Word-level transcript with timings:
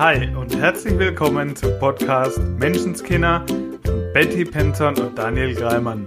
Hi 0.00 0.34
und 0.34 0.56
herzlich 0.56 0.98
willkommen 0.98 1.54
zum 1.54 1.78
Podcast 1.78 2.40
Menschenskinder 2.58 3.44
von 3.84 4.12
Betty 4.14 4.46
Penton 4.46 4.96
und 4.96 5.18
Daniel 5.18 5.54
Greimann. 5.54 6.06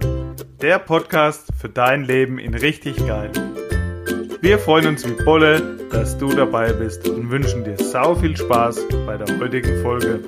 Der 0.60 0.80
Podcast 0.80 1.52
für 1.56 1.68
dein 1.68 2.02
Leben 2.02 2.40
in 2.40 2.54
richtig 2.54 2.96
geil. 3.06 3.30
Wir 4.40 4.58
freuen 4.58 4.88
uns 4.88 5.08
wie 5.08 5.24
Bolle, 5.24 5.78
dass 5.92 6.18
du 6.18 6.26
dabei 6.26 6.72
bist 6.72 7.08
und 7.08 7.30
wünschen 7.30 7.62
dir 7.62 7.76
sau 7.76 8.16
viel 8.16 8.36
Spaß 8.36 8.84
bei 9.06 9.16
der 9.16 9.38
heutigen 9.38 9.80
Folge. 9.80 10.24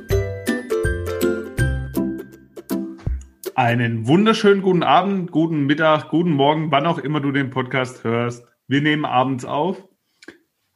Einen 3.57 4.07
wunderschönen 4.07 4.63
guten 4.63 4.85
Abend, 4.85 5.33
guten 5.33 5.67
Mittag, 5.67 6.11
guten 6.11 6.31
Morgen, 6.31 6.71
wann 6.71 6.87
auch 6.87 6.99
immer 6.99 7.19
du 7.19 7.33
den 7.33 7.51
Podcast 7.51 8.05
hörst. 8.05 8.47
Wir 8.69 8.81
nehmen 8.81 9.05
abends 9.05 9.45
auf 9.45 9.86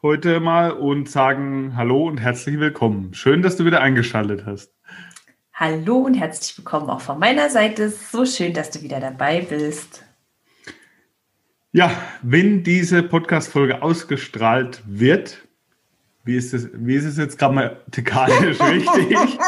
heute 0.03 0.41
mal 0.41 0.73
und 0.73 1.11
sagen 1.11 1.77
Hallo 1.77 2.07
und 2.07 2.19
herzlich 2.19 2.59
willkommen. 2.59 3.13
Schön, 3.13 3.43
dass 3.43 3.57
du 3.57 3.67
wieder 3.67 3.83
eingeschaltet 3.83 4.47
hast. 4.47 4.73
Hallo 5.53 5.99
und 5.99 6.15
herzlich 6.15 6.57
willkommen 6.57 6.89
auch 6.89 7.03
von 7.03 7.19
meiner 7.19 7.51
Seite. 7.51 7.91
So 7.91 8.25
schön, 8.25 8.55
dass 8.55 8.71
du 8.71 8.81
wieder 8.81 8.99
dabei 8.99 9.43
bist. 9.43 10.03
Ja, 11.73 11.91
wenn 12.23 12.63
diese 12.63 13.03
Podcast-Folge 13.03 13.83
ausgestrahlt 13.83 14.83
wird, 14.87 15.47
wie 16.25 16.37
ist 16.37 16.55
es, 16.55 16.71
wie 16.73 16.95
ist 16.95 17.05
es 17.05 17.19
jetzt 17.19 17.39
grammatikalisch 17.39 18.59
richtig? 18.61 19.39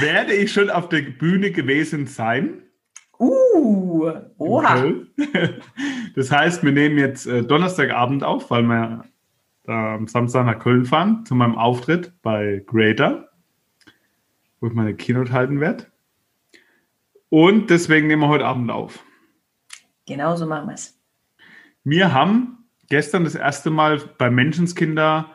Werde 0.00 0.34
ich 0.34 0.52
schon 0.52 0.68
auf 0.68 0.90
der 0.90 1.00
Bühne 1.00 1.50
gewesen 1.50 2.06
sein? 2.06 2.62
Uh, 3.18 4.12
oha. 4.36 4.92
Das 6.14 6.30
heißt, 6.30 6.62
wir 6.62 6.72
nehmen 6.72 6.96
jetzt 6.98 7.26
äh, 7.26 7.42
Donnerstagabend 7.42 8.24
auf, 8.24 8.50
weil 8.50 8.62
wir 8.62 9.04
am 9.68 10.06
Samstag 10.06 10.46
nach 10.46 10.58
Köln 10.58 10.84
fahren 10.84 11.24
zu 11.26 11.34
meinem 11.34 11.56
Auftritt 11.56 12.12
bei 12.22 12.62
Greater, 12.66 13.30
wo 14.60 14.68
ich 14.68 14.72
meine 14.72 14.94
Keynote 14.94 15.32
halten 15.32 15.60
werde. 15.60 15.86
Und 17.28 17.70
deswegen 17.70 18.06
nehmen 18.06 18.22
wir 18.22 18.28
heute 18.28 18.46
Abend 18.46 18.70
auf. 18.70 19.04
Genau 20.06 20.36
so 20.36 20.46
machen 20.46 20.68
wir 20.68 20.74
es. 20.74 20.98
Wir 21.84 22.12
haben 22.12 22.64
gestern 22.88 23.24
das 23.24 23.34
erste 23.34 23.70
Mal 23.70 24.00
bei 24.18 24.30
Menschenskinder 24.30 25.32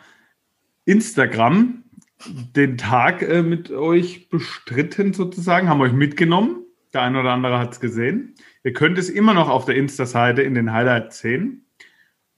Instagram 0.86 1.84
den 2.28 2.78
Tag 2.78 3.22
äh, 3.22 3.42
mit 3.42 3.72
euch 3.72 4.30
bestritten 4.30 5.14
sozusagen, 5.14 5.70
haben 5.70 5.82
euch 5.82 5.94
mitgenommen. 5.94 6.66
Der 6.94 7.02
eine 7.02 7.20
oder 7.22 7.32
andere 7.32 7.58
hat 7.58 7.72
es 7.72 7.80
gesehen. 7.80 8.36
Ihr 8.64 8.74
könnt 8.74 8.98
es 8.98 9.10
immer 9.10 9.34
noch 9.34 9.50
auf 9.50 9.66
der 9.66 9.76
Insta-Seite 9.76 10.42
in 10.42 10.54
den 10.54 10.72
Highlights 10.72 11.20
sehen. 11.20 11.66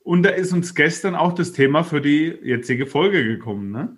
Und 0.04 0.24
da 0.24 0.30
ist 0.30 0.52
uns 0.52 0.76
gestern 0.76 1.16
auch 1.16 1.34
das 1.34 1.54
Thema 1.54 1.84
für 1.84 2.02
die 2.02 2.38
jetzige 2.44 2.86
Folge 2.86 3.24
gekommen, 3.24 3.72
ne? 3.72 3.98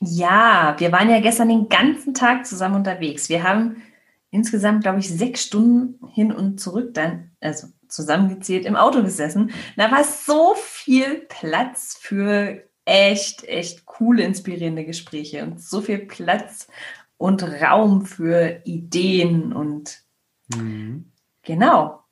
Ja, 0.00 0.76
wir 0.78 0.92
waren 0.92 1.10
ja 1.10 1.20
gestern 1.20 1.48
den 1.48 1.68
ganzen 1.68 2.14
Tag 2.14 2.46
zusammen 2.46 2.76
unterwegs. 2.76 3.28
Wir 3.28 3.42
haben 3.42 3.82
insgesamt, 4.30 4.82
glaube 4.82 5.00
ich, 5.00 5.08
sechs 5.08 5.44
Stunden 5.44 6.06
hin 6.08 6.32
und 6.32 6.60
zurück 6.60 6.94
dann, 6.94 7.30
also 7.40 7.68
zusammengezählt, 7.88 8.64
im 8.64 8.76
Auto 8.76 9.02
gesessen. 9.02 9.50
Da 9.76 9.90
war 9.90 10.04
so 10.04 10.54
viel 10.56 11.26
Platz 11.28 11.96
für 12.00 12.62
echt, 12.84 13.44
echt 13.44 13.86
coole, 13.86 14.22
inspirierende 14.22 14.84
Gespräche 14.84 15.42
und 15.42 15.60
so 15.60 15.80
viel 15.80 15.98
Platz 15.98 16.68
und 17.16 17.42
Raum 17.42 18.06
für 18.06 18.60
Ideen 18.64 19.52
und 19.52 20.02
mhm. 20.54 21.10
genau 21.42 22.04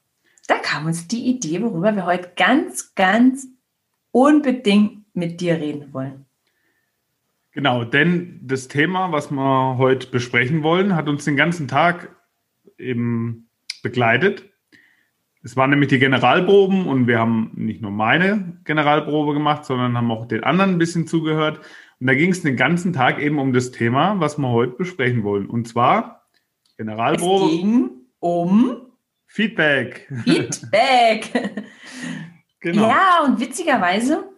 da 0.47 0.59
kam 0.59 0.87
uns 0.87 1.09
die 1.09 1.27
Idee, 1.27 1.63
worüber 1.63 1.95
wir 1.95 2.07
heute 2.07 2.33
ganz, 2.37 2.95
ganz 2.95 3.49
unbedingt 4.11 5.05
mit 5.15 5.41
dir 5.41 5.57
reden 5.57 5.93
wollen. 5.93 6.27
Genau, 7.53 7.85
denn 7.85 8.41
das 8.43 8.69
Thema, 8.69 9.13
was 9.13 9.31
wir 9.31 9.77
heute 9.79 10.09
besprechen 10.09 10.63
wollen, 10.63 10.95
hat 10.95 11.09
uns 11.09 11.25
den 11.25 11.37
ganzen 11.37 11.69
Tag 11.69 12.15
eben 12.79 13.49
begleitet. 13.83 14.51
Es 15.43 15.57
waren 15.57 15.71
nämlich 15.71 15.89
die 15.89 15.99
Generalproben 15.99 16.87
und 16.87 17.07
wir 17.07 17.19
haben 17.19 17.53
nicht 17.55 17.81
nur 17.81 17.93
meine 17.93 18.59
Generalprobe 18.65 19.33
gemacht, 19.33 19.65
sondern 19.65 19.97
haben 19.97 20.11
auch 20.11 20.27
den 20.27 20.45
anderen 20.45 20.73
ein 20.73 20.79
bisschen 20.79 21.07
zugehört. 21.07 21.61
Und 22.01 22.09
da 22.09 22.15
ging 22.15 22.31
es 22.31 22.43
den 22.43 22.57
ganzen 22.57 22.93
Tag 22.93 23.21
eben 23.21 23.39
um 23.39 23.53
das 23.53 23.71
Thema, 23.71 24.21
was 24.21 24.39
wir 24.39 24.51
heute 24.51 24.73
besprechen 24.73 25.23
wollen. 25.23 25.47
Und 25.47 25.67
zwar 25.67 26.27
Generalprobe. 26.77 27.45
Es 27.45 27.51
ging 27.53 27.91
um 28.19 28.86
Feedback. 29.37 30.09
Feedback. 30.25 31.31
genau. 32.61 32.89
Ja, 32.89 33.23
und 33.23 33.39
witzigerweise 33.39 34.31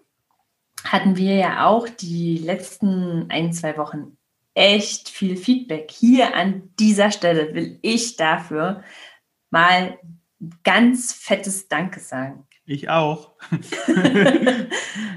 hatten 0.82 1.16
wir 1.16 1.36
ja 1.36 1.66
auch 1.66 1.88
die 1.88 2.38
letzten 2.38 3.30
ein, 3.30 3.52
zwei 3.52 3.76
Wochen 3.76 4.16
echt 4.54 5.08
viel 5.08 5.36
Feedback. 5.36 5.92
Hier 5.92 6.34
an 6.34 6.70
dieser 6.80 7.12
Stelle 7.12 7.54
will 7.54 7.78
ich 7.80 8.16
dafür 8.16 8.82
mal 9.50 10.00
ganz 10.64 11.12
fettes 11.12 11.68
Danke 11.68 12.00
sagen. 12.00 12.48
Ich 12.66 12.88
auch. 12.88 13.34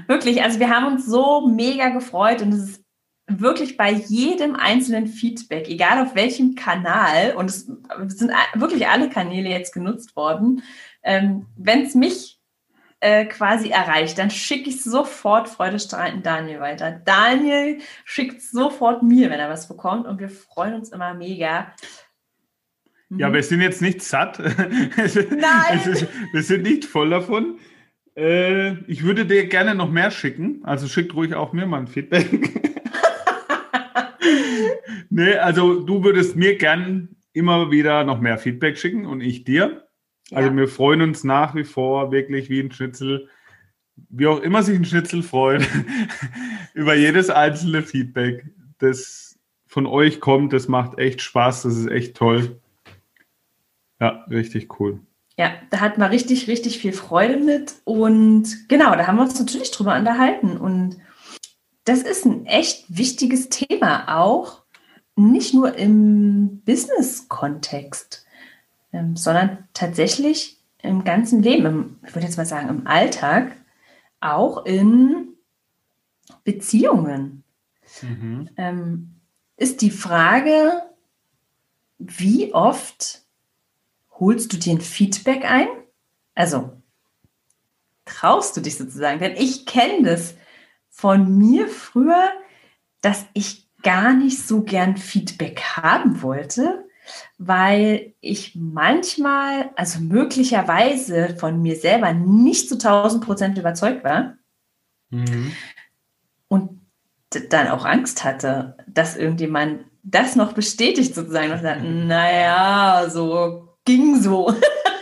Wirklich, 0.06 0.44
also 0.44 0.60
wir 0.60 0.70
haben 0.70 0.86
uns 0.92 1.06
so 1.06 1.48
mega 1.48 1.88
gefreut 1.88 2.40
und 2.40 2.52
es 2.52 2.70
ist 2.70 2.81
wirklich 3.28 3.76
bei 3.76 3.90
jedem 3.92 4.56
einzelnen 4.56 5.06
Feedback, 5.06 5.68
egal 5.68 6.02
auf 6.02 6.14
welchem 6.14 6.54
Kanal, 6.54 7.34
und 7.36 7.46
es 7.46 7.66
sind 8.08 8.32
wirklich 8.54 8.88
alle 8.88 9.08
Kanäle 9.08 9.48
jetzt 9.48 9.72
genutzt 9.72 10.16
worden, 10.16 10.62
ähm, 11.02 11.46
wenn 11.56 11.82
es 11.82 11.94
mich 11.94 12.40
äh, 13.00 13.24
quasi 13.24 13.70
erreicht, 13.70 14.18
dann 14.18 14.30
schicke 14.30 14.70
ich 14.70 14.82
sofort 14.82 15.48
freudestrahlend 15.48 16.24
Daniel 16.24 16.60
weiter. 16.60 16.92
Daniel 17.04 17.78
schickt 18.04 18.42
sofort 18.42 19.02
mir, 19.02 19.30
wenn 19.30 19.40
er 19.40 19.50
was 19.50 19.68
bekommt, 19.68 20.06
und 20.06 20.20
wir 20.20 20.30
freuen 20.30 20.74
uns 20.74 20.90
immer 20.90 21.14
mega. 21.14 21.72
Ja, 23.10 23.28
mhm. 23.28 23.34
wir 23.34 23.42
sind 23.42 23.60
jetzt 23.60 23.82
nicht 23.82 24.02
satt. 24.02 24.38
Nein! 24.38 25.80
Ist, 25.84 26.06
wir 26.32 26.42
sind 26.42 26.62
nicht 26.62 26.84
voll 26.84 27.10
davon. 27.10 27.58
Äh, 28.16 28.74
ich 28.84 29.02
würde 29.02 29.26
dir 29.26 29.46
gerne 29.46 29.74
noch 29.74 29.90
mehr 29.90 30.10
schicken. 30.10 30.60
Also 30.64 30.86
schickt 30.86 31.14
ruhig 31.14 31.34
auch 31.34 31.52
mir 31.52 31.66
mal 31.66 31.80
ein 31.80 31.88
Feedback. 31.88 32.70
nee, 35.10 35.34
also 35.34 35.80
du 35.80 36.04
würdest 36.04 36.36
mir 36.36 36.56
gern 36.56 37.16
immer 37.32 37.70
wieder 37.70 38.04
noch 38.04 38.20
mehr 38.20 38.38
Feedback 38.38 38.78
schicken 38.78 39.06
und 39.06 39.20
ich 39.20 39.44
dir. 39.44 39.86
Ja. 40.30 40.38
Also 40.38 40.54
wir 40.56 40.68
freuen 40.68 41.02
uns 41.02 41.24
nach 41.24 41.54
wie 41.54 41.64
vor 41.64 42.12
wirklich 42.12 42.50
wie 42.50 42.60
ein 42.60 42.70
Schnitzel, 42.70 43.28
wie 44.08 44.26
auch 44.26 44.40
immer 44.40 44.62
sich 44.62 44.76
ein 44.76 44.84
Schnitzel 44.84 45.22
freut, 45.22 45.66
über 46.74 46.94
jedes 46.94 47.30
einzelne 47.30 47.82
Feedback, 47.82 48.46
das 48.78 49.38
von 49.66 49.86
euch 49.86 50.20
kommt. 50.20 50.52
Das 50.52 50.68
macht 50.68 50.98
echt 50.98 51.20
Spaß, 51.20 51.62
das 51.62 51.76
ist 51.76 51.90
echt 51.90 52.16
toll. 52.16 52.60
Ja, 54.00 54.24
richtig 54.30 54.80
cool. 54.80 55.00
Ja, 55.38 55.52
da 55.70 55.80
hat 55.80 55.96
man 55.96 56.10
richtig, 56.10 56.46
richtig 56.48 56.78
viel 56.78 56.92
Freude 56.92 57.38
mit. 57.38 57.76
Und 57.84 58.68
genau, 58.68 58.94
da 58.94 59.06
haben 59.06 59.16
wir 59.16 59.22
uns 59.22 59.38
natürlich 59.38 59.70
drüber 59.70 59.96
unterhalten. 59.96 60.56
Und 60.56 60.98
das 61.84 62.02
ist 62.02 62.26
ein 62.26 62.46
echt 62.46 62.84
wichtiges 62.88 63.48
Thema 63.48 64.20
auch, 64.20 64.61
nicht 65.16 65.54
nur 65.54 65.76
im 65.76 66.62
Business-Kontext, 66.64 68.24
ähm, 68.92 69.16
sondern 69.16 69.68
tatsächlich 69.74 70.58
im 70.78 71.04
ganzen 71.04 71.42
Leben, 71.42 71.66
im, 71.66 71.98
ich 72.06 72.14
würde 72.14 72.26
jetzt 72.26 72.36
mal 72.36 72.46
sagen, 72.46 72.68
im 72.68 72.86
Alltag, 72.86 73.52
auch 74.20 74.64
in 74.64 75.28
Beziehungen. 76.44 77.44
Mhm. 78.00 78.48
Ähm, 78.56 79.14
ist 79.56 79.82
die 79.82 79.90
Frage, 79.90 80.82
wie 81.98 82.52
oft 82.52 83.22
holst 84.18 84.52
du 84.52 84.56
dir 84.56 84.74
ein 84.74 84.80
Feedback 84.80 85.44
ein? 85.44 85.68
Also 86.34 86.72
traust 88.04 88.56
du 88.56 88.60
dich 88.60 88.76
sozusagen? 88.76 89.20
Denn 89.20 89.36
ich 89.36 89.66
kenne 89.66 90.10
das 90.10 90.34
von 90.88 91.36
mir 91.38 91.68
früher, 91.68 92.30
dass 93.00 93.26
ich 93.34 93.68
gar 93.82 94.14
nicht 94.14 94.46
so 94.46 94.62
gern 94.62 94.96
Feedback 94.96 95.62
haben 95.76 96.22
wollte, 96.22 96.84
weil 97.38 98.14
ich 98.20 98.54
manchmal, 98.54 99.70
also 99.76 100.00
möglicherweise 100.00 101.36
von 101.38 101.60
mir 101.60 101.76
selber 101.76 102.12
nicht 102.12 102.68
zu 102.68 102.74
1000 102.74 103.24
Prozent 103.24 103.58
überzeugt 103.58 104.04
war 104.04 104.34
mhm. 105.10 105.52
und 106.48 106.80
dann 107.50 107.68
auch 107.68 107.84
Angst 107.84 108.24
hatte, 108.24 108.76
dass 108.86 109.16
irgendjemand 109.16 109.84
das 110.02 110.36
noch 110.36 110.52
bestätigt 110.52 111.14
sozusagen 111.14 111.52
und 111.52 111.62
sagt, 111.62 111.82
naja, 111.84 113.08
so 113.08 113.76
ging 113.84 114.20
so. 114.20 114.54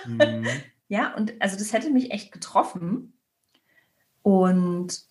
Mhm. 0.07 0.47
ja, 0.89 1.15
und 1.15 1.35
also 1.41 1.57
das 1.57 1.73
hätte 1.73 1.91
mich 1.91 2.11
echt 2.11 2.33
getroffen. 2.33 3.15
Und 4.23 5.10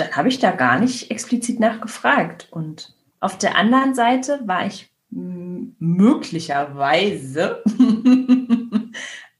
dann 0.00 0.12
habe 0.12 0.28
ich 0.28 0.38
da 0.38 0.50
gar 0.50 0.78
nicht 0.78 1.10
explizit 1.10 1.60
nachgefragt. 1.60 2.48
Und 2.50 2.94
auf 3.20 3.38
der 3.38 3.56
anderen 3.56 3.94
Seite 3.94 4.40
war 4.44 4.66
ich 4.66 4.90
möglicherweise 5.10 7.62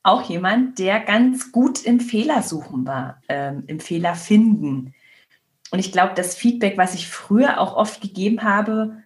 auch 0.02 0.28
jemand, 0.28 0.78
der 0.78 1.00
ganz 1.00 1.52
gut 1.52 1.84
im 1.84 2.00
Fehlersuchen 2.00 2.86
war, 2.86 3.22
ähm, 3.28 3.64
im 3.66 3.80
Fehler 3.80 4.14
finden. 4.14 4.94
und 5.70 5.78
ich 5.78 5.92
glaube, 5.92 6.14
das 6.16 6.34
Feedback, 6.34 6.76
was 6.76 6.94
ich 6.94 7.08
früher 7.08 7.60
auch 7.60 7.76
oft 7.76 8.00
gegeben 8.00 8.42
habe, 8.42 9.02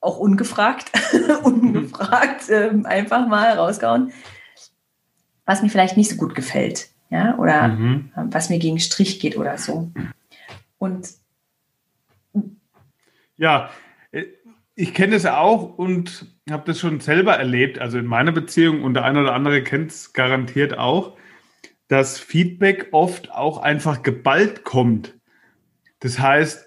auch 0.00 0.18
ungefragt, 0.18 0.92
ungefragt, 1.42 2.48
äh, 2.48 2.70
einfach 2.84 3.26
mal 3.26 3.58
rausgehauen, 3.58 4.12
was 5.44 5.62
mir 5.62 5.70
vielleicht 5.70 5.96
nicht 5.96 6.10
so 6.10 6.16
gut 6.16 6.34
gefällt, 6.34 6.90
ja, 7.10 7.38
oder 7.38 7.68
mhm. 7.68 8.10
was 8.14 8.50
mir 8.50 8.58
gegen 8.58 8.78
Strich 8.78 9.20
geht 9.20 9.36
oder 9.36 9.58
so. 9.58 9.90
Und 10.78 11.08
ja, 13.36 13.70
äh, 14.12 14.24
ich 14.74 14.94
kenne 14.94 15.16
es 15.16 15.26
auch 15.26 15.76
und 15.78 16.26
habe 16.50 16.64
das 16.66 16.78
schon 16.78 17.00
selber 17.00 17.34
erlebt, 17.34 17.78
also 17.78 17.98
in 17.98 18.06
meiner 18.06 18.32
Beziehung 18.32 18.82
und 18.82 18.94
der 18.94 19.04
eine 19.04 19.22
oder 19.22 19.34
andere 19.34 19.62
kennt 19.62 19.90
es 19.90 20.12
garantiert 20.12 20.78
auch, 20.78 21.16
dass 21.88 22.20
Feedback 22.20 22.88
oft 22.92 23.32
auch 23.32 23.58
einfach 23.58 24.02
geballt 24.02 24.64
kommt. 24.64 25.14
Das 26.00 26.18
heißt, 26.18 26.66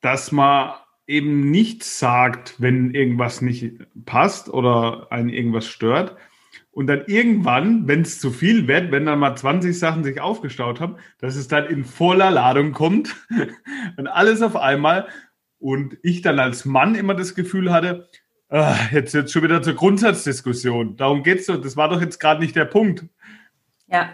dass 0.00 0.32
man 0.32 0.74
eben 1.06 1.50
nichts 1.50 1.98
sagt, 1.98 2.54
wenn 2.58 2.94
irgendwas 2.94 3.42
nicht 3.42 3.74
passt 4.04 4.48
oder 4.48 5.08
einen 5.10 5.30
irgendwas 5.30 5.66
stört. 5.66 6.16
Und 6.78 6.86
dann 6.86 7.06
irgendwann, 7.08 7.88
wenn 7.88 8.02
es 8.02 8.20
zu 8.20 8.30
viel 8.30 8.68
wird, 8.68 8.92
wenn 8.92 9.04
dann 9.04 9.18
mal 9.18 9.34
20 9.34 9.76
Sachen 9.76 10.04
sich 10.04 10.20
aufgestaut 10.20 10.78
haben, 10.78 10.94
dass 11.18 11.34
es 11.34 11.48
dann 11.48 11.66
in 11.66 11.84
voller 11.84 12.30
Ladung 12.30 12.70
kommt 12.70 13.16
und 13.96 14.06
alles 14.06 14.42
auf 14.42 14.54
einmal. 14.54 15.08
Und 15.58 15.98
ich 16.04 16.22
dann 16.22 16.38
als 16.38 16.64
Mann 16.64 16.94
immer 16.94 17.16
das 17.16 17.34
Gefühl 17.34 17.72
hatte, 17.72 18.08
ah, 18.48 18.76
jetzt 18.92 19.12
jetzt 19.12 19.32
schon 19.32 19.42
wieder 19.42 19.60
zur 19.60 19.74
Grundsatzdiskussion. 19.74 20.96
Darum 20.96 21.24
geht 21.24 21.40
es 21.40 21.46
doch. 21.46 21.60
Das 21.60 21.76
war 21.76 21.88
doch 21.88 22.00
jetzt 22.00 22.20
gerade 22.20 22.40
nicht 22.40 22.54
der 22.54 22.66
Punkt. 22.66 23.06
Ja. 23.88 24.10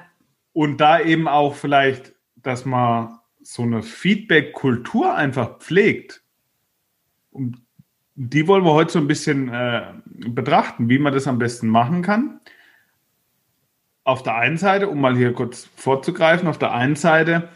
Und 0.55 0.81
da 0.81 1.01
eben 1.01 1.29
auch 1.29 1.57
vielleicht, 1.57 2.15
dass 2.37 2.65
man 2.65 3.19
so 3.43 3.61
eine 3.61 3.83
Feedback-Kultur 3.83 5.15
einfach 5.15 5.59
pflegt. 5.59 6.23
Und 7.31 7.59
die 8.15 8.49
wollen 8.49 8.65
wir 8.65 8.73
heute 8.73 8.93
so 8.93 9.01
ein 9.01 9.07
bisschen 9.07 9.51
äh, 9.51 9.83
betrachten, 10.07 10.89
wie 10.89 10.99
man 10.99 11.13
das 11.13 11.27
am 11.27 11.37
besten 11.37 11.69
machen 11.69 12.01
kann. 12.01 12.41
Auf 14.05 14.23
der 14.23 14.37
einen 14.37 14.59
Seite, 14.59 14.89
um 14.89 15.01
mal 15.01 15.17
hier 15.17 15.33
kurz 15.33 15.69
vorzugreifen, 15.77 16.47
auf 16.47 16.59
der 16.59 16.73
einen 16.73 16.97
Seite, 16.97 17.49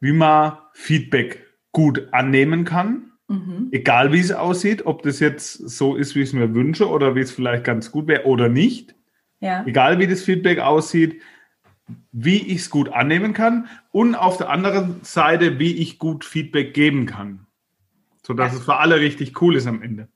wie 0.00 0.12
man 0.12 0.58
Feedback 0.72 1.46
gut 1.72 2.08
annehmen 2.12 2.64
kann, 2.64 3.12
mhm. 3.28 3.68
egal 3.70 4.12
wie 4.12 4.20
es 4.20 4.32
aussieht, 4.32 4.84
ob 4.84 5.02
das 5.02 5.20
jetzt 5.20 5.52
so 5.52 5.94
ist, 5.94 6.14
wie 6.14 6.22
ich 6.22 6.28
es 6.30 6.32
mir 6.32 6.54
wünsche 6.54 6.88
oder 6.88 7.14
wie 7.14 7.20
es 7.20 7.30
vielleicht 7.30 7.64
ganz 7.64 7.90
gut 7.90 8.08
wäre 8.08 8.24
oder 8.24 8.48
nicht. 8.48 8.94
Ja. 9.40 9.64
Egal 9.66 9.98
wie 9.98 10.06
das 10.06 10.22
Feedback 10.22 10.58
aussieht, 10.58 11.22
wie 12.12 12.38
ich 12.38 12.62
es 12.62 12.70
gut 12.70 12.88
annehmen 12.88 13.32
kann 13.32 13.68
und 13.92 14.14
auf 14.14 14.38
der 14.38 14.50
anderen 14.50 15.00
Seite, 15.02 15.58
wie 15.58 15.76
ich 15.76 15.98
gut 15.98 16.24
Feedback 16.24 16.74
geben 16.74 17.06
kann, 17.06 17.46
sodass 18.22 18.52
ja. 18.52 18.58
es 18.58 18.64
für 18.64 18.76
alle 18.76 19.00
richtig 19.00 19.40
cool 19.40 19.56
ist 19.56 19.66
am 19.66 19.82
Ende. 19.82 20.08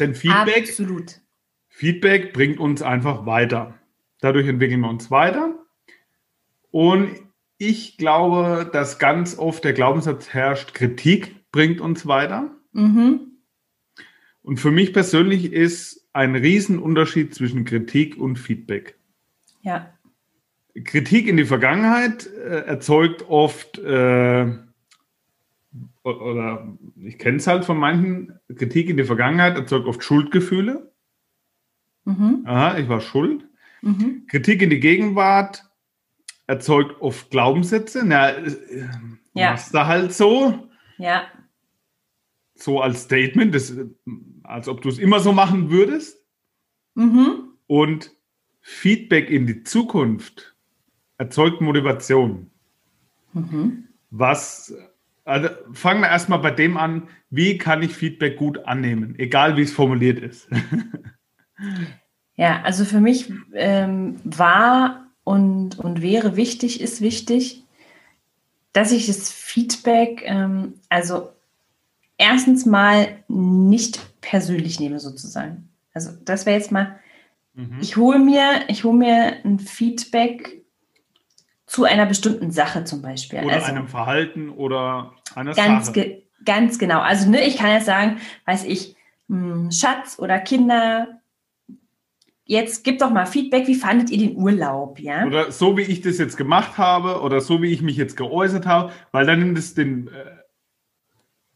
Denn 0.00 0.14
Feedback, 0.14 0.68
Absolut. 0.68 1.20
Feedback 1.68 2.32
bringt 2.32 2.58
uns 2.58 2.82
einfach 2.82 3.26
weiter. 3.26 3.74
Dadurch 4.26 4.48
entwickeln 4.48 4.80
wir 4.80 4.90
uns 4.90 5.12
weiter. 5.12 5.54
Und 6.72 7.10
ich 7.58 7.96
glaube, 7.96 8.68
dass 8.72 8.98
ganz 8.98 9.38
oft 9.38 9.62
der 9.62 9.72
Glaubenssatz 9.72 10.30
herrscht, 10.30 10.74
Kritik 10.74 11.48
bringt 11.52 11.80
uns 11.80 12.08
weiter. 12.08 12.50
Mhm. 12.72 13.20
Und 14.42 14.58
für 14.58 14.72
mich 14.72 14.92
persönlich 14.92 15.52
ist 15.52 16.08
ein 16.12 16.34
Riesenunterschied 16.34 17.36
zwischen 17.36 17.64
Kritik 17.64 18.16
und 18.16 18.36
Feedback. 18.36 18.98
Ja. 19.62 19.94
Kritik 20.82 21.28
in 21.28 21.36
die 21.36 21.44
Vergangenheit 21.44 22.26
äh, 22.26 22.64
erzeugt 22.66 23.26
oft, 23.28 23.78
äh, 23.78 24.52
oder 26.02 26.76
ich 26.96 27.18
kenne 27.18 27.36
es 27.36 27.46
halt 27.46 27.64
von 27.64 27.78
manchen, 27.78 28.40
Kritik 28.56 28.90
in 28.90 28.96
die 28.96 29.04
Vergangenheit 29.04 29.54
erzeugt 29.56 29.86
oft 29.86 30.02
Schuldgefühle. 30.02 30.90
Mhm. 32.04 32.42
Aha, 32.44 32.76
ich 32.78 32.88
war 32.88 33.00
schuld. 33.00 33.45
Mhm. 33.86 34.26
Kritik 34.26 34.62
in 34.62 34.70
die 34.70 34.80
Gegenwart 34.80 35.64
erzeugt 36.48 37.00
oft 37.00 37.30
Glaubenssätze. 37.30 38.02
Na, 38.04 38.30
äh, 38.30 38.88
ja. 39.34 39.50
machst 39.50 39.72
du 39.72 39.86
halt 39.86 40.12
so. 40.12 40.68
Ja. 40.98 41.26
So 42.54 42.80
als 42.80 43.02
Statement, 43.02 43.54
das, 43.54 43.74
als 44.42 44.68
ob 44.68 44.82
du 44.82 44.88
es 44.88 44.98
immer 44.98 45.20
so 45.20 45.32
machen 45.32 45.70
würdest. 45.70 46.18
Mhm. 46.94 47.52
Und 47.68 48.10
Feedback 48.60 49.30
in 49.30 49.46
die 49.46 49.62
Zukunft 49.62 50.56
erzeugt 51.18 51.60
Motivation. 51.60 52.50
Mhm. 53.34 53.88
Was, 54.10 54.74
also 55.24 55.48
fangen 55.72 56.00
wir 56.00 56.08
erstmal 56.08 56.40
bei 56.40 56.50
dem 56.50 56.76
an, 56.76 57.08
wie 57.30 57.58
kann 57.58 57.82
ich 57.82 57.94
Feedback 57.94 58.36
gut 58.36 58.58
annehmen, 58.64 59.16
egal 59.18 59.56
wie 59.56 59.62
es 59.62 59.72
formuliert 59.72 60.18
ist. 60.18 60.48
ja, 62.36 62.62
also 62.62 62.84
für 62.84 63.00
mich 63.00 63.32
ähm, 63.54 64.20
war 64.24 65.06
und, 65.24 65.78
und 65.78 66.02
wäre 66.02 66.36
wichtig, 66.36 66.80
ist 66.80 67.00
wichtig, 67.00 67.64
dass 68.72 68.92
ich 68.92 69.06
das 69.06 69.32
Feedback, 69.32 70.22
ähm, 70.26 70.74
also 70.90 71.30
erstens 72.18 72.66
mal 72.66 73.08
nicht 73.28 74.00
persönlich 74.20 74.80
nehme 74.80 75.00
sozusagen. 75.00 75.68
Also 75.94 76.10
das 76.24 76.44
wäre 76.44 76.58
jetzt 76.58 76.72
mal, 76.72 76.98
mhm. 77.54 77.78
ich 77.80 77.96
hole 77.96 78.18
mir, 78.18 78.64
ich 78.68 78.84
hole 78.84 78.96
mir 78.96 79.36
ein 79.44 79.58
Feedback 79.58 80.62
zu 81.66 81.84
einer 81.84 82.06
bestimmten 82.06 82.50
Sache 82.50 82.84
zum 82.84 83.00
Beispiel. 83.02 83.40
Oder 83.44 83.54
also, 83.54 83.66
einem 83.66 83.88
Verhalten 83.88 84.50
oder 84.50 85.14
einer 85.34 85.54
ganz 85.54 85.86
Sache. 85.86 86.00
Ge 86.00 86.22
ganz 86.44 86.78
genau. 86.78 87.00
Also 87.00 87.28
ne, 87.28 87.44
ich 87.44 87.56
kann 87.56 87.72
jetzt 87.72 87.86
sagen, 87.86 88.18
weiß 88.44 88.64
ich, 88.64 88.94
mh, 89.28 89.54
hm, 89.54 89.72
Schatz 89.72 90.18
oder 90.18 90.38
Kinder, 90.38 91.20
jetzt 92.46 92.84
gib 92.84 92.98
doch 92.98 93.10
mal 93.10 93.26
Feedback, 93.26 93.66
wie 93.66 93.74
fandet 93.74 94.10
ihr 94.10 94.18
den 94.18 94.36
Urlaub, 94.36 94.98
ja? 94.98 95.26
Oder 95.26 95.52
so 95.52 95.76
wie 95.76 95.82
ich 95.82 96.00
das 96.00 96.18
jetzt 96.18 96.36
gemacht 96.36 96.78
habe 96.78 97.20
oder 97.20 97.40
so 97.40 97.60
wie 97.60 97.72
ich 97.72 97.82
mich 97.82 97.96
jetzt 97.96 98.16
geäußert 98.16 98.66
habe, 98.66 98.92
weil 99.12 99.26
dann 99.26 99.40
nimmt 99.40 99.58
es 99.58 99.74
den, 99.74 100.08
äh, 100.08 100.36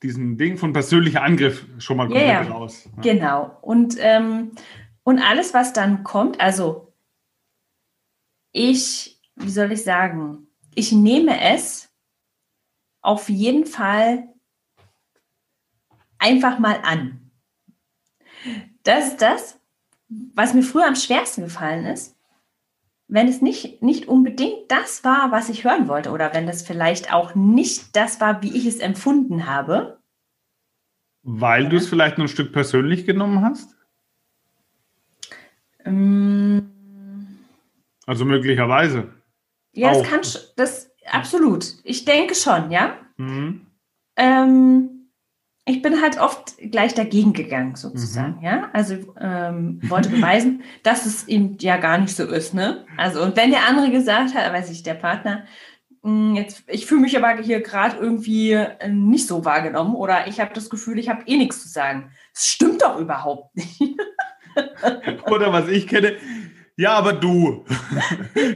diesen 0.02 0.37
Ding 0.37 0.58
von 0.58 0.72
persönlicher 0.72 1.22
Angriff 1.22 1.64
schon 1.78 1.96
mal 1.96 2.04
komplett 2.04 2.26
yeah, 2.26 2.42
raus. 2.42 2.88
Ja. 2.96 3.12
Genau. 3.12 3.58
Und, 3.62 3.96
ähm, 3.98 4.52
und 5.04 5.19
alles, 5.19 5.54
was 5.54 5.72
dann 5.72 6.04
kommt, 6.04 6.40
also 6.40 6.93
ich 8.52 9.20
wie 9.40 9.50
soll 9.50 9.72
ich 9.72 9.82
sagen, 9.82 10.46
ich 10.75 10.93
nehme 10.93 11.40
es 11.40 11.93
auf 13.03 13.29
jeden 13.29 13.67
Fall 13.67 14.29
einfach 16.19 16.58
mal 16.58 16.81
an. 16.82 17.31
Das 18.82 19.08
ist 19.08 19.22
das, 19.22 19.59
was 20.34 20.55
mir 20.55 20.62
früher 20.62 20.86
am 20.86 20.96
schwersten 20.96 21.43
gefallen 21.43 21.86
ist. 21.86 22.17
Wenn 23.08 23.29
es 23.29 23.43
nicht, 23.43 23.82
nicht 23.82 24.06
unbedingt 24.06 24.70
das 24.70 25.02
war, 25.02 25.32
was 25.32 25.48
ich 25.48 25.64
hören 25.64 25.88
wollte, 25.88 26.10
oder 26.10 26.32
wenn 26.32 26.48
es 26.48 26.62
vielleicht 26.62 27.12
auch 27.12 27.34
nicht 27.34 27.96
das 27.96 28.20
war, 28.20 28.43
wie 28.43 28.56
ich 28.56 28.67
es 28.67 28.79
empfunden 28.79 29.46
habe. 29.46 29.98
Weil 31.22 31.69
du 31.69 31.76
es 31.76 31.88
vielleicht 31.88 32.19
noch 32.19 32.26
ein 32.26 32.29
Stück 32.29 32.52
persönlich 32.52 33.06
genommen 33.06 33.43
hast? 33.43 33.74
Ähm, 35.84 36.70
also 38.06 38.24
möglicherweise. 38.24 39.12
Ja, 39.72 39.93
das 39.93 40.02
kann 40.02 40.20
das 40.56 40.90
absolut. 41.06 41.74
Ich 41.84 42.05
denke 42.05 42.34
schon, 42.34 42.70
ja. 42.70 42.96
Mhm. 43.17 43.67
Ähm, 44.17 44.99
ich 45.70 45.82
bin 45.82 46.03
halt 46.03 46.20
oft 46.20 46.56
gleich 46.58 46.94
dagegen 46.94 47.32
gegangen, 47.32 47.77
sozusagen, 47.77 48.39
mhm. 48.39 48.44
ja. 48.44 48.70
Also 48.72 48.94
ähm, 49.20 49.81
wollte 49.89 50.08
beweisen, 50.08 50.62
dass 50.82 51.06
es 51.06 51.29
eben 51.29 51.56
ja 51.60 51.77
gar 51.77 51.98
nicht 51.98 52.15
so 52.15 52.27
ist, 52.27 52.55
ne? 52.55 52.84
Also, 52.96 53.22
und 53.22 53.36
wenn 53.36 53.50
der 53.50 53.67
andere 53.69 53.91
gesagt 53.91 54.34
hat, 54.34 54.53
weiß 54.53 54.70
ich, 54.70 54.82
der 54.82 54.94
Partner, 54.94 55.44
hm, 56.03 56.34
jetzt, 56.34 56.65
ich 56.67 56.86
fühle 56.86 57.03
mich 57.03 57.17
aber 57.17 57.41
hier 57.43 57.60
gerade 57.60 57.96
irgendwie 57.98 58.53
äh, 58.53 58.89
nicht 58.89 59.27
so 59.27 59.44
wahrgenommen 59.44 59.94
oder 59.94 60.27
ich 60.27 60.41
habe 60.41 60.53
das 60.55 60.70
Gefühl, 60.70 60.98
ich 60.98 61.08
habe 61.08 61.22
eh 61.27 61.36
nichts 61.36 61.62
zu 61.62 61.69
sagen. 61.69 62.10
Das 62.34 62.46
stimmt 62.46 62.82
doch 62.82 62.98
überhaupt 62.98 63.55
nicht. 63.55 63.81
oder 65.31 65.53
was 65.53 65.69
ich 65.69 65.86
kenne, 65.86 66.17
ja, 66.77 66.93
aber 66.93 67.12
du. 67.12 67.65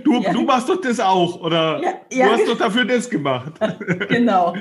Du, 0.05 0.21
ja. 0.21 0.33
du 0.33 0.43
machst 0.43 0.69
doch 0.69 0.81
das 0.81 1.01
auch. 1.01 1.41
Oder 1.41 1.81
ja, 1.83 1.95
ja. 2.11 2.27
du 2.27 2.33
hast 2.33 2.49
doch 2.49 2.59
dafür 2.59 2.85
das 2.85 3.09
gemacht. 3.09 3.53
genau. 4.09 4.55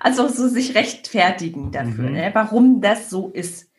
Also 0.00 0.28
so 0.28 0.48
sich 0.48 0.74
rechtfertigen 0.74 1.72
dafür, 1.72 2.04
mhm. 2.04 2.12
ne, 2.12 2.30
warum 2.34 2.80
das 2.80 3.10
so 3.10 3.28
ist. 3.28 3.70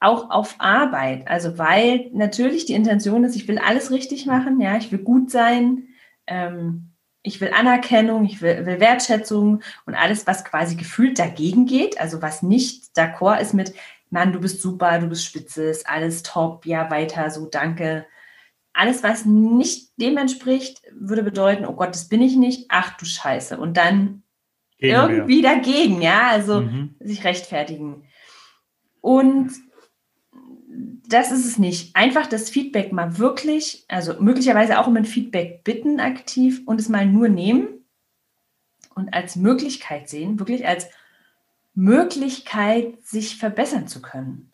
Auch 0.00 0.30
auf 0.30 0.56
Arbeit. 0.58 1.28
Also 1.28 1.58
weil 1.58 2.10
natürlich 2.12 2.66
die 2.66 2.74
Intention 2.74 3.24
ist, 3.24 3.36
ich 3.36 3.46
will 3.46 3.58
alles 3.58 3.90
richtig 3.90 4.26
machen, 4.26 4.60
ja, 4.60 4.76
ich 4.76 4.90
will 4.90 4.98
gut 5.00 5.30
sein, 5.30 5.88
ähm, 6.26 6.92
ich 7.22 7.40
will 7.40 7.52
Anerkennung, 7.56 8.24
ich 8.24 8.42
will, 8.42 8.66
will 8.66 8.80
Wertschätzung 8.80 9.62
und 9.86 9.94
alles, 9.94 10.26
was 10.26 10.44
quasi 10.44 10.74
gefühlt 10.74 11.18
dagegen 11.18 11.66
geht, 11.66 12.00
also 12.00 12.20
was 12.20 12.42
nicht 12.42 12.96
d'accord 12.96 13.40
ist 13.40 13.54
mit, 13.54 13.74
Mann, 14.10 14.32
du 14.32 14.40
bist 14.40 14.60
super, 14.60 14.98
du 14.98 15.06
bist 15.06 15.24
spitze, 15.24 15.64
ist 15.64 15.88
alles 15.88 16.24
top, 16.24 16.66
ja, 16.66 16.90
weiter, 16.90 17.30
so 17.30 17.46
danke 17.46 18.06
alles, 18.82 19.04
was 19.04 19.24
nicht 19.24 19.92
dem 20.00 20.16
entspricht, 20.16 20.82
würde 20.92 21.22
bedeuten, 21.22 21.64
oh 21.66 21.74
Gott, 21.74 21.90
das 21.90 22.08
bin 22.08 22.20
ich 22.20 22.34
nicht, 22.34 22.66
ach 22.68 22.96
du 22.96 23.04
Scheiße. 23.04 23.56
Und 23.56 23.76
dann 23.76 24.24
Gegen 24.78 24.92
irgendwie 24.94 25.40
mehr. 25.40 25.54
dagegen, 25.54 26.02
ja, 26.02 26.30
also 26.30 26.62
mhm. 26.62 26.96
sich 26.98 27.22
rechtfertigen. 27.22 28.02
Und 29.00 29.52
das 31.08 31.30
ist 31.30 31.46
es 31.46 31.58
nicht. 31.58 31.94
Einfach 31.94 32.26
das 32.26 32.50
Feedback 32.50 32.92
mal 32.92 33.18
wirklich, 33.18 33.84
also 33.86 34.20
möglicherweise 34.20 34.80
auch 34.80 34.88
um 34.88 34.96
ein 34.96 35.04
Feedback 35.04 35.62
bitten 35.62 36.00
aktiv 36.00 36.62
und 36.66 36.80
es 36.80 36.88
mal 36.88 37.06
nur 37.06 37.28
nehmen 37.28 37.84
und 38.96 39.14
als 39.14 39.36
Möglichkeit 39.36 40.08
sehen, 40.08 40.40
wirklich 40.40 40.66
als 40.66 40.88
Möglichkeit, 41.74 43.00
sich 43.04 43.36
verbessern 43.36 43.86
zu 43.86 44.02
können. 44.02 44.52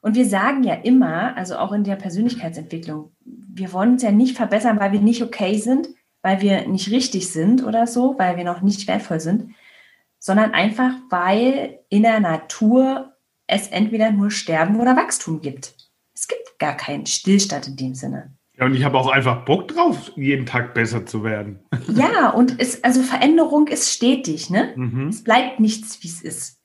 Und 0.00 0.14
wir 0.14 0.26
sagen 0.26 0.64
ja 0.64 0.74
immer, 0.74 1.36
also 1.36 1.58
auch 1.58 1.72
in 1.72 1.84
der 1.84 1.96
Persönlichkeitsentwicklung, 1.96 3.12
wir 3.48 3.72
wollen 3.72 3.92
uns 3.92 4.02
ja 4.02 4.10
nicht 4.10 4.36
verbessern, 4.36 4.78
weil 4.78 4.92
wir 4.92 5.00
nicht 5.00 5.22
okay 5.22 5.58
sind, 5.58 5.88
weil 6.22 6.40
wir 6.40 6.66
nicht 6.68 6.90
richtig 6.90 7.30
sind 7.30 7.64
oder 7.64 7.86
so, 7.86 8.16
weil 8.18 8.36
wir 8.36 8.44
noch 8.44 8.60
nicht 8.60 8.86
wertvoll 8.88 9.20
sind, 9.20 9.54
sondern 10.18 10.52
einfach, 10.52 10.92
weil 11.10 11.80
in 11.88 12.02
der 12.02 12.20
Natur 12.20 13.12
es 13.46 13.68
entweder 13.68 14.10
nur 14.10 14.30
Sterben 14.30 14.80
oder 14.80 14.96
Wachstum 14.96 15.40
gibt. 15.40 15.74
Es 16.14 16.28
gibt 16.28 16.58
gar 16.58 16.76
keinen 16.76 17.06
Stillstand 17.06 17.68
in 17.68 17.76
dem 17.76 17.94
Sinne. 17.94 18.34
Ja, 18.58 18.66
und 18.66 18.74
ich 18.74 18.84
habe 18.84 18.98
auch 18.98 19.08
einfach 19.08 19.44
Bock 19.44 19.68
drauf, 19.68 20.12
jeden 20.16 20.44
Tag 20.44 20.74
besser 20.74 21.06
zu 21.06 21.22
werden. 21.22 21.60
Ja, 21.88 22.30
und 22.30 22.60
es, 22.60 22.82
also 22.82 23.02
Veränderung 23.02 23.68
ist 23.68 23.92
stetig, 23.92 24.50
ne? 24.50 24.72
Mhm. 24.74 25.08
Es 25.08 25.22
bleibt 25.22 25.60
nichts, 25.60 26.02
wie 26.02 26.08
es 26.08 26.20
ist. 26.22 26.57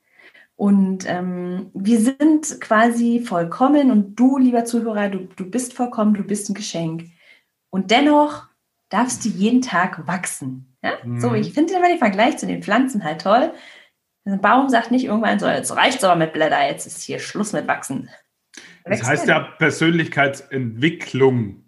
Und 0.56 1.10
ähm, 1.10 1.72
wir 1.74 2.00
sind 2.00 2.62
quasi 2.62 3.22
vollkommen 3.22 3.92
und 3.92 4.16
du, 4.16 4.38
lieber 4.38 4.66
Zuhörer, 4.66 5.10
du, 5.10 5.28
du 5.36 5.50
bist 5.50 5.74
vollkommen, 5.74 6.14
du 6.14 6.24
bist 6.24 6.50
ein 6.50 6.54
Geschenk. 6.54 7.10
Und 7.72 7.92
dennoch 7.92 8.48
darfst 8.90 9.26
du 9.26 9.30
jeden 9.30 9.62
Tag 9.62 10.08
wachsen. 10.08 10.78
Ja? 10.84 10.94
Mhm. 11.04 11.20
So, 11.20 11.34
ich 11.34 11.54
finde 11.54 11.74
immer 11.74 11.88
den 11.88 11.98
Vergleich 11.98 12.38
zu 12.38 12.46
den 12.46 12.62
Pflanzen 12.62 13.04
halt 13.04 13.22
toll. 13.22 13.52
Ein 14.26 14.42
Baum 14.42 14.70
sagt 14.70 14.92
nicht 14.92 15.06
irgendwann 15.06 15.40
so, 15.40 15.48
jetzt 15.48 15.76
reicht 15.76 15.98
es 15.98 16.04
aber 16.04 16.16
mit 16.16 16.34
Blätter, 16.34 16.68
jetzt 16.68 16.86
ist 16.86 17.02
hier 17.02 17.20
Schluss 17.20 17.52
mit 17.52 17.68
Wachsen. 17.68 18.10
Das 18.86 19.04
heißt 19.04 19.28
ja 19.28 19.40
Persönlichkeitsentwicklung. 19.58 21.66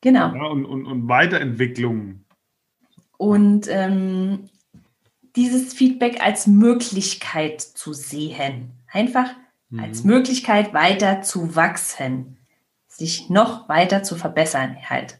Genau. 0.00 0.34
Ja, 0.34 0.46
und, 0.46 0.64
und, 0.64 0.86
und 0.86 1.08
Weiterentwicklung. 1.08 2.24
Und 3.18 3.66
ähm, 3.68 4.48
dieses 5.36 5.74
Feedback 5.74 6.22
als 6.22 6.46
Möglichkeit 6.46 7.60
zu 7.60 7.92
sehen. 7.92 8.72
Einfach 8.90 9.30
mhm. 9.68 9.80
als 9.80 10.04
Möglichkeit 10.04 10.72
weiter 10.74 11.22
zu 11.22 11.54
wachsen, 11.54 12.38
sich 12.88 13.28
noch 13.28 13.68
weiter 13.68 14.02
zu 14.02 14.16
verbessern 14.16 14.76
halt. 14.88 15.18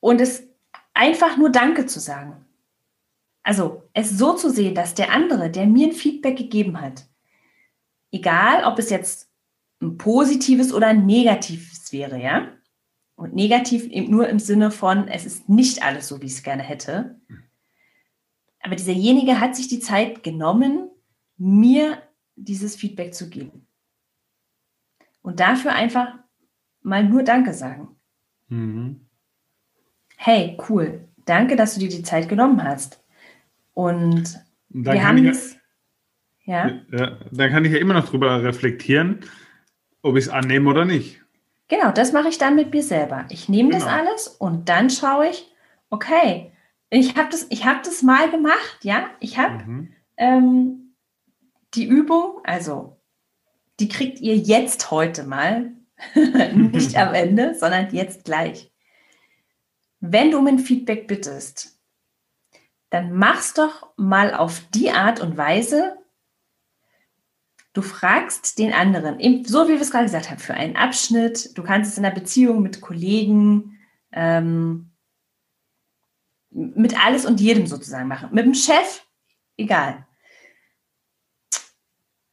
Und 0.00 0.20
es 0.20 0.42
einfach 0.94 1.36
nur 1.36 1.50
Danke 1.50 1.86
zu 1.86 2.00
sagen. 2.00 2.44
Also 3.42 3.82
es 3.94 4.10
so 4.10 4.34
zu 4.34 4.50
sehen, 4.50 4.74
dass 4.74 4.94
der 4.94 5.12
andere, 5.12 5.50
der 5.50 5.66
mir 5.66 5.88
ein 5.88 5.92
Feedback 5.92 6.36
gegeben 6.36 6.80
hat, 6.80 7.06
egal 8.12 8.64
ob 8.64 8.78
es 8.78 8.90
jetzt 8.90 9.30
ein 9.80 9.96
positives 9.96 10.74
oder 10.74 10.88
ein 10.88 11.06
negatives 11.06 11.92
wäre, 11.92 12.20
ja, 12.20 12.48
und 13.14 13.34
negativ 13.34 13.88
nur 14.08 14.28
im 14.28 14.38
Sinne 14.38 14.70
von, 14.70 15.08
es 15.08 15.26
ist 15.26 15.48
nicht 15.48 15.82
alles 15.82 16.08
so, 16.08 16.20
wie 16.22 16.26
ich 16.26 16.32
es 16.32 16.42
gerne 16.42 16.62
hätte, 16.62 17.20
aber 18.60 18.76
dieserjenige 18.76 19.40
hat 19.40 19.56
sich 19.56 19.68
die 19.68 19.80
Zeit 19.80 20.22
genommen, 20.22 20.90
mir 21.36 22.02
dieses 22.36 22.76
Feedback 22.76 23.14
zu 23.14 23.28
geben. 23.30 23.66
Und 25.22 25.40
dafür 25.40 25.72
einfach 25.72 26.14
mal 26.82 27.04
nur 27.04 27.22
Danke 27.22 27.52
sagen. 27.52 27.96
Mhm. 28.48 29.06
Hey, 30.16 30.58
cool. 30.68 31.08
Danke, 31.24 31.56
dass 31.56 31.74
du 31.74 31.80
dir 31.80 31.88
die 31.88 32.02
Zeit 32.02 32.28
genommen 32.28 32.62
hast. 32.62 33.02
Und 33.72 34.40
dann 34.68 34.94
wir 34.94 35.06
haben 35.06 35.26
es. 35.26 35.56
Ja, 36.44 36.68
ja. 36.90 37.18
Dann 37.30 37.50
kann 37.50 37.64
ich 37.64 37.72
ja 37.72 37.78
immer 37.78 37.94
noch 37.94 38.08
drüber 38.08 38.42
reflektieren, 38.42 39.20
ob 40.02 40.16
ich 40.16 40.24
es 40.24 40.30
annehme 40.30 40.68
oder 40.68 40.84
nicht. 40.84 41.20
Genau, 41.68 41.92
das 41.92 42.12
mache 42.12 42.28
ich 42.28 42.38
dann 42.38 42.56
mit 42.56 42.72
mir 42.72 42.82
selber. 42.82 43.26
Ich 43.30 43.48
nehme 43.48 43.70
genau. 43.70 43.84
das 43.84 43.92
alles 43.92 44.28
und 44.28 44.68
dann 44.68 44.90
schaue 44.90 45.28
ich, 45.28 45.52
okay, 45.88 46.52
ich 46.90 47.16
habe 47.16 47.28
das, 47.30 47.48
hab 47.64 47.82
das 47.84 48.02
mal 48.02 48.30
gemacht, 48.30 48.78
ja. 48.82 49.10
Ich 49.20 49.38
habe 49.38 49.64
mhm. 49.64 49.92
ähm, 50.16 50.94
die 51.74 51.86
Übung, 51.86 52.40
also 52.44 53.00
die 53.78 53.88
kriegt 53.88 54.20
ihr 54.20 54.36
jetzt 54.36 54.90
heute 54.90 55.24
mal, 55.24 55.72
nicht 56.14 56.96
am 56.96 57.14
Ende, 57.14 57.54
sondern 57.54 57.94
jetzt 57.94 58.24
gleich. 58.24 58.72
Wenn 60.00 60.30
du 60.30 60.38
um 60.38 60.46
ein 60.46 60.58
Feedback 60.58 61.06
bittest, 61.06 61.78
dann 62.90 63.12
mach's 63.12 63.54
doch 63.54 63.88
mal 63.96 64.34
auf 64.34 64.62
die 64.74 64.90
Art 64.90 65.20
und 65.20 65.36
Weise, 65.36 65.96
du 67.72 67.82
fragst 67.82 68.58
den 68.58 68.72
anderen, 68.72 69.44
so 69.44 69.68
wie 69.68 69.74
wir 69.74 69.80
es 69.80 69.92
gerade 69.92 70.06
gesagt 70.06 70.30
haben, 70.30 70.40
für 70.40 70.54
einen 70.54 70.76
Abschnitt, 70.76 71.56
du 71.56 71.62
kannst 71.62 71.92
es 71.92 71.98
in 71.98 72.04
einer 72.04 72.14
Beziehung 72.14 72.62
mit 72.62 72.80
Kollegen, 72.80 73.78
ähm, 74.10 74.89
mit 76.50 76.98
alles 77.04 77.24
und 77.24 77.40
jedem 77.40 77.66
sozusagen 77.66 78.08
machen. 78.08 78.30
Mit 78.32 78.44
dem 78.44 78.54
Chef, 78.54 79.04
egal. 79.56 80.06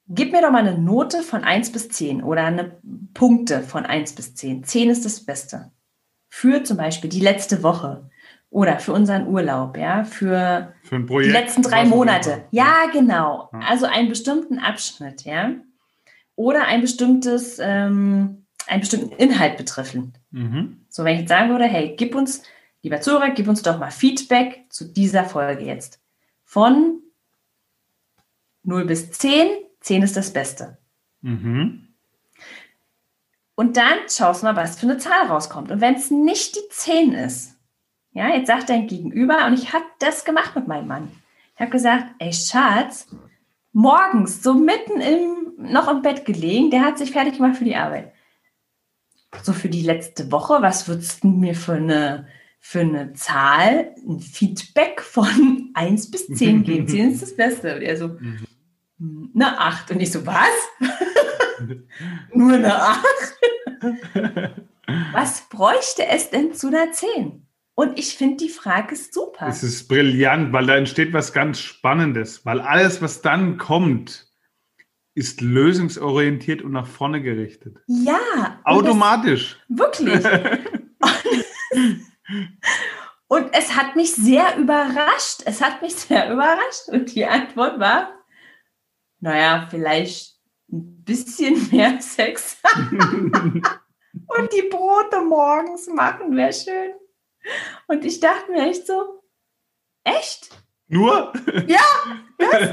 Gib 0.10 0.32
mir 0.32 0.42
doch 0.42 0.52
mal 0.52 0.66
eine 0.66 0.78
Note 0.78 1.22
von 1.22 1.44
1 1.44 1.72
bis 1.72 1.90
10 1.90 2.24
oder 2.24 2.46
eine 2.46 2.80
Punkte 3.14 3.62
von 3.62 3.86
1 3.86 4.14
bis 4.14 4.36
10. 4.36 4.64
10 4.64 4.90
ist 4.90 5.06
das 5.06 5.26
Beste. 5.26 5.72
Für 6.30 6.64
zum 6.64 6.78
Beispiel 6.78 7.10
die 7.10 7.20
letzte 7.20 7.62
Woche 7.62 8.10
oder 8.50 8.80
für 8.80 8.94
unseren 8.94 9.28
Urlaub, 9.28 9.78
ja, 9.78 10.06
für, 10.06 10.74
für 10.84 11.00
Projekt, 11.02 11.28
die 11.28 11.40
letzten 11.40 11.62
drei 11.62 11.84
Monate. 11.84 12.46
Ja, 12.52 12.86
genau. 12.92 13.50
Also 13.52 13.86
einen 13.86 14.10
bestimmten 14.10 14.60
Abschnitt, 14.60 15.26
ja. 15.26 15.52
Oder 16.36 16.66
ein 16.66 16.82
bestimmtes, 16.82 17.60
ähm, 17.60 18.46
einen 18.68 18.80
bestimmten 18.82 19.12
Inhalt 19.16 19.58
betreffend. 19.58 20.16
Mhm. 20.32 20.86
So, 20.88 21.04
wenn 21.04 21.16
ich 21.16 21.20
jetzt 21.22 21.30
sagen 21.30 21.50
würde, 21.50 21.66
hey, 21.66 21.96
gib 21.98 22.16
uns 22.16 22.44
Lieber 22.88 23.02
Zuhörer, 23.02 23.32
gib 23.32 23.50
uns 23.50 23.64
doch 23.64 23.80
mal 23.80 23.92
Feedback 23.92 24.64
zu 24.70 24.86
dieser 24.86 25.26
Folge 25.26 25.66
jetzt. 25.66 26.00
Von 26.46 27.02
0 28.64 28.86
bis 28.86 29.12
10, 29.12 29.50
10 29.82 30.04
ist 30.04 30.16
das 30.16 30.32
Beste. 30.32 30.78
Mhm. 31.20 31.90
Und 33.56 33.76
dann 33.76 33.98
schaust 34.10 34.42
du 34.42 34.46
mal, 34.46 34.56
was 34.56 34.80
für 34.80 34.86
eine 34.86 35.00
Zahl 35.00 35.28
rauskommt. 35.28 35.70
Und 35.70 35.82
wenn 35.82 35.96
es 35.96 36.12
nicht 36.12 36.56
die 36.56 36.70
10 36.70 37.12
ist, 37.12 37.58
ja, 38.14 38.30
jetzt 38.30 38.48
sagt 38.48 38.70
dein 38.70 38.88
Gegenüber, 38.88 39.46
und 39.48 39.54
ich 39.56 39.74
habe 39.74 39.84
das 40.00 40.24
gemacht 40.24 40.56
mit 40.56 40.70
meinem 40.70 40.88
Mann. 40.88 41.12
Ich 41.56 41.60
habe 41.60 41.72
gesagt, 41.72 42.06
ey 42.20 42.32
Schatz, 42.32 43.10
morgens, 43.74 44.42
so 44.42 44.54
mitten 44.54 45.02
im, 45.02 45.56
noch 45.58 45.90
im 45.90 46.02
Bett 46.02 46.24
gelegen, 46.24 46.72
der 46.72 46.86
hat 46.86 46.98
sich 46.98 47.12
fertig 47.12 47.36
gemacht 47.36 47.58
für 47.58 47.66
die 47.66 47.76
Arbeit. 47.76 48.14
So 49.44 49.52
für 49.52 49.68
die 49.68 49.82
letzte 49.82 50.32
Woche, 50.32 50.62
was 50.62 50.88
würdest 50.88 51.26
du 51.26 51.28
mir 51.28 51.54
für 51.54 51.74
eine 51.74 52.28
für 52.60 52.82
eine 52.82 53.14
Zahl 53.14 53.96
ein 54.08 54.20
Feedback 54.20 55.02
von 55.02 55.72
1 55.74 56.12
bis 56.12 56.28
10 56.28 56.64
geben. 56.64 56.88
10 56.88 57.12
ist 57.12 57.22
das 57.22 57.36
Beste. 57.36 57.76
Und 57.76 57.82
er 57.82 57.98
so, 57.98 58.08
mhm. 59.00 59.32
eine 59.36 59.60
8. 59.60 59.92
Und 59.92 60.00
ich 60.02 60.12
so, 60.12 60.26
was? 60.26 60.50
Nur 62.34 62.54
eine 62.54 62.76
8? 62.76 63.06
was 65.14 65.48
bräuchte 65.50 66.08
es 66.08 66.30
denn 66.30 66.54
zu 66.54 66.68
einer 66.68 66.92
10? 66.92 67.48
Und 67.76 68.00
ich 68.00 68.16
finde 68.16 68.38
die 68.38 68.50
Frage 68.50 68.96
super. 68.96 69.48
Es 69.48 69.62
ist 69.62 69.88
brillant, 69.88 70.52
weil 70.52 70.66
da 70.66 70.76
entsteht 70.78 71.14
was 71.14 71.32
ganz 71.32 71.60
Spannendes. 71.60 72.44
Weil 72.44 72.60
alles, 72.60 73.04
was 73.04 73.22
dann 73.22 73.60
kommt, 73.60 74.28
ist 75.14 75.42
lösungsorientiert 75.42 76.64
und 76.64 76.72
nach 76.72 76.88
vorne 76.88 77.22
gerichtet. 77.22 77.78
Ja. 77.88 78.60
Automatisch. 78.64 79.58
wirklich. 79.68 80.24
Und 83.28 83.54
es 83.54 83.76
hat 83.76 83.96
mich 83.96 84.14
sehr 84.16 84.58
überrascht. 84.58 85.42
Es 85.46 85.62
hat 85.62 85.82
mich 85.82 85.96
sehr 85.96 86.32
überrascht. 86.32 86.88
Und 86.88 87.14
die 87.14 87.26
Antwort 87.26 87.80
war, 87.80 88.14
naja, 89.20 89.68
vielleicht 89.70 90.38
ein 90.72 91.04
bisschen 91.04 91.70
mehr 91.72 92.00
Sex. 92.02 92.58
und 92.90 94.54
die 94.54 94.70
Brote 94.70 95.22
morgens 95.22 95.88
machen 95.88 96.36
wäre 96.36 96.54
schön. 96.54 96.94
Und 97.88 98.04
ich 98.04 98.20
dachte 98.20 98.52
mir 98.52 98.70
echt 98.70 98.88
so, 98.88 99.22
echt? 100.04 100.50
Nur? 100.90 101.34
Ja, 101.68 101.82
das, 102.38 102.70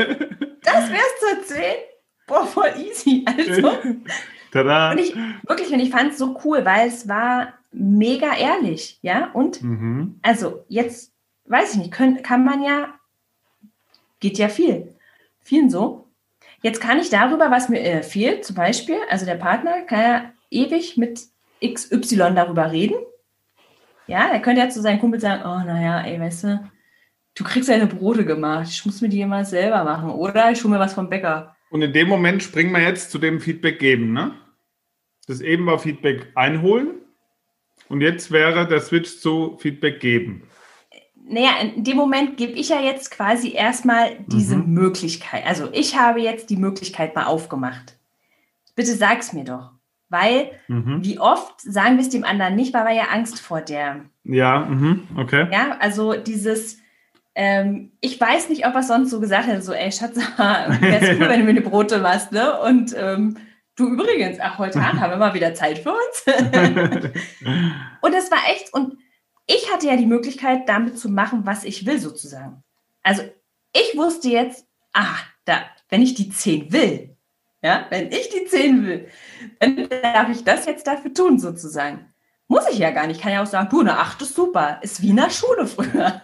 das 0.63 0.91
wär's 0.91 1.21
zu 1.21 1.27
erzählen. 1.37 1.83
Boah, 2.27 2.47
voll 2.47 2.73
easy. 2.79 3.25
Also. 3.27 3.77
Tada. 4.51 4.93
Und 4.93 4.99
ich, 4.99 5.15
wirklich, 5.47 5.73
und 5.73 5.81
ich 5.81 5.91
fand 5.91 6.13
es 6.13 6.19
so 6.19 6.41
cool, 6.45 6.65
weil 6.65 6.89
es 6.89 7.09
war 7.09 7.55
mega 7.75 8.37
ehrlich, 8.37 8.99
ja. 9.03 9.31
Und 9.33 9.63
mhm. 9.63 10.19
also 10.23 10.65
jetzt, 10.69 11.13
weiß 11.47 11.73
ich 11.73 11.79
nicht, 11.79 11.93
können, 11.93 12.23
kann 12.23 12.45
man 12.45 12.63
ja, 12.63 12.95
geht 14.21 14.39
ja 14.39 14.49
viel, 14.49 14.95
vielen 15.41 15.71
so. 15.71 16.09
Jetzt 16.63 16.81
kann 16.81 16.99
ich 16.99 17.11
darüber, 17.11 17.51
was 17.51 17.69
mir 17.69 17.81
äh, 17.81 18.03
fehlt, 18.03 18.45
zum 18.45 18.57
Beispiel, 18.57 18.97
also 19.11 19.27
der 19.27 19.35
Partner 19.35 19.83
kann 19.83 20.01
ja 20.01 20.33
ewig 20.51 20.97
mit 20.97 21.21
XY 21.63 22.17
darüber 22.35 22.73
reden. 22.73 22.97
Ja, 24.07 24.29
er 24.29 24.41
könnte 24.41 24.63
ja 24.63 24.69
zu 24.69 24.81
seinen 24.81 25.01
Kumpel 25.01 25.21
sagen, 25.21 25.43
oh, 25.45 25.67
naja, 25.67 26.01
ey, 26.03 26.21
weißt 26.21 26.45
du, 26.45 26.71
du 27.35 27.45
kriegst 27.45 27.69
deine 27.69 27.87
Brote 27.87 28.25
gemacht, 28.25 28.69
ich 28.71 28.85
muss 28.87 29.01
mir 29.01 29.09
die 29.09 29.21
immer 29.21 29.45
selber 29.45 29.85
machen 29.85 30.11
oder 30.11 30.51
ich 30.51 30.63
hole 30.63 30.75
mir 30.75 30.81
was 30.81 30.95
vom 30.95 31.11
Bäcker. 31.11 31.57
Und 31.71 31.83
in 31.83 31.93
dem 31.93 32.09
Moment 32.09 32.43
springen 32.43 32.73
wir 32.73 32.83
jetzt 32.83 33.11
zu 33.11 33.19
dem 33.19 33.41
Feedback 33.41 33.79
geben, 33.79 34.13
ne? 34.13 34.33
Das 35.27 35.41
eben 35.41 35.67
war 35.67 35.79
Feedback 35.79 36.31
einholen 36.35 37.04
und 37.89 38.01
jetzt 38.01 38.31
wäre 38.31 38.67
der 38.67 38.81
Switch 38.81 39.19
zu 39.19 39.57
Feedback 39.59 40.01
geben. 40.01 40.43
Naja, 41.27 41.53
in 41.63 41.85
dem 41.85 41.97
Moment 41.97 42.37
gebe 42.37 42.53
ich 42.53 42.69
ja 42.69 42.81
jetzt 42.81 43.11
quasi 43.11 43.53
erstmal 43.53 44.19
diese 44.27 44.57
mhm. 44.57 44.75
Möglichkeit. 44.75 45.47
Also 45.47 45.71
ich 45.73 45.99
habe 45.99 46.21
jetzt 46.21 46.51
die 46.51 46.57
Möglichkeit 46.57 47.15
mal 47.15 47.25
aufgemacht. 47.25 47.97
Bitte 48.77 48.95
sag's 48.95 49.33
mir 49.33 49.45
doch. 49.45 49.71
Weil, 50.11 50.51
mhm. 50.69 51.03
wie 51.03 51.19
oft 51.19 51.61
sagen 51.61 51.97
wir 51.97 52.03
es 52.03 52.11
dem 52.11 52.25
anderen 52.25 52.57
nicht, 52.57 52.75
weil 52.75 52.85
wir 52.85 52.95
ja 52.95 53.09
Angst 53.11 53.41
vor 53.41 53.63
der. 53.63 54.05
Ja, 54.25 54.61
mhm. 54.61 55.09
okay. 55.17 55.49
Ja, 55.51 55.79
also 55.81 56.13
dieses, 56.13 56.79
ähm, 57.35 57.93
ich 58.01 58.21
weiß 58.21 58.51
nicht, 58.51 58.67
ob 58.67 58.75
er 58.75 58.83
sonst 58.83 59.11
so 59.11 59.19
gesagt 59.19 59.49
hätte, 59.49 59.63
so, 59.63 59.73
ey, 59.73 59.91
Schatz, 59.91 60.17
wäre 60.37 61.17
cool, 61.19 61.21
wenn 61.29 61.41
du 61.41 61.45
mir 61.45 61.51
eine 61.51 61.63
Brote 61.63 61.99
machst, 61.99 62.33
ne? 62.33 62.61
Und 62.61 62.95
ähm, 62.97 63.39
du 63.77 63.89
übrigens, 63.89 64.39
ach, 64.41 64.59
heute 64.59 64.81
Abend 64.81 65.01
haben 65.01 65.11
wir 65.11 65.17
mal 65.17 65.35
wieder 65.35 65.55
Zeit 65.55 65.79
für 65.79 65.93
uns. 65.93 66.25
und 68.03 68.15
das 68.15 68.31
war 68.31 68.39
echt, 68.51 68.73
und 68.73 68.97
ich 69.47 69.73
hatte 69.73 69.87
ja 69.87 69.97
die 69.97 70.07
Möglichkeit, 70.07 70.69
damit 70.69 70.99
zu 70.99 71.09
machen, 71.09 71.45
was 71.45 71.65
ich 71.65 71.87
will, 71.87 71.99
sozusagen. 71.99 72.63
Also 73.03 73.23
ich 73.73 73.97
wusste 73.97 74.29
jetzt, 74.29 74.67
ah, 74.93 75.17
da, 75.45 75.63
wenn 75.89 76.03
ich 76.03 76.15
die 76.15 76.31
10 76.31 76.73
will, 76.73 77.17
ja, 77.63 77.87
wenn 77.91 78.11
ich 78.11 78.29
die 78.29 78.45
10 78.45 78.87
will, 78.87 79.09
dann 79.59 79.89
darf 79.89 80.29
ich 80.29 80.45
das 80.45 80.67
jetzt 80.67 80.87
dafür 80.87 81.13
tun, 81.13 81.39
sozusagen. 81.39 82.13
Muss 82.47 82.69
ich 82.71 82.79
ja 82.79 82.91
gar 82.91 83.07
nicht. 83.07 83.17
Ich 83.17 83.23
kann 83.23 83.33
ja 83.33 83.43
auch 83.43 83.47
sagen, 83.47 83.69
du, 83.71 83.81
eine 83.81 83.99
8 83.99 84.21
ist 84.23 84.35
super. 84.35 84.81
Ist 84.83 85.03
wie 85.03 85.11
in 85.11 85.17
der 85.17 85.31
Schule 85.31 85.67
früher. 85.67 86.23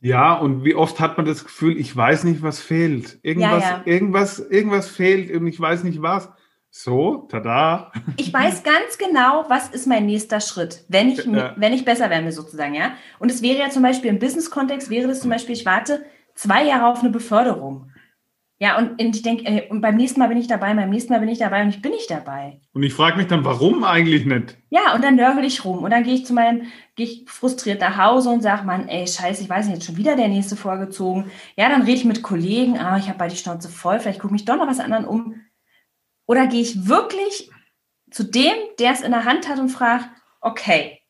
Ja, 0.00 0.34
und 0.34 0.64
wie 0.64 0.74
oft 0.74 1.00
hat 1.00 1.16
man 1.16 1.26
das 1.26 1.44
Gefühl, 1.44 1.78
ich 1.78 1.94
weiß 1.94 2.24
nicht, 2.24 2.42
was 2.42 2.60
fehlt. 2.60 3.18
Irgendwas, 3.22 3.62
ja, 3.62 3.70
ja. 3.70 3.82
irgendwas, 3.84 4.38
irgendwas 4.38 4.88
fehlt 4.88 5.30
und 5.30 5.46
ich 5.46 5.58
weiß 5.58 5.84
nicht 5.84 6.00
was. 6.00 6.30
So, 6.78 7.26
tada. 7.30 7.90
Ich 8.18 8.34
weiß 8.34 8.62
ganz 8.62 8.98
genau, 8.98 9.46
was 9.48 9.70
ist 9.70 9.86
mein 9.86 10.04
nächster 10.04 10.42
Schritt, 10.42 10.84
wenn 10.88 11.08
ich, 11.08 11.24
ja. 11.24 11.54
wenn 11.56 11.72
ich 11.72 11.86
besser 11.86 12.10
werden 12.10 12.26
will, 12.26 12.32
sozusagen, 12.32 12.74
ja. 12.74 12.92
Und 13.18 13.30
es 13.30 13.40
wäre 13.40 13.58
ja 13.58 13.70
zum 13.70 13.82
Beispiel 13.82 14.10
im 14.10 14.18
Business-Kontext, 14.18 14.90
wäre 14.90 15.08
das 15.08 15.20
zum 15.20 15.30
Beispiel, 15.30 15.54
ich 15.54 15.64
warte 15.64 16.04
zwei 16.34 16.66
Jahre 16.66 16.88
auf 16.88 17.00
eine 17.00 17.08
Beförderung. 17.08 17.92
Ja, 18.58 18.76
und, 18.76 19.00
und 19.00 19.16
ich 19.16 19.22
denke, 19.22 19.64
und 19.70 19.80
beim 19.80 19.96
nächsten 19.96 20.20
Mal 20.20 20.28
bin 20.28 20.36
ich 20.36 20.48
dabei, 20.48 20.74
beim 20.74 20.90
nächsten 20.90 21.14
Mal 21.14 21.20
bin 21.20 21.30
ich 21.30 21.38
dabei 21.38 21.62
und 21.62 21.70
ich 21.70 21.80
bin 21.80 21.92
nicht 21.92 22.10
dabei. 22.10 22.60
Und 22.74 22.82
ich 22.82 22.92
frage 22.92 23.16
mich 23.16 23.26
dann, 23.26 23.44
warum 23.44 23.82
eigentlich 23.82 24.26
nicht? 24.26 24.58
Ja, 24.68 24.94
und 24.94 25.02
dann 25.02 25.16
nörgel 25.16 25.44
ich 25.44 25.64
rum 25.64 25.82
und 25.82 25.90
dann 25.90 26.04
gehe 26.04 26.14
ich 26.14 26.26
zu 26.26 26.34
meinem, 26.34 26.64
gehe 26.94 27.06
ich 27.06 27.24
frustriert 27.26 27.80
nach 27.80 27.96
Hause 27.96 28.28
und 28.28 28.42
sage, 28.42 28.66
Mann, 28.66 28.88
ey, 28.88 29.06
scheiße, 29.06 29.42
ich 29.42 29.48
weiß 29.48 29.66
nicht, 29.66 29.76
jetzt 29.76 29.86
schon 29.86 29.96
wieder 29.96 30.14
der 30.14 30.28
nächste 30.28 30.56
vorgezogen. 30.56 31.30
Ja, 31.56 31.70
dann 31.70 31.82
rede 31.82 31.96
ich 31.96 32.04
mit 32.04 32.22
Kollegen, 32.22 32.78
ah, 32.78 32.98
ich 32.98 33.08
habe 33.08 33.18
bald 33.18 33.32
die 33.32 33.36
Schnauze 33.36 33.70
voll, 33.70 33.98
vielleicht 33.98 34.20
gucke 34.20 34.34
mich 34.34 34.44
doch 34.44 34.56
noch 34.56 34.66
was 34.66 34.80
anderen 34.80 35.06
um. 35.06 35.36
Oder 36.26 36.46
gehe 36.46 36.62
ich 36.62 36.88
wirklich 36.88 37.50
zu 38.10 38.24
dem, 38.24 38.54
der 38.78 38.92
es 38.92 39.00
in 39.00 39.12
der 39.12 39.24
Hand 39.24 39.48
hat 39.48 39.58
und 39.58 39.68
frage, 39.68 40.04
okay, 40.40 41.00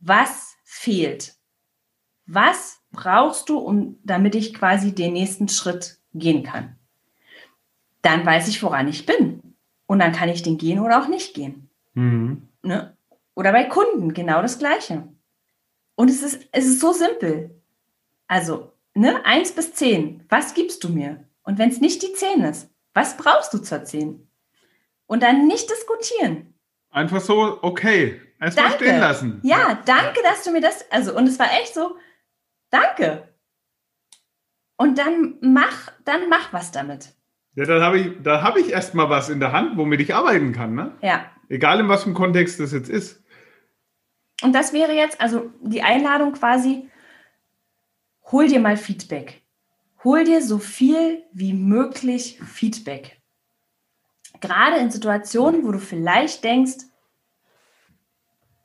was 0.00 0.56
fehlt? 0.64 1.34
Was 2.26 2.80
brauchst 2.90 3.48
du, 3.48 3.58
um, 3.58 3.98
damit 4.02 4.34
ich 4.34 4.54
quasi 4.54 4.94
den 4.94 5.12
nächsten 5.12 5.48
Schritt 5.48 5.98
gehen 6.14 6.42
kann? 6.42 6.76
dann 8.04 8.24
weiß 8.24 8.48
ich, 8.48 8.62
woran 8.62 8.86
ich 8.86 9.06
bin. 9.06 9.40
Und 9.86 9.98
dann 9.98 10.12
kann 10.12 10.28
ich 10.28 10.42
den 10.42 10.58
gehen 10.58 10.78
oder 10.78 11.02
auch 11.02 11.08
nicht 11.08 11.34
gehen. 11.34 11.70
Mhm. 11.94 12.48
Ne? 12.62 12.96
Oder 13.34 13.52
bei 13.52 13.64
Kunden 13.64 14.12
genau 14.12 14.42
das 14.42 14.58
Gleiche. 14.58 15.08
Und 15.96 16.10
es 16.10 16.22
ist, 16.22 16.46
es 16.52 16.66
ist 16.66 16.80
so 16.80 16.92
simpel. 16.92 17.50
Also, 18.26 18.72
ne, 18.94 19.24
eins 19.24 19.52
bis 19.52 19.74
zehn, 19.74 20.22
was 20.28 20.54
gibst 20.54 20.84
du 20.84 20.90
mir? 20.90 21.24
Und 21.44 21.58
wenn 21.58 21.70
es 21.70 21.80
nicht 21.80 22.02
die 22.02 22.12
zehn 22.12 22.42
ist, 22.42 22.68
was 22.92 23.16
brauchst 23.16 23.52
du 23.54 23.58
zur 23.58 23.84
zehn? 23.84 24.28
Und 25.06 25.22
dann 25.22 25.46
nicht 25.46 25.70
diskutieren. 25.70 26.54
Einfach 26.90 27.20
so, 27.20 27.58
okay, 27.62 28.20
erstmal 28.40 28.72
stehen 28.72 29.00
lassen. 29.00 29.40
Ja, 29.42 29.78
danke, 29.84 30.20
dass 30.22 30.44
du 30.44 30.52
mir 30.52 30.60
das, 30.60 30.90
also, 30.90 31.16
und 31.16 31.26
es 31.26 31.38
war 31.38 31.52
echt 31.60 31.74
so, 31.74 31.96
danke. 32.70 33.28
Und 34.76 34.98
dann 34.98 35.36
mach, 35.40 35.92
dann 36.04 36.28
mach 36.28 36.52
was 36.52 36.72
damit. 36.72 37.14
Ja, 37.54 37.64
dann 37.64 37.82
habe 37.82 37.98
ich, 37.98 38.22
da 38.22 38.42
habe 38.42 38.60
ich 38.60 38.70
erstmal 38.70 39.08
was 39.10 39.28
in 39.28 39.40
der 39.40 39.52
Hand, 39.52 39.76
womit 39.76 40.00
ich 40.00 40.14
arbeiten 40.14 40.52
kann. 40.52 40.74
Ne? 40.74 40.96
Ja. 41.02 41.30
Egal 41.48 41.80
in 41.80 41.88
was 41.88 42.04
für 42.04 42.12
Kontext 42.12 42.58
das 42.58 42.72
jetzt 42.72 42.88
ist. 42.90 43.22
Und 44.42 44.52
das 44.52 44.72
wäre 44.72 44.92
jetzt, 44.92 45.20
also 45.20 45.50
die 45.60 45.82
Einladung 45.82 46.32
quasi, 46.32 46.90
hol 48.32 48.48
dir 48.48 48.58
mal 48.58 48.76
Feedback. 48.76 49.42
Hol 50.02 50.24
dir 50.24 50.42
so 50.42 50.58
viel 50.58 51.22
wie 51.32 51.52
möglich 51.52 52.40
Feedback. 52.44 53.20
Gerade 54.44 54.76
in 54.76 54.90
Situationen, 54.90 55.64
wo 55.64 55.72
du 55.72 55.78
vielleicht 55.78 56.44
denkst, 56.44 56.84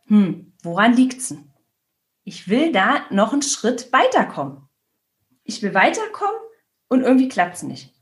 hm, 0.08 0.52
woran 0.62 0.92
liegt's 0.92 1.30
denn? 1.30 1.54
Ich 2.26 2.50
will 2.50 2.74
da 2.74 3.06
noch 3.12 3.32
einen 3.32 3.44
Schritt 3.44 3.94
weiterkommen. 3.94 4.68
Ich 5.46 5.64
will 5.64 5.74
weiterkommen 5.74 6.36
und 6.90 7.04
irgendwie 7.04 7.30
klappt 7.30 7.56
es 7.56 7.64
nicht. 7.64 7.94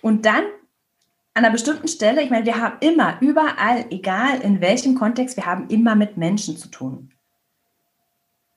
Und 0.00 0.26
dann 0.26 0.42
an 0.42 1.44
einer 1.44 1.50
bestimmten 1.52 1.86
Stelle, 1.86 2.24
ich 2.24 2.30
meine, 2.30 2.44
wir 2.44 2.60
haben 2.60 2.78
immer, 2.80 3.18
überall, 3.20 3.86
egal 3.90 4.40
in 4.40 4.60
welchem 4.60 4.96
Kontext, 4.96 5.36
wir 5.36 5.46
haben 5.46 5.68
immer 5.68 5.94
mit 5.94 6.16
Menschen 6.16 6.56
zu 6.56 6.66
tun. 6.66 7.14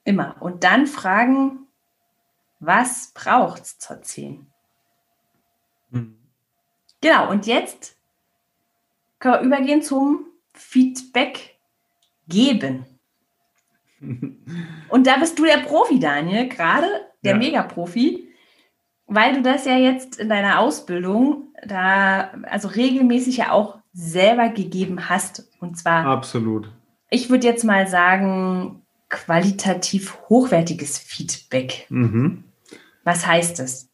Immer. 0.05 0.37
Und 0.39 0.63
dann 0.63 0.87
fragen, 0.87 1.67
was 2.59 3.11
braucht 3.13 3.61
es 3.61 3.77
zur 3.77 4.01
10? 4.01 4.51
Genau, 7.01 7.29
und 7.29 7.45
jetzt 7.45 7.97
können 9.19 9.35
wir 9.35 9.41
übergehen 9.41 9.81
zum 9.81 10.25
Feedback 10.53 11.57
geben. 12.27 12.85
und 14.89 15.07
da 15.07 15.17
bist 15.17 15.37
du 15.39 15.45
der 15.45 15.57
Profi, 15.57 15.99
Daniel, 15.99 16.47
gerade 16.47 16.87
der 17.23 17.33
ja. 17.33 17.37
Mega-Profi 17.37 18.25
weil 19.07 19.35
du 19.35 19.41
das 19.41 19.65
ja 19.65 19.77
jetzt 19.77 20.19
in 20.19 20.29
deiner 20.29 20.59
Ausbildung 20.59 21.53
da 21.65 22.31
also 22.43 22.67
regelmäßig 22.67 23.37
ja 23.37 23.51
auch 23.51 23.79
selber 23.93 24.49
gegeben 24.49 25.09
hast. 25.09 25.49
Und 25.59 25.77
zwar. 25.77 26.05
Absolut. 26.05 26.71
Ich 27.09 27.29
würde 27.29 27.47
jetzt 27.47 27.63
mal 27.63 27.87
sagen, 27.87 28.81
qualitativ 29.09 30.17
hochwertiges 30.29 30.97
Feedback. 30.97 31.85
Mhm. 31.89 32.43
Was 33.03 33.25
heißt 33.25 33.59
das? 33.59 33.89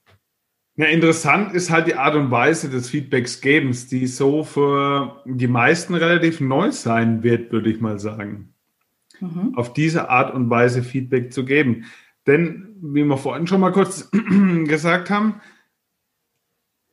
Ja, 0.81 0.87
interessant 0.87 1.53
ist 1.53 1.69
halt 1.69 1.85
die 1.85 1.93
Art 1.93 2.15
und 2.15 2.31
Weise 2.31 2.67
des 2.67 2.89
Feedbacks 2.89 3.39
gebens, 3.39 3.85
die 3.85 4.07
so 4.07 4.43
für 4.43 5.21
die 5.25 5.47
meisten 5.47 5.93
relativ 5.93 6.41
neu 6.41 6.71
sein 6.71 7.21
wird, 7.21 7.51
würde 7.51 7.69
ich 7.69 7.79
mal 7.79 7.99
sagen. 7.99 8.55
Mhm. 9.19 9.53
Auf 9.55 9.73
diese 9.73 10.09
Art 10.09 10.33
und 10.33 10.49
Weise 10.49 10.81
Feedback 10.81 11.31
zu 11.31 11.45
geben. 11.45 11.85
Denn, 12.25 12.79
wie 12.81 13.03
wir 13.03 13.17
vorhin 13.17 13.45
schon 13.45 13.61
mal 13.61 13.71
kurz 13.71 14.09
gesagt 14.65 15.11
haben, 15.11 15.39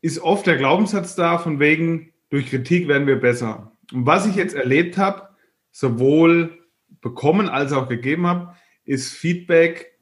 ist 0.03 0.21
oft 0.21 0.47
der 0.47 0.59
Glaubenssatz 0.59 1.15
da, 1.15 1.39
von 1.39 1.59
wegen, 1.59 2.13
durch 2.29 2.51
Kritik 2.51 2.89
werden 2.89 3.07
wir 3.07 3.19
besser. 3.19 3.73
Und 3.95 4.05
was 4.05 4.27
ich 4.27 4.35
jetzt 4.37 4.55
erlebt 4.55 4.99
habe, 4.99 5.31
sowohl 5.71 6.59
bekommen 7.01 7.49
als 7.49 7.73
auch 7.73 7.89
gegeben 7.89 8.27
habe, 8.27 8.55
ist 8.85 9.15
Feedback, 9.15 9.99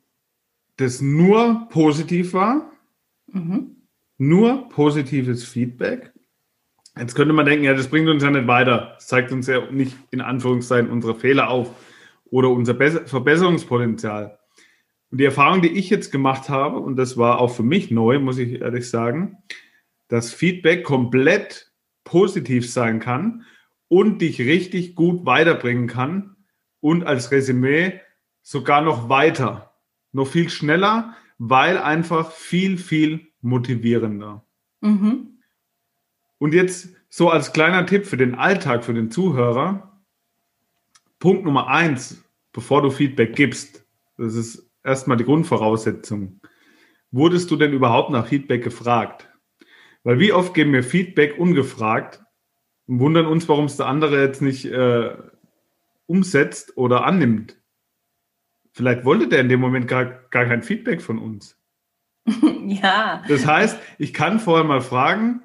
das 0.76 1.00
nur 1.00 1.68
positiv 1.70 2.32
war. 2.32 2.72
Mhm. 3.28 3.75
Nur 4.18 4.68
positives 4.70 5.44
Feedback. 5.44 6.12
Jetzt 6.98 7.14
könnte 7.14 7.34
man 7.34 7.44
denken, 7.44 7.64
ja, 7.64 7.74
das 7.74 7.88
bringt 7.88 8.08
uns 8.08 8.22
ja 8.22 8.30
nicht 8.30 8.46
weiter. 8.46 8.92
Das 8.94 9.06
zeigt 9.06 9.30
uns 9.30 9.46
ja 9.46 9.70
nicht 9.70 9.96
in 10.10 10.22
Anführungszeichen 10.22 10.90
unsere 10.90 11.14
Fehler 11.14 11.50
auf 11.50 11.70
oder 12.30 12.50
unser 12.50 12.74
Verbesserungspotenzial. 12.74 14.38
Und 15.10 15.18
die 15.18 15.24
Erfahrung, 15.24 15.62
die 15.62 15.78
ich 15.78 15.90
jetzt 15.90 16.10
gemacht 16.10 16.48
habe, 16.48 16.78
und 16.78 16.96
das 16.96 17.16
war 17.16 17.38
auch 17.38 17.54
für 17.54 17.62
mich 17.62 17.90
neu, 17.90 18.18
muss 18.18 18.38
ich 18.38 18.60
ehrlich 18.60 18.88
sagen, 18.88 19.38
dass 20.08 20.32
Feedback 20.32 20.84
komplett 20.84 21.72
positiv 22.04 22.70
sein 22.70 23.00
kann 23.00 23.44
und 23.88 24.22
dich 24.22 24.40
richtig 24.40 24.94
gut 24.94 25.26
weiterbringen 25.26 25.86
kann 25.86 26.36
und 26.80 27.04
als 27.04 27.30
Resümee 27.30 28.00
sogar 28.42 28.80
noch 28.80 29.08
weiter, 29.08 29.74
noch 30.12 30.26
viel 30.26 30.48
schneller, 30.48 31.16
weil 31.38 31.78
einfach 31.78 32.30
viel, 32.30 32.78
viel 32.78 33.28
motivierender. 33.40 34.44
Mhm. 34.80 35.38
Und 36.38 36.54
jetzt 36.54 36.88
so 37.08 37.30
als 37.30 37.52
kleiner 37.52 37.86
Tipp 37.86 38.06
für 38.06 38.16
den 38.16 38.34
Alltag, 38.34 38.84
für 38.84 38.94
den 38.94 39.10
Zuhörer, 39.10 40.00
Punkt 41.18 41.44
Nummer 41.44 41.68
eins, 41.68 42.22
bevor 42.52 42.82
du 42.82 42.90
Feedback 42.90 43.34
gibst, 43.34 43.84
das 44.18 44.34
ist 44.34 44.70
erstmal 44.84 45.16
die 45.16 45.24
Grundvoraussetzung. 45.24 46.40
Wurdest 47.10 47.50
du 47.50 47.56
denn 47.56 47.72
überhaupt 47.72 48.10
nach 48.10 48.26
Feedback 48.26 48.62
gefragt? 48.62 49.28
Weil 50.04 50.18
wie 50.18 50.32
oft 50.32 50.54
geben 50.54 50.72
wir 50.72 50.82
Feedback 50.82 51.38
ungefragt 51.38 52.22
und 52.86 53.00
wundern 53.00 53.26
uns, 53.26 53.48
warum 53.48 53.64
es 53.64 53.76
der 53.76 53.86
andere 53.86 54.20
jetzt 54.22 54.42
nicht 54.42 54.66
äh, 54.66 55.16
umsetzt 56.06 56.76
oder 56.76 57.04
annimmt. 57.04 57.58
Vielleicht 58.76 59.06
wollte 59.06 59.26
der 59.26 59.40
in 59.40 59.48
dem 59.48 59.60
Moment 59.60 59.88
gar, 59.88 60.04
gar 60.04 60.44
kein 60.44 60.62
Feedback 60.62 61.00
von 61.00 61.18
uns. 61.18 61.58
ja. 62.66 63.22
Das 63.26 63.46
heißt, 63.46 63.78
ich 63.98 64.12
kann 64.12 64.38
vorher 64.38 64.64
mal 64.64 64.82
fragen, 64.82 65.42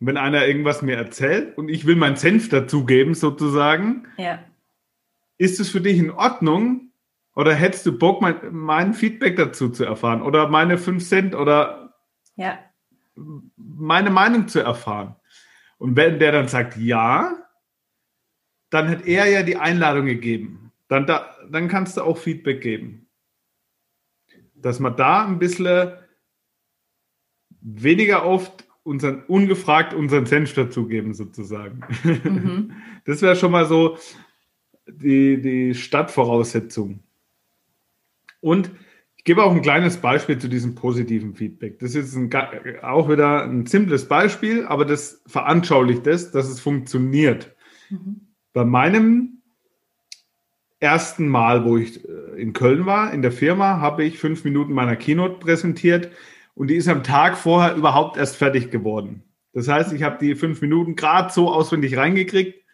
wenn 0.00 0.16
einer 0.16 0.46
irgendwas 0.46 0.82
mir 0.82 0.96
erzählt 0.96 1.56
und 1.56 1.68
ich 1.68 1.86
will 1.86 1.94
meinen 1.94 2.16
Senf 2.16 2.48
dazugeben, 2.48 3.14
sozusagen. 3.14 4.08
Ja. 4.16 4.40
Ist 5.38 5.60
es 5.60 5.70
für 5.70 5.80
dich 5.80 5.98
in 5.98 6.10
Ordnung? 6.10 6.90
Oder 7.36 7.54
hättest 7.54 7.86
du 7.86 7.96
Bock, 7.96 8.20
mein, 8.20 8.36
mein 8.50 8.94
Feedback 8.94 9.36
dazu 9.36 9.68
zu 9.68 9.84
erfahren? 9.84 10.20
Oder 10.20 10.48
meine 10.48 10.76
5 10.76 11.06
Cent 11.06 11.34
oder 11.36 11.94
ja. 12.34 12.58
meine 13.56 14.10
Meinung 14.10 14.48
zu 14.48 14.58
erfahren? 14.58 15.14
Und 15.78 15.96
wenn 15.96 16.18
der 16.18 16.32
dann 16.32 16.48
sagt 16.48 16.76
ja, 16.76 17.36
dann 18.70 18.88
hat 18.88 19.06
er 19.06 19.26
ja 19.26 19.42
die 19.44 19.56
Einladung 19.56 20.06
gegeben. 20.06 20.59
Dann, 20.90 21.06
da, 21.06 21.36
dann 21.48 21.68
kannst 21.68 21.96
du 21.96 22.02
auch 22.02 22.18
Feedback 22.18 22.60
geben. 22.60 23.06
Dass 24.56 24.80
man 24.80 24.96
da 24.96 25.24
ein 25.24 25.38
bisschen 25.38 25.92
weniger 27.60 28.26
oft 28.26 28.66
unseren, 28.82 29.22
ungefragt 29.26 29.94
unseren 29.94 30.26
Senf 30.26 30.52
dazugeben, 30.52 31.14
sozusagen. 31.14 31.80
Mhm. 32.02 32.72
Das 33.04 33.22
wäre 33.22 33.36
schon 33.36 33.52
mal 33.52 33.66
so 33.66 33.98
die, 34.86 35.40
die 35.40 35.74
Stadtvoraussetzung. 35.74 37.04
Und 38.40 38.72
ich 39.16 39.22
gebe 39.22 39.44
auch 39.44 39.54
ein 39.54 39.62
kleines 39.62 39.96
Beispiel 39.98 40.38
zu 40.38 40.48
diesem 40.48 40.74
positiven 40.74 41.34
Feedback. 41.34 41.78
Das 41.78 41.94
ist 41.94 42.16
ein, 42.16 42.30
auch 42.82 43.08
wieder 43.08 43.44
ein 43.44 43.64
simples 43.66 44.08
Beispiel, 44.08 44.66
aber 44.66 44.84
das 44.84 45.22
veranschaulicht 45.26 46.06
es, 46.08 46.32
dass 46.32 46.48
es 46.48 46.58
funktioniert. 46.58 47.54
Mhm. 47.90 48.26
Bei 48.52 48.64
meinem 48.64 49.39
ersten 50.80 51.28
Mal, 51.28 51.64
wo 51.64 51.76
ich 51.76 52.04
äh, 52.08 52.40
in 52.40 52.52
Köln 52.52 52.86
war, 52.86 53.12
in 53.12 53.22
der 53.22 53.32
Firma, 53.32 53.78
habe 53.80 54.04
ich 54.04 54.18
fünf 54.18 54.44
Minuten 54.44 54.72
meiner 54.72 54.96
Keynote 54.96 55.38
präsentiert 55.38 56.10
und 56.54 56.68
die 56.68 56.76
ist 56.76 56.88
am 56.88 57.04
Tag 57.04 57.36
vorher 57.36 57.76
überhaupt 57.76 58.16
erst 58.16 58.36
fertig 58.36 58.70
geworden. 58.70 59.22
Das 59.52 59.68
heißt, 59.68 59.92
ich 59.92 60.02
habe 60.02 60.18
die 60.18 60.34
fünf 60.34 60.60
Minuten 60.60 60.96
gerade 60.96 61.32
so 61.32 61.52
auswendig 61.52 61.96
reingekriegt 61.96 62.64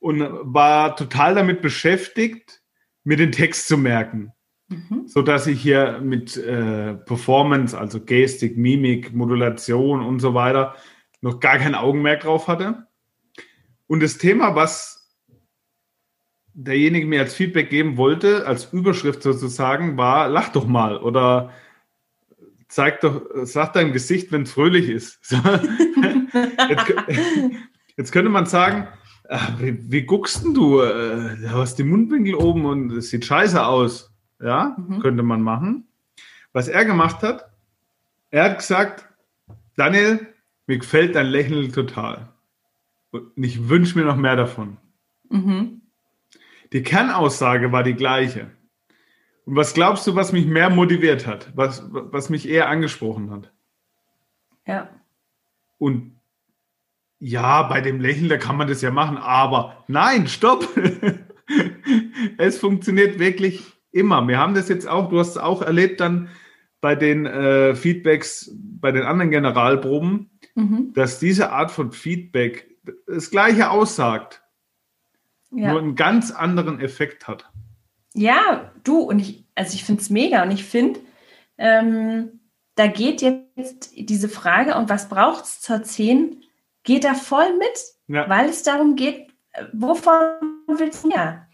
und 0.00 0.20
war 0.20 0.96
total 0.96 1.34
damit 1.34 1.62
beschäftigt, 1.62 2.62
mir 3.04 3.16
den 3.16 3.32
Text 3.32 3.68
zu 3.68 3.78
merken. 3.78 4.32
Mhm. 4.68 5.06
So 5.06 5.22
dass 5.22 5.46
ich 5.46 5.60
hier 5.60 6.00
mit 6.02 6.36
äh, 6.36 6.94
Performance, 6.94 7.78
also 7.78 8.00
Gestik, 8.00 8.56
Mimik, 8.58 9.14
Modulation 9.14 10.02
und 10.02 10.20
so 10.20 10.34
weiter 10.34 10.74
noch 11.20 11.40
gar 11.40 11.58
kein 11.58 11.74
Augenmerk 11.74 12.20
drauf 12.20 12.48
hatte. 12.48 12.86
Und 13.86 14.02
das 14.02 14.18
Thema, 14.18 14.54
was 14.54 14.97
derjenige 16.64 17.06
mir 17.06 17.20
als 17.20 17.34
Feedback 17.34 17.70
geben 17.70 17.96
wollte, 17.96 18.46
als 18.46 18.72
Überschrift 18.72 19.22
sozusagen, 19.22 19.96
war, 19.96 20.28
lach 20.28 20.48
doch 20.48 20.66
mal 20.66 20.96
oder 20.98 21.52
zeig 22.66 23.00
doch, 23.00 23.22
sag 23.44 23.72
dein 23.74 23.92
Gesicht, 23.92 24.32
wenn 24.32 24.42
es 24.42 24.52
fröhlich 24.52 24.88
ist. 24.88 25.20
jetzt, 26.68 26.94
jetzt, 27.96 28.12
könnte 28.12 28.30
man 28.30 28.46
sagen, 28.46 28.88
ach, 29.28 29.52
wie, 29.60 29.78
wie, 29.90 30.02
guckst 30.02 30.44
denn 30.44 30.54
du? 30.54 30.80
Äh, 30.80 31.36
du 31.36 31.50
hast 31.50 31.76
die 31.76 31.84
Mundwinkel 31.84 32.34
oben 32.34 32.66
und 32.66 32.90
es 32.92 33.10
sieht 33.10 33.24
scheiße 33.24 33.64
aus. 33.64 34.12
Ja, 34.40 34.76
mhm. 34.76 35.00
könnte 35.00 35.22
man 35.22 35.42
machen. 35.42 35.86
Was 36.52 36.66
er 36.66 36.84
gemacht 36.84 37.22
hat, 37.22 37.50
er 38.30 38.44
hat 38.44 38.58
gesagt, 38.58 39.08
Daniel, 39.76 40.26
mir 40.66 40.78
gefällt 40.78 41.14
dein 41.14 41.26
Lächeln 41.26 41.72
total. 41.72 42.28
Und 43.10 43.30
ich 43.36 43.68
wünsche 43.68 43.96
mir 43.96 44.04
noch 44.04 44.16
mehr 44.16 44.36
davon. 44.36 44.76
Mhm. 45.30 45.77
Die 46.72 46.82
Kernaussage 46.82 47.72
war 47.72 47.82
die 47.82 47.94
gleiche. 47.94 48.50
Und 49.44 49.56
was 49.56 49.72
glaubst 49.72 50.06
du, 50.06 50.14
was 50.14 50.32
mich 50.32 50.46
mehr 50.46 50.68
motiviert 50.68 51.26
hat, 51.26 51.50
was, 51.54 51.82
was 51.90 52.28
mich 52.28 52.48
eher 52.48 52.68
angesprochen 52.68 53.30
hat? 53.30 53.52
Ja. 54.66 54.90
Und 55.78 56.18
ja, 57.18 57.62
bei 57.62 57.80
dem 57.80 58.00
Lächeln, 58.00 58.28
da 58.28 58.36
kann 58.36 58.56
man 58.56 58.68
das 58.68 58.82
ja 58.82 58.90
machen, 58.90 59.16
aber 59.16 59.84
nein, 59.88 60.28
stopp! 60.28 60.68
es 62.38 62.58
funktioniert 62.58 63.18
wirklich 63.18 63.64
immer. 63.90 64.26
Wir 64.28 64.38
haben 64.38 64.54
das 64.54 64.68
jetzt 64.68 64.86
auch, 64.86 65.08
du 65.08 65.18
hast 65.18 65.30
es 65.30 65.38
auch 65.38 65.62
erlebt 65.62 66.00
dann 66.00 66.28
bei 66.80 66.94
den 66.94 67.26
äh, 67.26 67.74
Feedbacks, 67.74 68.54
bei 68.54 68.92
den 68.92 69.02
anderen 69.02 69.30
Generalproben, 69.30 70.30
mhm. 70.54 70.92
dass 70.94 71.18
diese 71.18 71.50
Art 71.50 71.70
von 71.70 71.92
Feedback 71.92 72.68
das 73.06 73.30
Gleiche 73.30 73.70
aussagt, 73.70 74.42
ja. 75.50 75.70
nur 75.70 75.80
einen 75.80 75.94
ganz 75.94 76.30
anderen 76.30 76.80
Effekt 76.80 77.28
hat. 77.28 77.50
Ja, 78.14 78.72
du, 78.84 79.00
und 79.00 79.18
ich, 79.18 79.44
also 79.54 79.74
ich 79.74 79.84
finde 79.84 80.02
es 80.02 80.10
mega 80.10 80.42
und 80.42 80.50
ich 80.50 80.64
finde, 80.64 81.00
ähm, 81.56 82.40
da 82.74 82.86
geht 82.86 83.22
jetzt 83.22 83.92
diese 83.96 84.28
Frage, 84.28 84.76
und 84.76 84.88
was 84.88 85.08
braucht 85.08 85.44
es 85.44 85.60
zur 85.60 85.82
10, 85.82 86.42
geht 86.84 87.04
da 87.04 87.14
voll 87.14 87.56
mit, 87.58 87.78
ja. 88.06 88.28
weil 88.28 88.48
es 88.48 88.62
darum 88.62 88.96
geht, 88.96 89.28
äh, 89.52 89.64
wovon 89.72 90.20
willst 90.66 91.04
du 91.04 91.08
mehr? 91.08 91.48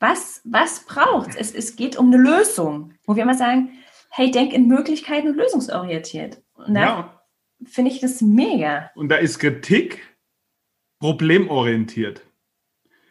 Was, 0.00 0.40
was 0.44 0.84
braucht 0.84 1.36
es? 1.36 1.54
Es 1.54 1.76
geht 1.76 1.96
um 1.96 2.12
eine 2.12 2.22
Lösung, 2.22 2.92
wo 3.06 3.16
wir 3.16 3.22
immer 3.22 3.36
sagen, 3.36 3.70
hey, 4.10 4.30
denk 4.30 4.52
in 4.52 4.66
Möglichkeiten 4.66 5.28
und 5.28 5.36
lösungsorientiert. 5.36 6.42
Und 6.54 6.74
da 6.74 6.80
ja. 6.80 7.22
finde 7.64 7.90
ich 7.92 8.00
das 8.00 8.20
mega. 8.20 8.90
Und 8.94 9.08
da 9.08 9.16
ist 9.16 9.38
Kritik 9.38 10.16
problemorientiert. 10.98 12.25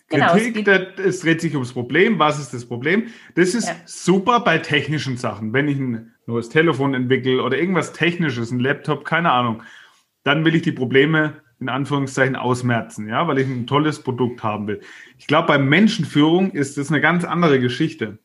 Genau, 0.08 0.34
Kritik, 0.34 0.68
es, 0.68 1.00
es, 1.00 1.20
dreht 1.22 1.42
sich 1.42 1.54
ums 1.56 1.74
Problem. 1.74 2.20
Was 2.20 2.40
ist 2.40 2.54
das 2.54 2.66
Problem? 2.66 3.08
Das 3.34 3.56
ist 3.56 3.68
ja. 3.68 3.76
super 3.86 4.40
bei 4.42 4.60
technischen 4.60 5.18
Sachen. 5.18 5.52
Wenn 5.52 5.68
ich 5.68 5.80
ein 5.80 6.14
neues 6.28 6.50
Telefon 6.50 6.94
entwickle 6.94 7.42
oder 7.42 7.58
irgendwas 7.58 7.92
Technisches, 7.92 8.52
ein 8.52 8.60
Laptop, 8.60 9.04
keine 9.04 9.32
Ahnung, 9.32 9.64
dann 10.24 10.46
will 10.46 10.56
ich 10.56 10.62
die 10.62 10.72
Probleme 10.72 11.42
in 11.60 11.70
Anführungszeichen 11.70 12.36
ausmerzen, 12.36 13.08
ja, 13.08 13.28
weil 13.28 13.40
ich 13.40 13.48
ein 13.48 13.66
tolles 13.66 14.04
Produkt 14.04 14.44
haben 14.44 14.68
will. 14.68 14.82
Ich 15.18 15.26
glaube, 15.26 15.48
bei 15.48 15.58
Menschenführung 15.58 16.52
ist 16.52 16.78
das 16.78 16.90
eine 16.90 17.02
ganz 17.02 17.24
andere 17.24 17.60
Geschichte. 17.60 18.20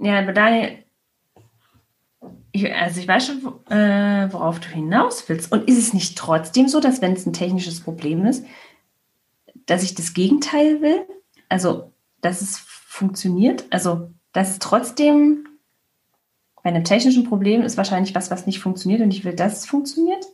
Ja, 0.00 0.20
aber 0.20 0.32
Daniel, 0.32 0.78
ich, 2.52 2.74
also 2.74 3.00
ich 3.00 3.06
weiß 3.06 3.26
schon, 3.26 3.38
äh, 3.70 4.32
worauf 4.32 4.60
du 4.60 4.68
hinaus 4.68 5.28
willst. 5.28 5.52
Und 5.52 5.68
ist 5.68 5.78
es 5.78 5.92
nicht 5.92 6.16
trotzdem 6.16 6.68
so, 6.68 6.80
dass 6.80 7.02
wenn 7.02 7.12
es 7.12 7.26
ein 7.26 7.34
technisches 7.34 7.80
Problem 7.80 8.24
ist, 8.24 8.46
dass 9.66 9.82
ich 9.82 9.94
das 9.94 10.14
Gegenteil 10.14 10.80
will? 10.80 11.06
Also, 11.48 11.92
dass 12.20 12.40
es 12.40 12.58
funktioniert? 12.58 13.64
Also, 13.70 14.10
dass 14.32 14.50
es 14.50 14.58
trotzdem 14.58 15.46
bei 16.62 16.70
einem 16.70 16.84
technischen 16.84 17.24
Problem 17.24 17.62
ist 17.62 17.76
wahrscheinlich 17.76 18.14
was, 18.14 18.30
was 18.30 18.46
nicht 18.46 18.58
funktioniert 18.58 19.00
und 19.00 19.12
ich 19.12 19.24
will, 19.24 19.34
dass 19.34 19.58
es 19.58 19.66
funktioniert? 19.66 20.26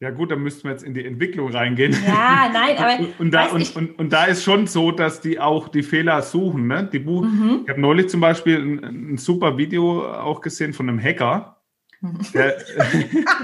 Ja 0.00 0.10
gut, 0.10 0.30
dann 0.30 0.42
müssten 0.42 0.64
wir 0.64 0.72
jetzt 0.72 0.82
in 0.82 0.92
die 0.92 1.04
Entwicklung 1.04 1.50
reingehen. 1.50 1.92
Ja, 2.06 2.50
nein, 2.52 2.76
aber 2.76 2.98
und, 3.18 3.20
und 3.20 3.30
da, 3.30 3.46
und, 3.46 3.76
und, 3.76 3.98
und, 3.98 4.12
da 4.12 4.24
ist 4.24 4.42
schon 4.42 4.66
so, 4.66 4.90
dass 4.90 5.20
die 5.20 5.38
auch 5.38 5.68
die 5.68 5.82
Fehler 5.82 6.20
suchen. 6.22 6.66
Ne? 6.66 6.88
Die 6.92 6.98
mhm. 6.98 7.60
Ich 7.64 7.70
habe 7.70 7.80
neulich 7.80 8.08
zum 8.08 8.20
Beispiel 8.20 8.58
ein, 8.58 9.12
ein, 9.12 9.18
super 9.18 9.56
Video 9.56 10.10
auch 10.10 10.40
gesehen 10.40 10.72
von 10.72 10.88
einem 10.88 11.02
Hacker. 11.02 11.62
Mhm. 12.00 12.18
Der, 12.34 12.56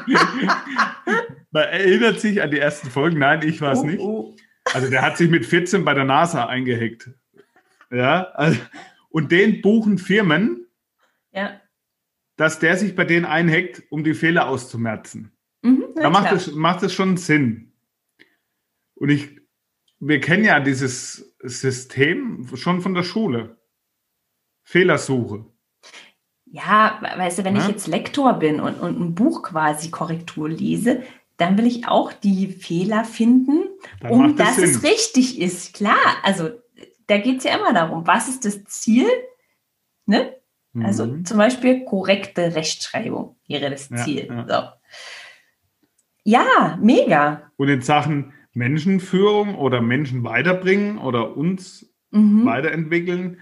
man 1.51 1.63
erinnert 1.63 2.21
sich 2.21 2.43
an 2.43 2.51
die 2.51 2.59
ersten 2.59 2.91
Folgen. 2.91 3.19
Nein, 3.19 3.41
ich 3.43 3.61
war 3.61 3.73
es 3.73 3.81
oh, 3.81 3.87
nicht. 3.87 4.01
Oh. 4.01 4.35
Also 4.65 4.91
der 4.91 5.03
hat 5.03 5.17
sich 5.17 5.31
mit 5.31 5.47
14 5.47 5.85
bei 5.85 5.95
der 5.95 6.05
NASA 6.05 6.47
eingehackt. 6.47 7.11
Ja, 7.91 8.31
also, 8.35 8.61
und 9.09 9.33
den 9.33 9.63
buchen 9.63 9.99
Firmen, 9.99 10.67
ja. 11.33 11.61
dass 12.37 12.59
der 12.59 12.77
sich 12.77 12.95
bei 12.95 13.05
denen 13.05 13.27
einhackt, 13.27 13.83
um 13.91 14.05
die 14.05 14.15
Fehler 14.15 14.49
auszumerzen. 14.49 15.33
Mhm, 15.63 15.87
da 15.97 16.11
macht 16.11 16.33
es, 16.33 16.53
macht 16.53 16.83
es 16.83 16.95
schon 16.95 17.17
Sinn. 17.17 17.73
Und 18.95 19.09
ich, 19.09 19.41
wir 19.99 20.21
kennen 20.21 20.45
ja 20.45 20.61
dieses 20.61 21.35
System 21.41 22.49
schon 22.55 22.81
von 22.81 22.95
der 22.95 23.03
Schule. 23.03 23.59
Fehlersuche. 24.63 25.47
Ja, 26.53 27.01
weißt 27.01 27.39
du, 27.39 27.45
wenn 27.45 27.57
ja? 27.57 27.63
ich 27.63 27.69
jetzt 27.69 27.87
Lektor 27.87 28.35
bin 28.35 28.61
und, 28.61 28.81
und 28.81 29.01
ein 29.01 29.15
Buch 29.15 29.43
quasi 29.43 29.91
Korrektur 29.91 30.49
lese, 30.49 31.03
dann 31.41 31.57
will 31.59 31.67
ich 31.67 31.89
auch 31.89 32.13
die 32.13 32.49
Fehler 32.49 33.05
finden, 33.05 33.65
dann 34.01 34.11
um 34.11 34.37
dass 34.37 34.57
Sinn. 34.57 34.65
es 34.65 34.83
richtig 34.83 35.41
ist. 35.41 35.75
Klar, 35.75 35.99
also 36.23 36.51
da 37.07 37.19
geht 37.19 37.39
es 37.39 37.45
ja 37.45 37.57
immer 37.57 37.73
darum, 37.73 38.07
was 38.07 38.29
ist 38.29 38.45
das 38.45 38.65
Ziel? 38.65 39.07
Ne? 40.07 40.35
Also 40.83 41.07
mhm. 41.07 41.25
zum 41.25 41.39
Beispiel 41.39 41.85
korrekte 41.85 42.55
Rechtschreibung 42.55 43.37
wäre 43.49 43.71
das 43.71 43.89
Ziel. 43.89 44.27
Ja, 44.27 44.47
ja. 44.47 44.47
So. 44.49 44.81
Ja, 46.23 46.79
mega. 46.81 47.51
Und 47.57 47.69
in 47.69 47.81
Sachen 47.81 48.33
Menschenführung 48.53 49.57
oder 49.57 49.81
Menschen 49.81 50.25
weiterbringen 50.25 50.99
oder 50.99 51.37
uns 51.37 51.93
mhm. 52.11 52.45
weiterentwickeln, 52.45 53.41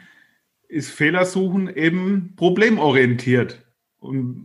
ist 0.69 0.91
Fehlersuchen 0.91 1.75
eben 1.75 2.35
problemorientiert. 2.37 3.67
Und 3.99 4.45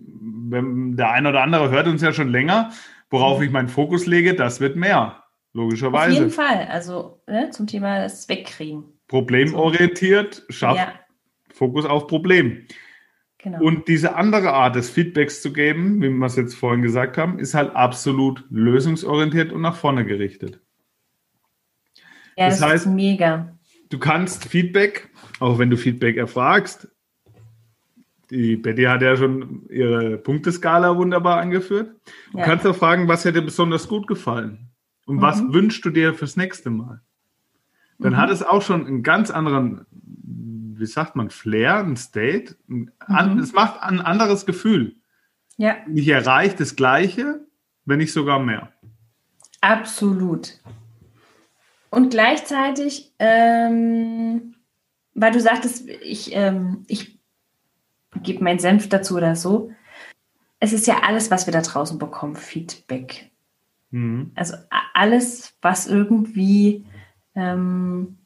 wenn 0.49 0.95
der 0.95 1.11
eine 1.11 1.29
oder 1.29 1.41
andere 1.41 1.69
hört 1.69 1.87
uns 1.87 2.01
ja 2.01 2.13
schon 2.13 2.29
länger, 2.29 2.71
worauf 3.13 3.37
mhm. 3.37 3.45
ich 3.45 3.51
meinen 3.51 3.69
Fokus 3.69 4.07
lege, 4.07 4.33
das 4.33 4.59
wird 4.59 4.75
mehr, 4.75 5.23
logischerweise. 5.53 6.13
Auf 6.13 6.19
jeden 6.19 6.31
Fall, 6.31 6.67
also 6.69 7.21
ne, 7.27 7.51
zum 7.51 7.67
Thema 7.67 7.99
das 7.99 8.27
Wegkriegen. 8.27 8.85
Problemorientiert 9.07 10.43
schafft 10.49 10.79
ja. 10.79 10.93
Fokus 11.53 11.85
auf 11.85 12.07
Problem. 12.07 12.65
Genau. 13.37 13.61
Und 13.61 13.87
diese 13.87 14.15
andere 14.15 14.53
Art 14.53 14.75
des 14.75 14.89
Feedbacks 14.89 15.43
zu 15.43 15.53
geben, 15.53 16.01
wie 16.01 16.09
wir 16.09 16.25
es 16.25 16.35
jetzt 16.35 16.55
vorhin 16.55 16.81
gesagt 16.81 17.17
haben, 17.17 17.37
ist 17.37 17.53
halt 17.53 17.75
absolut 17.75 18.43
lösungsorientiert 18.49 19.51
und 19.51 19.61
nach 19.61 19.75
vorne 19.75 20.05
gerichtet. 20.05 20.59
Ja, 22.35 22.47
das, 22.47 22.61
das 22.61 22.69
heißt, 22.69 22.85
ist 22.87 22.91
mega. 22.91 23.55
Du 23.89 23.99
kannst 23.99 24.45
Feedback, 24.45 25.09
auch 25.39 25.59
wenn 25.59 25.69
du 25.69 25.77
Feedback 25.77 26.17
erfragst, 26.17 26.87
die 28.33 28.57
Betty 28.57 28.83
hat 28.83 29.01
ja 29.01 29.15
schon 29.15 29.65
ihre 29.69 30.17
Punkteskala 30.17 30.95
wunderbar 30.97 31.39
angeführt. 31.39 31.95
Du 32.31 32.39
ja. 32.39 32.45
kannst 32.45 32.65
auch 32.65 32.75
fragen, 32.75 33.07
was 33.07 33.25
hätte 33.25 33.41
besonders 33.41 33.87
gut 33.87 34.07
gefallen 34.07 34.69
und 35.05 35.17
mhm. 35.17 35.21
was 35.21 35.41
wünschst 35.53 35.85
du 35.85 35.89
dir 35.89 36.13
fürs 36.13 36.35
nächste 36.35 36.69
Mal? 36.69 37.01
Dann 37.99 38.13
mhm. 38.13 38.17
hat 38.17 38.29
es 38.31 38.43
auch 38.43 38.61
schon 38.61 38.85
einen 38.85 39.03
ganz 39.03 39.31
anderen 39.31 39.85
wie 40.83 40.85
sagt 40.85 41.15
man, 41.15 41.29
Flair, 41.29 41.77
ein 41.77 41.95
State. 41.95 42.55
An, 42.99 43.35
mhm. 43.35 43.39
Es 43.39 43.53
macht 43.53 43.81
ein 43.81 44.01
anderes 44.01 44.45
Gefühl. 44.45 44.97
Ja. 45.57 45.77
Ich 45.93 46.07
erreiche 46.07 46.57
das 46.57 46.75
Gleiche, 46.75 47.45
wenn 47.85 47.99
nicht 47.99 48.13
sogar 48.13 48.39
mehr. 48.39 48.71
Absolut. 49.61 50.59
Und 51.89 52.09
gleichzeitig, 52.09 53.13
ähm, 53.19 54.55
weil 55.13 55.31
du 55.31 55.39
sagtest, 55.39 55.87
ich, 55.87 56.35
ähm, 56.35 56.83
ich 56.87 57.19
gebe 58.21 58.43
meinen 58.43 58.59
Senf 58.59 58.89
dazu 58.89 59.15
oder 59.15 59.35
so. 59.35 59.71
Es 60.59 60.73
ist 60.73 60.87
ja 60.87 61.01
alles, 61.03 61.31
was 61.31 61.47
wir 61.47 61.51
da 61.51 61.61
draußen 61.61 61.97
bekommen, 61.97 62.35
Feedback. 62.35 63.31
Mhm. 63.91 64.31
Also 64.35 64.55
alles, 64.93 65.53
was 65.61 65.87
irgendwie 65.87 66.85
ähm, 67.35 68.17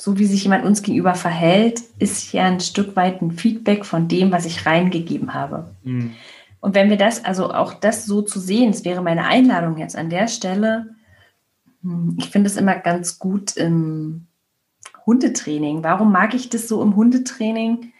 so 0.00 0.18
wie 0.18 0.24
sich 0.24 0.44
jemand 0.44 0.64
uns 0.64 0.82
gegenüber 0.82 1.14
verhält, 1.14 1.82
ist 1.98 2.32
ja 2.32 2.46
ein 2.46 2.60
Stück 2.60 2.96
weit 2.96 3.20
ein 3.20 3.32
Feedback 3.32 3.84
von 3.84 4.08
dem, 4.08 4.32
was 4.32 4.46
ich 4.46 4.64
reingegeben 4.64 5.34
habe. 5.34 5.74
Mhm. 5.84 6.14
Und 6.60 6.74
wenn 6.74 6.90
wir 6.90 6.96
das, 6.96 7.24
also 7.24 7.52
auch 7.52 7.74
das 7.74 8.06
so 8.06 8.22
zu 8.22 8.40
sehen, 8.40 8.70
es 8.70 8.84
wäre 8.84 9.02
meine 9.02 9.24
Einladung 9.26 9.78
jetzt 9.78 9.96
an 9.96 10.10
der 10.10 10.28
Stelle, 10.28 10.94
hm, 11.82 12.16
ich 12.18 12.30
finde 12.30 12.48
es 12.48 12.56
immer 12.56 12.76
ganz 12.76 13.18
gut 13.18 13.56
im 13.56 14.26
Hundetraining. 15.06 15.82
Warum 15.82 16.12
mag 16.12 16.34
ich 16.34 16.48
das 16.48 16.68
so 16.68 16.82
im 16.82 16.96
Hundetraining? 16.96 17.92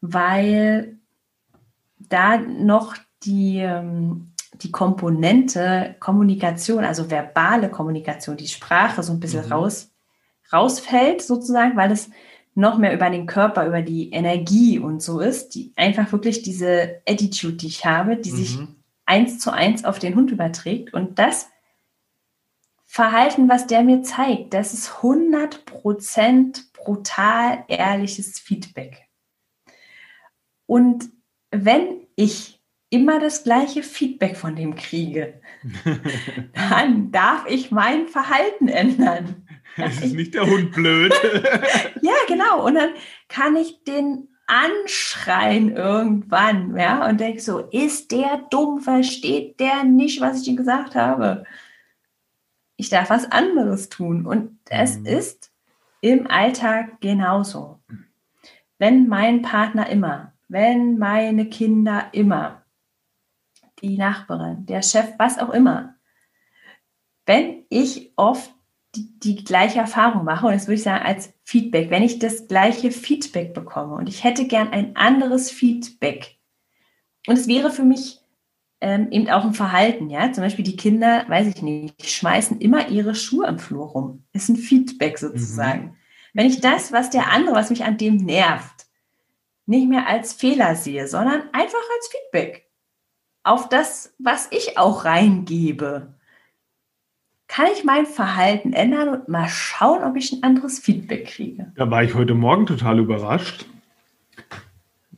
Weil 0.00 0.98
da 1.98 2.38
noch 2.38 2.94
die, 3.22 3.58
ähm, 3.58 4.32
die 4.54 4.70
Komponente 4.70 5.96
Kommunikation, 6.00 6.84
also 6.84 7.10
verbale 7.10 7.70
Kommunikation, 7.70 8.36
die 8.36 8.48
Sprache 8.48 9.02
so 9.02 9.12
ein 9.12 9.20
bisschen 9.20 9.46
mhm. 9.46 9.52
raus 9.52 9.92
rausfällt, 10.52 11.22
sozusagen, 11.22 11.76
weil 11.76 11.90
es 11.90 12.10
noch 12.54 12.78
mehr 12.78 12.94
über 12.94 13.10
den 13.10 13.26
Körper, 13.26 13.66
über 13.66 13.82
die 13.82 14.10
Energie 14.10 14.78
und 14.78 15.02
so 15.02 15.20
ist, 15.20 15.50
die 15.50 15.72
einfach 15.76 16.10
wirklich 16.12 16.42
diese 16.42 17.02
Attitude, 17.06 17.56
die 17.56 17.66
ich 17.66 17.84
habe, 17.84 18.16
die 18.16 18.32
mhm. 18.32 18.36
sich 18.36 18.58
eins 19.04 19.38
zu 19.38 19.52
eins 19.52 19.84
auf 19.84 19.98
den 19.98 20.14
Hund 20.14 20.30
überträgt. 20.30 20.94
Und 20.94 21.18
das 21.18 21.48
Verhalten, 22.84 23.48
was 23.48 23.66
der 23.66 23.82
mir 23.82 24.02
zeigt, 24.02 24.54
das 24.54 24.72
ist 24.72 24.88
100% 25.02 26.62
brutal 26.72 27.64
ehrliches 27.68 28.38
Feedback. 28.38 29.05
Und 30.66 31.10
wenn 31.50 32.06
ich 32.16 32.60
immer 32.90 33.18
das 33.18 33.44
gleiche 33.44 33.82
Feedback 33.82 34.36
von 34.36 34.56
dem 34.56 34.74
kriege, 34.74 35.40
dann 36.70 37.10
darf 37.10 37.46
ich 37.48 37.70
mein 37.70 38.08
Verhalten 38.08 38.68
ändern. 38.68 39.42
Es 39.78 40.00
ist 40.00 40.14
nicht 40.14 40.32
der 40.32 40.46
Hund 40.46 40.72
blöd. 40.72 41.12
ja, 42.00 42.14
genau. 42.28 42.64
Und 42.64 42.76
dann 42.76 42.90
kann 43.28 43.56
ich 43.56 43.84
den 43.84 44.28
anschreien 44.46 45.76
irgendwann, 45.76 46.76
ja, 46.76 47.06
und 47.06 47.20
denke 47.20 47.40
so, 47.40 47.58
ist 47.58 48.10
der 48.10 48.46
dumm, 48.50 48.80
versteht 48.80 49.60
der 49.60 49.84
nicht, 49.84 50.20
was 50.22 50.40
ich 50.40 50.48
ihm 50.48 50.56
gesagt 50.56 50.94
habe? 50.94 51.44
Ich 52.76 52.88
darf 52.88 53.10
was 53.10 53.30
anderes 53.30 53.90
tun. 53.90 54.24
Und 54.24 54.58
es 54.70 54.98
mhm. 54.98 55.06
ist 55.06 55.52
im 56.00 56.26
Alltag 56.26 57.00
genauso. 57.00 57.80
Wenn 58.78 59.08
mein 59.08 59.42
Partner 59.42 59.88
immer, 59.90 60.32
wenn 60.48 60.98
meine 60.98 61.48
Kinder 61.48 62.08
immer, 62.12 62.64
die 63.82 63.98
Nachbarin, 63.98 64.66
der 64.66 64.82
Chef, 64.82 65.06
was 65.18 65.38
auch 65.38 65.50
immer, 65.50 65.96
wenn 67.26 67.64
ich 67.68 68.12
oft 68.16 68.54
die, 68.94 69.18
die 69.18 69.44
gleiche 69.44 69.80
Erfahrung 69.80 70.24
mache, 70.24 70.46
und 70.46 70.54
das 70.54 70.66
würde 70.66 70.76
ich 70.76 70.82
sagen 70.82 71.04
als 71.04 71.34
Feedback, 71.44 71.90
wenn 71.90 72.02
ich 72.02 72.18
das 72.18 72.48
gleiche 72.48 72.90
Feedback 72.90 73.52
bekomme 73.52 73.96
und 73.96 74.08
ich 74.08 74.24
hätte 74.24 74.46
gern 74.46 74.70
ein 74.70 74.96
anderes 74.96 75.50
Feedback. 75.50 76.38
Und 77.26 77.36
es 77.36 77.48
wäre 77.48 77.70
für 77.70 77.82
mich 77.82 78.20
ähm, 78.80 79.10
eben 79.10 79.28
auch 79.28 79.44
ein 79.44 79.54
Verhalten, 79.54 80.10
ja. 80.10 80.32
Zum 80.32 80.44
Beispiel 80.44 80.64
die 80.64 80.76
Kinder, 80.76 81.24
weiß 81.28 81.48
ich 81.48 81.62
nicht, 81.62 82.08
schmeißen 82.08 82.60
immer 82.60 82.88
ihre 82.88 83.14
Schuhe 83.14 83.46
im 83.46 83.58
Flur 83.58 83.86
rum. 83.86 84.24
Ist 84.32 84.48
ein 84.48 84.56
Feedback 84.56 85.18
sozusagen. 85.18 85.84
Mhm. 85.84 85.96
Wenn 86.34 86.46
ich 86.46 86.60
das, 86.60 86.92
was 86.92 87.10
der 87.10 87.32
andere, 87.32 87.54
was 87.54 87.70
mich 87.70 87.84
an 87.84 87.96
dem 87.96 88.16
nervt, 88.16 88.85
nicht 89.66 89.88
mehr 89.88 90.06
als 90.08 90.32
Fehler 90.32 90.76
sehe, 90.76 91.08
sondern 91.08 91.42
einfach 91.52 91.78
als 91.96 92.08
Feedback 92.08 92.70
auf 93.42 93.68
das, 93.68 94.14
was 94.18 94.48
ich 94.50 94.78
auch 94.78 95.04
reingebe 95.04 96.16
kann 97.48 97.66
ich 97.72 97.84
mein 97.84 98.06
Verhalten 98.06 98.72
ändern 98.72 99.08
und 99.08 99.28
mal 99.28 99.48
schauen, 99.48 100.02
ob 100.02 100.16
ich 100.16 100.32
ein 100.32 100.42
anderes 100.42 100.78
Feedback 100.78 101.26
kriege. 101.26 101.72
Da 101.76 101.90
war 101.90 102.02
ich 102.02 102.14
heute 102.14 102.34
Morgen 102.34 102.66
total 102.66 102.98
überrascht. 102.98 103.66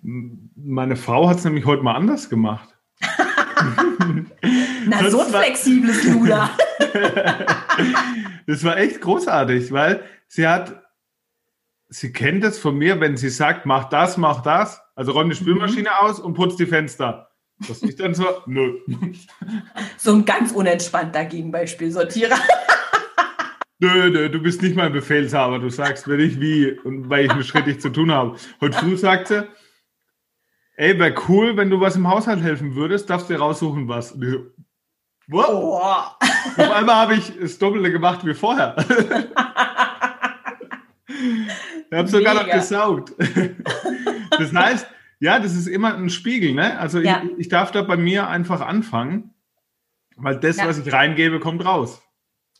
Meine 0.02 0.96
Frau 0.96 1.28
hat 1.28 1.38
es 1.38 1.44
nämlich 1.44 1.64
heute 1.64 1.82
mal 1.82 1.94
anders 1.94 2.28
gemacht. 2.28 2.76
Na, 4.86 5.02
das 5.02 5.12
so 5.12 5.20
ein 5.20 5.28
flexibles 5.28 6.04
Luder. 6.04 6.50
das 8.46 8.64
war 8.64 8.76
echt 8.78 9.00
großartig, 9.00 9.72
weil 9.72 10.02
sie 10.28 10.46
hat, 10.46 10.82
sie 11.88 12.12
kennt 12.12 12.44
es 12.44 12.58
von 12.58 12.76
mir, 12.76 13.00
wenn 13.00 13.16
sie 13.16 13.30
sagt, 13.30 13.66
mach 13.66 13.88
das, 13.88 14.16
mach 14.16 14.42
das, 14.42 14.80
also 14.94 15.12
räum 15.12 15.30
die 15.30 15.36
Spülmaschine 15.36 15.90
mhm. 15.90 16.06
aus 16.06 16.20
und 16.20 16.34
putz 16.34 16.56
die 16.56 16.66
Fenster. 16.66 17.30
Was 17.60 17.82
ich 17.82 17.96
dann 17.96 18.14
so, 18.14 18.24
nö. 18.46 18.78
So 19.96 20.12
ein 20.12 20.24
ganz 20.24 20.52
unentspannter 20.52 21.24
Gegenbeispiel-Sortierer. 21.24 22.38
Nö, 23.80 24.10
nö, 24.10 24.28
du 24.28 24.40
bist 24.40 24.60
nicht 24.60 24.74
mein 24.74 24.92
Befehlshaber. 24.92 25.60
Du 25.60 25.70
sagst 25.70 26.08
mir 26.08 26.16
nicht 26.16 26.40
wie 26.40 26.72
und 26.80 27.08
weil 27.10 27.24
ich 27.26 27.30
einen 27.30 27.44
Schritt 27.44 27.80
zu 27.80 27.90
tun 27.90 28.10
habe. 28.10 28.36
Heute 28.60 28.76
früh 28.76 28.96
sagt 28.96 29.28
sie, 29.28 29.48
ey, 30.76 30.98
wäre 30.98 31.14
cool, 31.28 31.56
wenn 31.56 31.70
du 31.70 31.80
was 31.80 31.94
im 31.94 32.08
Haushalt 32.08 32.42
helfen 32.42 32.74
würdest, 32.74 33.08
darfst 33.08 33.30
du 33.30 33.34
dir 33.34 33.38
raussuchen, 33.38 33.86
was. 33.86 34.10
Und 34.10 34.24
ich 34.24 34.32
so, 34.32 34.46
what? 35.28 35.48
Oh. 35.48 35.80
Auf 35.80 36.70
einmal 36.72 36.96
habe 36.96 37.14
ich 37.14 37.38
das 37.38 37.56
Doppelte 37.58 37.92
gemacht 37.92 38.26
wie 38.26 38.34
vorher. 38.34 38.74
ich 41.90 41.98
habe 41.98 42.08
sogar 42.08 42.34
noch 42.34 42.50
gesaugt. 42.50 43.14
Das 44.38 44.52
heißt, 44.52 44.86
ja, 45.20 45.40
das 45.40 45.56
ist 45.56 45.66
immer 45.66 45.96
ein 45.96 46.10
Spiegel, 46.10 46.54
ne? 46.54 46.78
Also 46.78 47.00
ja. 47.00 47.22
ich, 47.24 47.38
ich, 47.38 47.48
darf 47.48 47.72
da 47.72 47.82
bei 47.82 47.96
mir 47.96 48.28
einfach 48.28 48.60
anfangen, 48.60 49.34
weil 50.16 50.38
das, 50.38 50.58
ja. 50.58 50.68
was 50.68 50.78
ich 50.78 50.92
reingebe, 50.92 51.40
kommt 51.40 51.64
raus. 51.64 52.00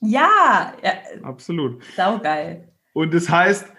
Ja, 0.01 0.73
ja. 0.83 0.93
absolut. 1.23 1.85
Saugeil. 1.95 2.73
Und 2.95 3.15
das 3.15 3.29
heißt, 3.29 3.71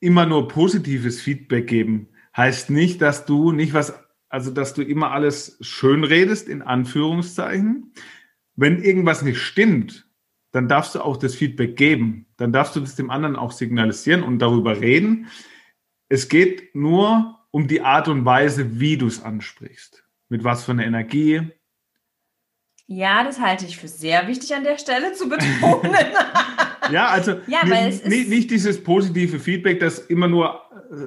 immer 0.00 0.26
nur 0.26 0.48
positives 0.48 1.20
Feedback 1.20 1.68
geben, 1.68 2.08
heißt 2.36 2.70
nicht, 2.70 3.00
dass 3.00 3.24
du 3.24 3.52
nicht 3.52 3.72
was, 3.72 3.98
also 4.28 4.50
dass 4.50 4.74
du 4.74 4.82
immer 4.82 5.12
alles 5.12 5.56
schön 5.60 6.04
redest, 6.04 6.48
in 6.48 6.62
Anführungszeichen. 6.62 7.92
Wenn 8.56 8.82
irgendwas 8.82 9.22
nicht 9.22 9.40
stimmt, 9.40 10.09
dann 10.52 10.68
darfst 10.68 10.94
du 10.94 11.00
auch 11.00 11.16
das 11.16 11.34
Feedback 11.34 11.76
geben. 11.76 12.26
Dann 12.36 12.52
darfst 12.52 12.74
du 12.76 12.80
das 12.80 12.96
dem 12.96 13.10
anderen 13.10 13.36
auch 13.36 13.52
signalisieren 13.52 14.22
und 14.22 14.38
darüber 14.40 14.80
reden. 14.80 15.28
Es 16.08 16.28
geht 16.28 16.74
nur 16.74 17.38
um 17.50 17.68
die 17.68 17.82
Art 17.82 18.08
und 18.08 18.24
Weise, 18.24 18.80
wie 18.80 18.96
du 18.96 19.06
es 19.06 19.22
ansprichst. 19.22 20.04
Mit 20.28 20.44
was 20.44 20.64
für 20.64 20.72
einer 20.72 20.86
Energie. 20.86 21.50
Ja, 22.86 23.22
das 23.22 23.40
halte 23.40 23.66
ich 23.66 23.76
für 23.76 23.88
sehr 23.88 24.26
wichtig 24.26 24.54
an 24.54 24.64
der 24.64 24.78
Stelle 24.78 25.12
zu 25.12 25.28
betonen. 25.28 25.94
ja, 26.90 27.06
also 27.08 27.36
ja, 27.46 27.64
nicht, 27.64 28.06
nicht, 28.06 28.50
dieses 28.50 28.82
positive 28.82 29.38
Feedback, 29.38 29.78
dass 29.78 29.98
immer 29.98 30.26
nur 30.26 30.60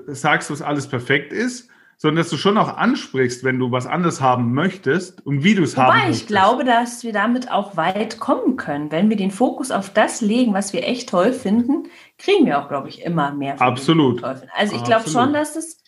äh, 0.07 0.13
sagst, 0.13 0.49
dass 0.49 0.61
alles 0.61 0.87
perfekt 0.87 1.33
ist, 1.33 1.69
sondern 2.03 2.17
dass 2.17 2.29
du 2.29 2.35
schon 2.35 2.57
auch 2.57 2.75
ansprichst, 2.75 3.45
wenn 3.45 3.59
du 3.59 3.71
was 3.71 3.87
anderes 3.87 4.19
haben 4.19 4.53
möchtest 4.53 5.25
und 5.25 5.45
wie 5.45 5.55
du 5.55 5.63
es 5.63 5.77
haben 5.77 5.99
möchtest. 5.99 6.23
ich 6.23 6.27
glaube, 6.27 6.65
dass 6.65 7.01
wir 7.01 7.13
damit 7.13 7.49
auch 7.49 7.77
weit 7.77 8.19
kommen 8.19 8.57
können. 8.57 8.91
Wenn 8.91 9.09
wir 9.09 9.15
den 9.15 9.31
Fokus 9.31 9.71
auf 9.71 9.89
das 9.89 10.19
legen, 10.19 10.53
was 10.53 10.73
wir 10.73 10.85
echt 10.85 11.07
toll 11.07 11.31
finden, 11.31 11.87
kriegen 12.17 12.45
wir 12.45 12.59
auch, 12.59 12.67
glaube 12.67 12.89
ich, 12.89 13.03
immer 13.03 13.31
mehr. 13.31 13.61
Absolut. 13.61 14.21
Also 14.21 14.75
ich 14.75 14.83
glaube 14.83 15.09
schon, 15.09 15.31
dass 15.31 15.53
das 15.53 15.81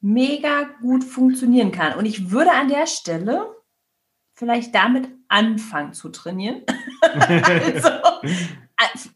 mega 0.00 0.64
gut 0.80 1.04
funktionieren 1.04 1.70
kann. 1.70 1.96
Und 1.96 2.06
ich 2.06 2.32
würde 2.32 2.50
an 2.50 2.66
der 2.66 2.88
Stelle 2.88 3.46
vielleicht 4.34 4.74
damit 4.74 5.10
anfangen 5.28 5.92
zu 5.92 6.08
trainieren. 6.08 6.62
also, 7.02 7.88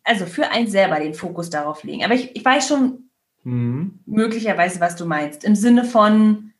also, 0.04 0.26
für 0.26 0.52
einen 0.52 0.68
selber 0.68 1.00
den 1.00 1.14
Fokus 1.14 1.50
darauf 1.50 1.82
legen. 1.82 2.04
Aber 2.04 2.14
ich, 2.14 2.36
ich 2.36 2.44
weiß 2.44 2.68
schon, 2.68 3.05
mhm. 3.46 4.00
möglicherweise, 4.06 4.80
was 4.80 4.96
du 4.96 5.06
meinst. 5.06 5.44
Im 5.44 5.54
Sinne 5.54 5.84
von, 5.84 6.52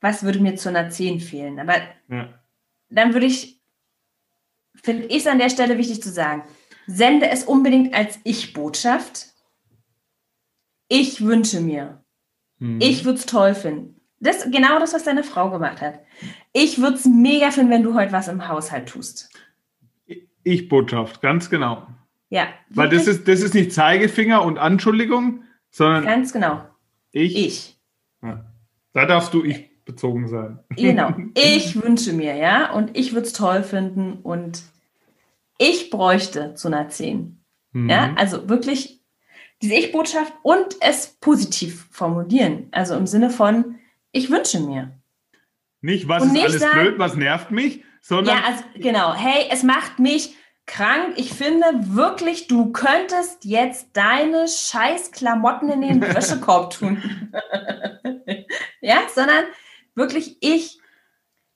was 0.00 0.22
würde 0.22 0.40
mir 0.40 0.56
zu 0.56 0.68
einer 0.68 0.88
10 0.88 1.20
fehlen? 1.20 1.60
Aber 1.60 1.76
ja. 2.08 2.28
dann 2.88 3.12
würde 3.12 3.26
ich, 3.26 3.60
finde 4.74 5.04
ich 5.04 5.18
es 5.18 5.26
an 5.26 5.38
der 5.38 5.50
Stelle 5.50 5.78
wichtig 5.78 6.02
zu 6.02 6.10
sagen, 6.10 6.42
sende 6.86 7.28
es 7.28 7.44
unbedingt 7.44 7.94
als 7.94 8.18
Ich-Botschaft. 8.24 9.26
Ich 10.88 11.20
wünsche 11.24 11.60
mir. 11.60 12.02
Mhm. 12.58 12.80
Ich 12.80 13.04
würde 13.04 13.18
es 13.18 13.26
toll 13.26 13.54
finden. 13.54 14.00
Das 14.22 14.50
genau 14.50 14.78
das, 14.78 14.92
was 14.92 15.04
deine 15.04 15.22
Frau 15.22 15.50
gemacht 15.50 15.80
hat. 15.80 16.00
Ich 16.52 16.80
würde 16.80 16.96
es 16.96 17.06
mega 17.06 17.50
finden, 17.50 17.70
wenn 17.70 17.82
du 17.82 17.94
heute 17.94 18.12
was 18.12 18.28
im 18.28 18.48
Haushalt 18.48 18.88
tust. 18.88 19.30
Ich-Botschaft, 20.42 21.22
ganz 21.22 21.48
genau. 21.48 21.86
Ja. 22.28 22.48
Weil 22.70 22.88
das 22.88 23.06
ist, 23.06 23.28
das 23.28 23.40
ist 23.40 23.54
nicht 23.54 23.72
Zeigefinger 23.72 24.42
und 24.44 24.58
Anschuldigung, 24.58 25.44
sondern. 25.70 26.04
Ganz 26.04 26.32
genau. 26.32 26.64
Ich. 27.12 27.36
Ich. 27.36 27.80
Ja. 28.22 28.44
Da 28.92 29.06
darfst 29.06 29.32
du 29.34 29.44
ich 29.44 29.70
bezogen 29.84 30.28
sein. 30.28 30.60
Genau. 30.76 31.14
Ich 31.34 31.80
wünsche 31.82 32.12
mir, 32.12 32.36
ja, 32.36 32.72
und 32.72 32.96
ich 32.96 33.12
würde 33.12 33.26
es 33.26 33.32
toll 33.32 33.62
finden 33.62 34.14
und 34.22 34.62
ich 35.58 35.90
bräuchte 35.90 36.54
zu 36.54 36.68
einer 36.68 36.88
10. 36.88 37.42
Mhm. 37.72 37.90
Ja, 37.90 38.14
also 38.16 38.48
wirklich 38.48 39.00
diese 39.62 39.74
Ich-Botschaft 39.74 40.32
und 40.42 40.76
es 40.80 41.18
positiv 41.20 41.86
formulieren. 41.90 42.68
Also 42.70 42.94
im 42.94 43.06
Sinne 43.06 43.30
von, 43.30 43.78
ich 44.12 44.30
wünsche 44.30 44.60
mir. 44.60 44.98
Nicht, 45.82 46.08
was 46.08 46.22
und 46.22 46.28
ist 46.28 46.34
nicht 46.34 46.44
alles 46.44 46.60
sagen, 46.60 46.80
blöd, 46.80 46.98
was 46.98 47.16
nervt 47.16 47.50
mich, 47.50 47.84
sondern. 48.00 48.36
Ja, 48.36 48.44
also, 48.44 48.64
genau. 48.76 49.14
Hey, 49.14 49.46
es 49.50 49.62
macht 49.62 49.98
mich 49.98 50.34
krank. 50.70 51.14
Ich 51.16 51.32
finde 51.32 51.66
wirklich, 51.82 52.46
du 52.46 52.72
könntest 52.72 53.44
jetzt 53.44 53.88
deine 53.92 54.46
scheiß 54.46 55.10
Klamotten 55.10 55.68
in 55.68 55.82
den 55.82 56.00
Wäschekorb 56.14 56.72
tun. 56.72 57.02
ja, 58.80 59.00
sondern 59.12 59.44
wirklich 59.94 60.36
ich, 60.40 60.78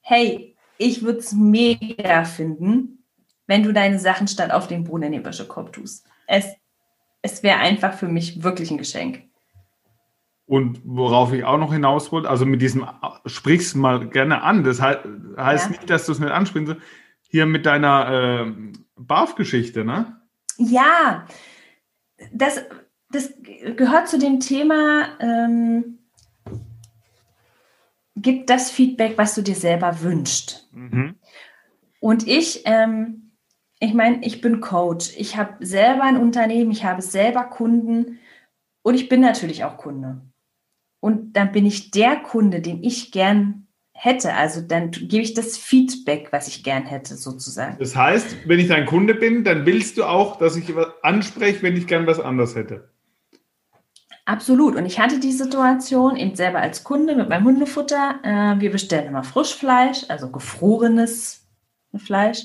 hey, 0.01 0.55
ich 0.77 1.03
würde 1.03 1.19
es 1.19 1.31
mega 1.31 2.25
finden, 2.25 3.03
wenn 3.47 3.63
du 3.63 3.71
deine 3.71 3.99
Sachen 3.99 4.27
statt 4.27 4.51
auf 4.51 4.67
den 4.67 4.83
Boden 4.83 5.03
in 5.03 5.11
den 5.13 5.25
Wäschekorb 5.25 5.71
tust. 5.71 6.05
Es, 6.27 6.47
es 7.21 7.41
wäre 7.41 7.59
einfach 7.59 7.93
für 7.93 8.09
mich 8.09 8.43
wirklich 8.43 8.69
ein 8.69 8.77
Geschenk. 8.77 9.23
Und 10.45 10.81
worauf 10.83 11.33
ich 11.33 11.43
auch 11.43 11.57
noch 11.57 11.73
hinaus 11.73 12.11
wollte, 12.11 12.29
also 12.29 12.45
mit 12.45 12.61
diesem 12.61 12.85
sprich's 13.25 13.73
mal 13.73 14.09
gerne 14.09 14.43
an. 14.43 14.63
Das 14.63 14.81
heißt, 14.81 14.99
heißt 15.37 15.65
ja. 15.65 15.71
nicht, 15.71 15.89
dass 15.89 16.05
du 16.05 16.11
es 16.11 16.19
nicht 16.19 16.31
ansprichst. 16.31 16.75
Hier 17.27 17.45
mit 17.45 17.65
deiner 17.65 18.47
äh, 18.47 18.53
BAF-Geschichte, 18.95 19.83
ne? 19.83 20.21
Ja, 20.57 21.27
das, 22.31 22.63
das 23.09 23.33
gehört 23.75 24.07
zu 24.07 24.17
dem 24.17 24.39
Thema, 24.39 25.09
ähm, 25.19 25.99
gib 28.15 28.47
das 28.47 28.71
Feedback, 28.71 29.17
was 29.17 29.35
du 29.35 29.41
dir 29.41 29.55
selber 29.55 30.01
wünschst. 30.01 30.69
Mhm. 30.71 31.15
Und 31.99 32.27
ich, 32.27 32.61
ähm, 32.65 33.31
ich 33.79 33.93
meine, 33.93 34.25
ich 34.25 34.41
bin 34.41 34.61
Coach, 34.61 35.11
ich 35.17 35.37
habe 35.37 35.65
selber 35.65 36.03
ein 36.03 36.17
Unternehmen, 36.17 36.71
ich 36.71 36.85
habe 36.85 37.01
selber 37.01 37.43
Kunden 37.43 38.19
und 38.83 38.95
ich 38.95 39.09
bin 39.09 39.21
natürlich 39.21 39.63
auch 39.63 39.77
Kunde. 39.77 40.21
Und 40.99 41.33
dann 41.33 41.51
bin 41.51 41.65
ich 41.65 41.91
der 41.91 42.15
Kunde, 42.15 42.61
den 42.61 42.83
ich 42.83 43.11
gern 43.11 43.64
hätte. 43.97 44.33
Also 44.33 44.61
dann 44.61 44.91
gebe 44.91 45.23
ich 45.23 45.33
das 45.33 45.57
Feedback, 45.57 46.27
was 46.31 46.47
ich 46.47 46.63
gern 46.63 46.83
hätte, 46.85 47.15
sozusagen. 47.15 47.77
Das 47.79 47.95
heißt, 47.95 48.35
wenn 48.45 48.59
ich 48.59 48.67
dein 48.67 48.85
Kunde 48.85 49.15
bin, 49.15 49.43
dann 49.43 49.65
willst 49.65 49.97
du 49.97 50.03
auch, 50.03 50.37
dass 50.37 50.57
ich 50.57 50.71
anspreche, 51.01 51.63
wenn 51.63 51.77
ich 51.77 51.87
gern 51.87 52.05
was 52.05 52.19
anderes 52.19 52.55
hätte. 52.55 52.89
Absolut. 54.25 54.75
Und 54.75 54.85
ich 54.85 54.99
hatte 54.99 55.19
die 55.19 55.31
Situation 55.31 56.17
eben 56.17 56.35
selber 56.35 56.59
als 56.59 56.83
Kunde 56.83 57.15
mit 57.15 57.29
meinem 57.29 57.45
Hundefutter. 57.45 58.19
Äh, 58.23 58.59
wir 58.59 58.71
bestellen 58.71 59.07
immer 59.07 59.23
Frischfleisch, 59.23 60.05
also 60.09 60.29
gefrorenes 60.29 61.47
Fleisch. 61.95 62.41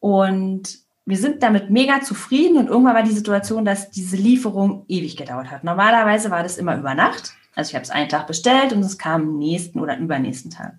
Und 0.00 0.78
wir 1.06 1.18
sind 1.18 1.42
damit 1.42 1.70
mega 1.70 2.00
zufrieden. 2.00 2.56
Und 2.56 2.68
irgendwann 2.68 2.96
war 2.96 3.02
die 3.02 3.12
Situation, 3.12 3.64
dass 3.64 3.90
diese 3.90 4.16
Lieferung 4.16 4.86
ewig 4.88 5.16
gedauert 5.16 5.50
hat. 5.50 5.62
Normalerweise 5.62 6.30
war 6.30 6.42
das 6.42 6.58
immer 6.58 6.76
über 6.76 6.94
Nacht. 6.94 7.34
Also 7.54 7.70
ich 7.70 7.74
habe 7.74 7.84
es 7.84 7.90
einen 7.90 8.08
Tag 8.08 8.26
bestellt 8.26 8.72
und 8.72 8.80
es 8.80 8.98
kam 8.98 9.22
am 9.22 9.38
nächsten 9.38 9.80
oder 9.80 9.96
übernächsten 9.96 10.50
Tag. 10.50 10.74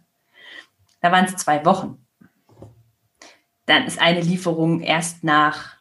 Da 1.01 1.11
waren 1.11 1.25
es 1.25 1.35
zwei 1.35 1.63
Wochen. 1.65 2.05
Dann 3.65 3.85
ist 3.85 3.99
eine 3.99 4.21
Lieferung 4.21 4.81
erst 4.81 5.23
nach 5.23 5.75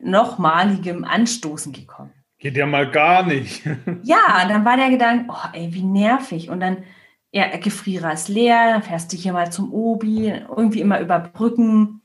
nochmaligem 0.00 1.04
Anstoßen 1.04 1.72
gekommen. 1.72 2.12
Geht 2.38 2.56
ja 2.56 2.66
mal 2.66 2.90
gar 2.90 3.24
nicht. 3.24 3.64
ja, 4.02 4.46
dann 4.48 4.64
war 4.64 4.76
der 4.76 4.90
Gedanke, 4.90 5.32
oh 5.32 5.48
ey, 5.52 5.72
wie 5.72 5.82
nervig. 5.82 6.50
Und 6.50 6.60
dann, 6.60 6.84
ja, 7.32 7.56
Gefrierer 7.56 8.12
ist 8.12 8.28
leer, 8.28 8.72
dann 8.72 8.82
fährst 8.82 9.12
du 9.12 9.16
hier 9.16 9.32
mal 9.32 9.50
zum 9.50 9.72
Obi, 9.72 10.28
irgendwie 10.28 10.80
immer 10.80 11.00
überbrücken. 11.00 12.02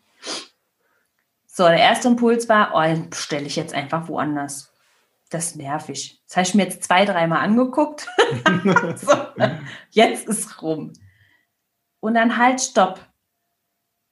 So, 1.46 1.68
der 1.68 1.78
erste 1.78 2.08
Impuls 2.08 2.50
war, 2.50 2.72
oh, 2.74 2.82
dann 2.82 3.10
bestelle 3.12 3.46
ich 3.46 3.56
jetzt 3.56 3.76
einfach 3.76 4.08
woanders 4.08 4.73
das 5.34 5.56
nervig. 5.56 6.22
Das 6.28 6.38
habe 6.38 6.48
ich 6.48 6.56
mir 6.56 6.64
jetzt 6.64 6.84
zwei, 6.84 7.06
dreimal 7.06 7.40
angeguckt. 7.40 8.08
so, 8.96 9.14
jetzt 9.92 10.28
ist 10.28 10.62
rum. 10.62 10.94
Und 12.00 12.16
dann 12.16 12.38
halt 12.38 12.62
Stopp. 12.62 13.00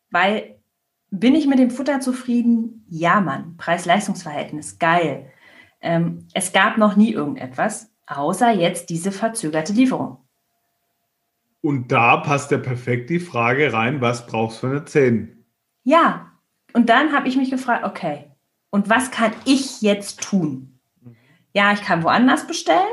Weil 0.09 0.61
bin 1.09 1.35
ich 1.35 1.45
mit 1.45 1.59
dem 1.59 1.71
Futter 1.71 1.99
zufrieden? 1.99 2.85
Ja, 2.89 3.21
Mann. 3.21 3.57
Preis-Leistungs-Verhältnis, 3.57 4.79
geil. 4.79 5.31
Ähm, 5.81 6.27
es 6.33 6.53
gab 6.53 6.77
noch 6.77 6.95
nie 6.95 7.11
irgendetwas, 7.11 7.91
außer 8.07 8.51
jetzt 8.51 8.89
diese 8.89 9.11
verzögerte 9.11 9.73
Lieferung. 9.73 10.17
Und 11.61 11.91
da 11.91 12.17
passt 12.17 12.51
ja 12.51 12.57
perfekt 12.57 13.09
die 13.09 13.19
Frage 13.19 13.71
rein, 13.71 14.01
was 14.01 14.25
brauchst 14.25 14.63
du 14.63 14.67
für 14.67 14.73
eine 14.73 14.85
10? 14.85 15.45
Ja. 15.83 16.31
Und 16.73 16.89
dann 16.89 17.13
habe 17.13 17.27
ich 17.27 17.35
mich 17.35 17.51
gefragt, 17.51 17.83
okay, 17.83 18.31
und 18.69 18.89
was 18.89 19.11
kann 19.11 19.33
ich 19.45 19.81
jetzt 19.81 20.21
tun? 20.21 20.79
Ja, 21.53 21.73
ich 21.73 21.81
kann 21.81 22.03
woanders 22.03 22.47
bestellen. 22.47 22.87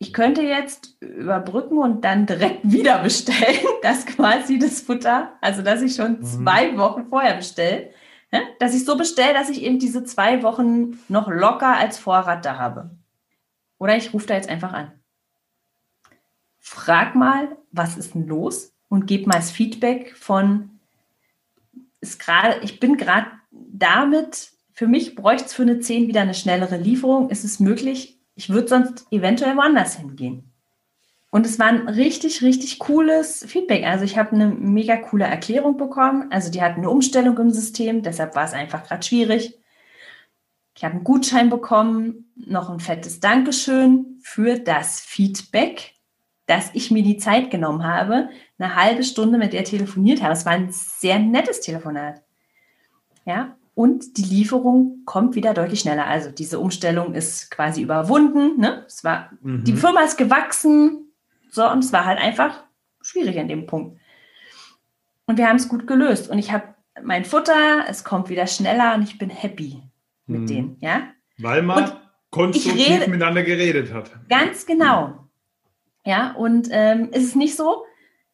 Ich 0.00 0.12
könnte 0.12 0.42
jetzt 0.42 0.96
überbrücken 1.00 1.78
und 1.78 2.04
dann 2.04 2.26
direkt 2.26 2.60
wieder 2.62 3.02
bestellen, 3.02 3.66
dass 3.82 4.06
quasi 4.06 4.58
das 4.58 4.80
Futter, 4.80 5.32
also 5.40 5.62
dass 5.62 5.82
ich 5.82 5.94
schon 5.94 6.20
mhm. 6.20 6.24
zwei 6.24 6.76
Wochen 6.76 7.06
vorher 7.06 7.36
bestelle, 7.36 7.90
ne? 8.30 8.42
dass 8.60 8.74
ich 8.74 8.84
so 8.84 8.96
bestelle, 8.96 9.34
dass 9.34 9.50
ich 9.50 9.62
eben 9.62 9.78
diese 9.78 10.04
zwei 10.04 10.42
Wochen 10.42 10.98
noch 11.08 11.28
locker 11.28 11.76
als 11.76 11.98
Vorrat 11.98 12.44
da 12.44 12.58
habe. 12.58 12.90
Oder 13.78 13.96
ich 13.96 14.12
rufe 14.12 14.26
da 14.26 14.34
jetzt 14.34 14.48
einfach 14.48 14.72
an. 14.72 14.92
Frag 16.58 17.14
mal, 17.14 17.56
was 17.70 17.96
ist 17.96 18.14
denn 18.14 18.26
los? 18.26 18.74
Und 18.88 19.06
gib 19.06 19.26
mal 19.26 19.36
das 19.36 19.50
Feedback 19.50 20.16
von, 20.16 20.80
ist 22.00 22.18
gerade, 22.18 22.60
ich 22.62 22.80
bin 22.80 22.96
gerade 22.96 23.26
damit 23.50 24.52
für 24.78 24.86
mich 24.86 25.16
bräuchte 25.16 25.46
es 25.46 25.54
für 25.54 25.62
eine 25.62 25.80
10 25.80 26.06
wieder 26.06 26.20
eine 26.20 26.34
schnellere 26.34 26.76
Lieferung. 26.76 27.30
Ist 27.30 27.42
es 27.42 27.58
möglich? 27.58 28.20
Ich 28.36 28.48
würde 28.48 28.68
sonst 28.68 29.08
eventuell 29.10 29.56
woanders 29.56 29.96
hingehen. 29.96 30.52
Und 31.30 31.46
es 31.46 31.58
war 31.58 31.66
ein 31.66 31.88
richtig, 31.88 32.42
richtig 32.42 32.78
cooles 32.78 33.44
Feedback. 33.48 33.84
Also 33.84 34.04
ich 34.04 34.16
habe 34.16 34.36
eine 34.36 34.46
mega 34.46 34.96
coole 34.96 35.24
Erklärung 35.24 35.78
bekommen. 35.78 36.30
Also 36.30 36.52
die 36.52 36.62
hatten 36.62 36.82
eine 36.82 36.90
Umstellung 36.90 37.36
im 37.38 37.50
System, 37.50 38.04
deshalb 38.04 38.36
war 38.36 38.44
es 38.44 38.52
einfach 38.52 38.84
gerade 38.84 39.02
schwierig. 39.02 39.58
Ich 40.76 40.84
habe 40.84 40.94
einen 40.94 41.02
Gutschein 41.02 41.50
bekommen, 41.50 42.30
noch 42.36 42.70
ein 42.70 42.78
fettes 42.78 43.18
Dankeschön 43.18 44.20
für 44.22 44.60
das 44.60 45.00
Feedback, 45.00 45.94
dass 46.46 46.70
ich 46.74 46.92
mir 46.92 47.02
die 47.02 47.16
Zeit 47.16 47.50
genommen 47.50 47.82
habe, 47.82 48.28
eine 48.60 48.76
halbe 48.76 49.02
Stunde 49.02 49.38
mit 49.38 49.54
der 49.54 49.64
telefoniert 49.64 50.22
habe. 50.22 50.34
Es 50.34 50.46
war 50.46 50.52
ein 50.52 50.70
sehr 50.70 51.18
nettes 51.18 51.62
Telefonat. 51.62 52.22
Ja, 53.24 53.56
und 53.78 54.16
die 54.16 54.24
Lieferung 54.24 55.02
kommt 55.04 55.36
wieder 55.36 55.54
deutlich 55.54 55.78
schneller. 55.78 56.08
Also 56.08 56.32
diese 56.32 56.58
Umstellung 56.58 57.14
ist 57.14 57.48
quasi 57.48 57.80
überwunden. 57.80 58.58
Ne? 58.58 58.82
Es 58.88 59.04
war, 59.04 59.30
mhm. 59.40 59.62
Die 59.62 59.72
Firma 59.72 60.00
ist 60.00 60.18
gewachsen, 60.18 61.12
so 61.48 61.64
und 61.70 61.84
es 61.84 61.92
war 61.92 62.04
halt 62.04 62.18
einfach 62.18 62.64
schwierig 63.00 63.38
an 63.38 63.46
dem 63.46 63.66
Punkt. 63.66 64.00
Und 65.26 65.38
wir 65.38 65.46
haben 65.46 65.58
es 65.58 65.68
gut 65.68 65.86
gelöst. 65.86 66.28
Und 66.28 66.40
ich 66.40 66.50
habe 66.50 66.74
mein 67.04 67.24
Futter, 67.24 67.84
es 67.88 68.02
kommt 68.02 68.30
wieder 68.30 68.48
schneller 68.48 68.96
und 68.96 69.02
ich 69.04 69.16
bin 69.16 69.30
happy 69.30 69.80
mit 70.26 70.40
mhm. 70.40 70.46
denen. 70.48 70.76
Ja? 70.80 71.02
Weil 71.38 71.62
man 71.62 71.92
konstruktiv 72.30 72.84
rede, 72.84 73.08
miteinander 73.08 73.44
geredet 73.44 73.94
hat. 73.94 74.10
Ganz 74.28 74.66
genau. 74.66 75.28
Ja, 76.04 76.32
und 76.32 76.66
ähm, 76.72 77.10
ist 77.12 77.26
es 77.26 77.34
nicht 77.36 77.54
so, 77.54 77.84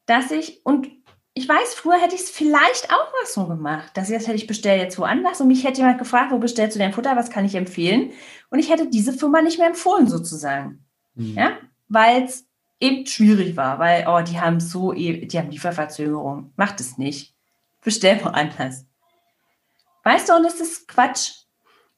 dass 0.07 0.31
ich, 0.31 0.65
und 0.65 0.89
ich 1.35 1.49
weiß, 1.49 1.75
früher 1.75 2.01
hätte 2.01 2.15
ich 2.15 2.23
es 2.23 2.31
vielleicht 2.31 2.93
auch 2.93 3.13
mal 3.13 3.27
so 3.27 3.47
gemacht, 3.47 3.91
dass 3.95 4.09
ich 4.09 4.17
das 4.17 4.27
hätte 4.27 4.37
ich 4.37 4.47
bestellt 4.47 4.81
jetzt 4.81 4.99
woanders 4.99 5.41
und 5.41 5.49
mich 5.49 5.65
hätte 5.65 5.79
jemand 5.79 5.99
gefragt, 5.99 6.31
wo 6.31 6.39
bestellst 6.39 6.77
du 6.77 6.79
dein 6.79 6.93
Futter, 6.93 7.17
was 7.17 7.31
kann 7.31 7.45
ich 7.45 7.57
empfehlen? 7.57 8.13
Und 8.51 8.61
ich 8.61 8.71
hätte 8.71 8.89
diese 8.89 9.13
Firma 9.13 9.43
nicht 9.43 9.59
mehr 9.59 9.67
empfohlen 9.67 10.07
sozusagen. 10.07 10.85
Mhm. 11.15 11.35
Ja, 11.35 11.59
weil 11.89 12.23
es 12.23 12.47
eben 12.79 13.07
schwierig 13.07 13.57
war, 13.57 13.79
weil, 13.81 14.07
oh, 14.09 14.23
die 14.23 14.41
haben 14.41 14.61
so, 14.61 14.93
die 14.93 15.29
haben 15.35 15.51
Lieferverzögerung. 15.51 16.53
Macht 16.57 16.81
es 16.81 16.99
nicht. 16.99 17.35
Bestell 17.83 18.25
woanders. 18.25 18.87
Weißt 20.05 20.29
du, 20.29 20.37
und 20.37 20.45
das 20.45 20.61
ist 20.61 20.87
Quatsch. 20.87 21.33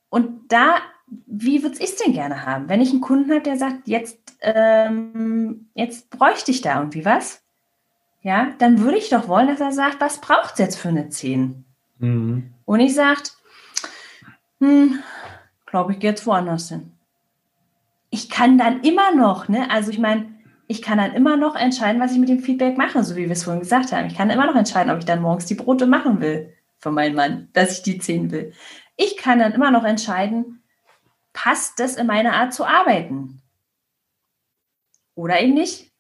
Und 0.08 0.50
da 0.50 0.78
wie 1.26 1.62
würde 1.62 1.76
ich 1.76 1.90
es 1.90 1.96
denn 1.96 2.12
gerne 2.12 2.44
haben? 2.44 2.68
Wenn 2.68 2.80
ich 2.80 2.90
einen 2.90 3.00
Kunden 3.00 3.30
habe, 3.30 3.42
der 3.42 3.56
sagt, 3.56 3.86
jetzt, 3.86 4.18
ähm, 4.40 5.68
jetzt 5.74 6.10
bräuchte 6.10 6.50
ich 6.50 6.62
da 6.62 6.78
irgendwie 6.78 7.04
was, 7.04 7.42
ja, 8.26 8.52
dann 8.58 8.80
würde 8.80 8.98
ich 8.98 9.08
doch 9.08 9.28
wollen, 9.28 9.46
dass 9.46 9.60
er 9.60 9.70
sagt, 9.70 10.00
was 10.00 10.20
braucht 10.20 10.54
es 10.54 10.58
jetzt 10.58 10.80
für 10.80 10.88
eine 10.88 11.08
10? 11.08 11.64
Mhm. 11.98 12.52
Und 12.64 12.80
ich 12.80 12.92
sagt, 12.92 13.36
hm, 14.58 14.98
glaube 15.64 15.92
ich, 15.92 16.00
gehe 16.00 16.10
jetzt 16.10 16.26
woanders 16.26 16.68
hin. 16.68 16.90
Ich 18.10 18.28
kann 18.28 18.58
dann 18.58 18.80
immer 18.80 19.14
noch, 19.14 19.46
ne, 19.46 19.70
also 19.70 19.92
ich 19.92 20.00
meine, 20.00 20.34
ich 20.66 20.82
kann 20.82 20.98
dann 20.98 21.12
immer 21.12 21.36
noch 21.36 21.54
entscheiden, 21.54 22.00
was 22.00 22.10
ich 22.10 22.18
mit 22.18 22.28
dem 22.28 22.40
Feedback 22.40 22.76
mache, 22.76 23.04
so 23.04 23.14
wie 23.14 23.26
wir 23.26 23.30
es 23.30 23.44
vorhin 23.44 23.62
gesagt 23.62 23.92
haben. 23.92 24.08
Ich 24.08 24.16
kann 24.16 24.28
immer 24.30 24.46
noch 24.46 24.56
entscheiden, 24.56 24.90
ob 24.90 24.98
ich 24.98 25.04
dann 25.04 25.22
morgens 25.22 25.46
die 25.46 25.54
Brote 25.54 25.86
machen 25.86 26.20
will 26.20 26.52
für 26.78 26.90
meinen 26.90 27.14
Mann, 27.14 27.48
dass 27.52 27.78
ich 27.78 27.82
die 27.84 27.98
10 27.98 28.32
will. 28.32 28.52
Ich 28.96 29.16
kann 29.16 29.38
dann 29.38 29.52
immer 29.52 29.70
noch 29.70 29.84
entscheiden, 29.84 30.64
passt 31.32 31.78
das 31.78 31.94
in 31.94 32.08
meine 32.08 32.32
Art 32.32 32.52
zu 32.52 32.64
arbeiten? 32.64 33.40
Oder 35.14 35.40
eben 35.40 35.54
nicht. 35.54 35.92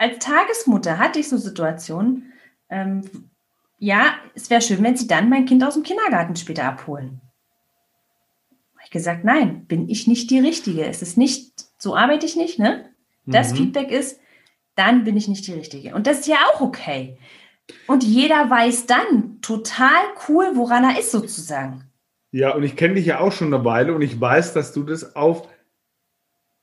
Als 0.00 0.18
Tagesmutter 0.18 0.98
hatte 0.98 1.18
ich 1.18 1.28
so 1.28 1.36
Situationen, 1.36 2.32
ähm, 2.70 3.02
ja, 3.78 4.14
es 4.34 4.48
wäre 4.48 4.62
schön, 4.62 4.82
wenn 4.82 4.96
Sie 4.96 5.06
dann 5.06 5.28
mein 5.28 5.44
Kind 5.44 5.62
aus 5.62 5.74
dem 5.74 5.82
Kindergarten 5.82 6.36
später 6.36 6.64
abholen. 6.64 7.20
Habe 8.76 8.84
ich 8.86 8.90
gesagt, 8.90 9.24
nein, 9.24 9.66
bin 9.66 9.90
ich 9.90 10.06
nicht 10.06 10.30
die 10.30 10.38
Richtige. 10.38 10.86
Es 10.86 11.02
ist 11.02 11.18
nicht, 11.18 11.52
so 11.76 11.94
arbeite 11.94 12.24
ich 12.24 12.34
nicht, 12.34 12.58
ne? 12.58 12.86
Das 13.26 13.52
mhm. 13.52 13.56
Feedback 13.56 13.90
ist, 13.90 14.18
dann 14.74 15.04
bin 15.04 15.18
ich 15.18 15.28
nicht 15.28 15.46
die 15.46 15.52
Richtige. 15.52 15.94
Und 15.94 16.06
das 16.06 16.20
ist 16.20 16.28
ja 16.28 16.38
auch 16.50 16.62
okay. 16.62 17.18
Und 17.86 18.02
jeder 18.02 18.48
weiß 18.48 18.86
dann 18.86 19.42
total 19.42 20.00
cool, 20.30 20.52
woran 20.54 20.84
er 20.84 20.98
ist, 20.98 21.10
sozusagen. 21.10 21.84
Ja, 22.32 22.54
und 22.54 22.62
ich 22.62 22.74
kenne 22.74 22.94
dich 22.94 23.04
ja 23.04 23.20
auch 23.20 23.32
schon 23.32 23.52
eine 23.52 23.66
Weile 23.66 23.94
und 23.94 24.00
ich 24.00 24.18
weiß, 24.18 24.54
dass 24.54 24.72
du 24.72 24.82
das 24.82 25.14
auf 25.14 25.46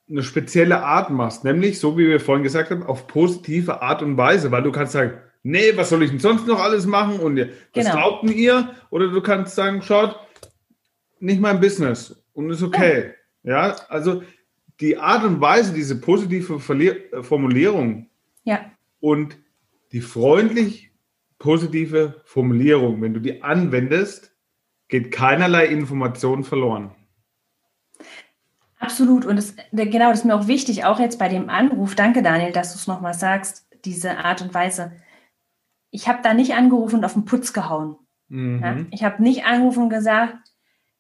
eine 0.09 0.23
spezielle 0.23 0.83
Art 0.83 1.09
machst, 1.09 1.43
nämlich, 1.43 1.79
so 1.79 1.97
wie 1.97 2.07
wir 2.07 2.19
vorhin 2.19 2.43
gesagt 2.43 2.71
haben, 2.71 2.83
auf 2.83 3.07
positive 3.07 3.81
Art 3.81 4.01
und 4.01 4.17
Weise, 4.17 4.51
weil 4.51 4.63
du 4.63 4.71
kannst 4.71 4.93
sagen, 4.93 5.13
nee, 5.43 5.75
was 5.75 5.89
soll 5.89 6.03
ich 6.03 6.09
denn 6.09 6.19
sonst 6.19 6.47
noch 6.47 6.59
alles 6.59 6.85
machen 6.85 7.19
und 7.19 7.37
was 7.37 7.47
genau. 7.73 7.91
glaubt 7.91 8.23
denn 8.23 8.31
ihr? 8.31 8.73
Oder 8.89 9.09
du 9.09 9.21
kannst 9.21 9.55
sagen, 9.55 9.81
schaut, 9.81 10.17
nicht 11.19 11.41
mein 11.41 11.59
Business 11.59 12.23
und 12.33 12.49
ist 12.49 12.63
okay. 12.63 13.13
Ja, 13.43 13.69
ja 13.69 13.75
also 13.89 14.23
die 14.79 14.97
Art 14.97 15.23
und 15.23 15.41
Weise, 15.41 15.73
diese 15.73 15.99
positive 15.99 16.59
Verlier 16.59 16.95
Formulierung 17.21 18.09
ja. 18.43 18.71
und 18.99 19.37
die 19.91 20.01
freundlich 20.01 20.91
positive 21.39 22.21
Formulierung, 22.25 23.01
wenn 23.01 23.13
du 23.13 23.19
die 23.19 23.41
anwendest, 23.43 24.35
geht 24.87 25.11
keinerlei 25.11 25.67
Information 25.67 26.43
verloren. 26.43 26.91
Absolut. 28.79 29.25
Und 29.25 29.37
das, 29.37 29.55
genau, 29.71 30.09
das 30.09 30.19
ist 30.19 30.25
mir 30.25 30.35
auch 30.35 30.47
wichtig, 30.47 30.85
auch 30.85 30.99
jetzt 30.99 31.19
bei 31.19 31.29
dem 31.29 31.49
Anruf. 31.49 31.95
Danke, 31.95 32.21
Daniel, 32.21 32.51
dass 32.51 32.73
du 32.73 32.79
es 32.79 32.87
nochmal 32.87 33.13
sagst, 33.13 33.67
diese 33.85 34.17
Art 34.17 34.41
und 34.41 34.53
Weise. 34.53 34.91
Ich 35.89 36.07
habe 36.07 36.19
da 36.21 36.33
nicht 36.33 36.53
angerufen 36.53 36.97
und 36.97 37.05
auf 37.05 37.13
den 37.13 37.25
Putz 37.25 37.53
gehauen. 37.53 37.95
Mhm. 38.27 38.61
Ja? 38.61 38.75
Ich 38.91 39.03
habe 39.03 39.23
nicht 39.23 39.45
angerufen 39.45 39.83
und 39.83 39.89
gesagt, 39.89 40.35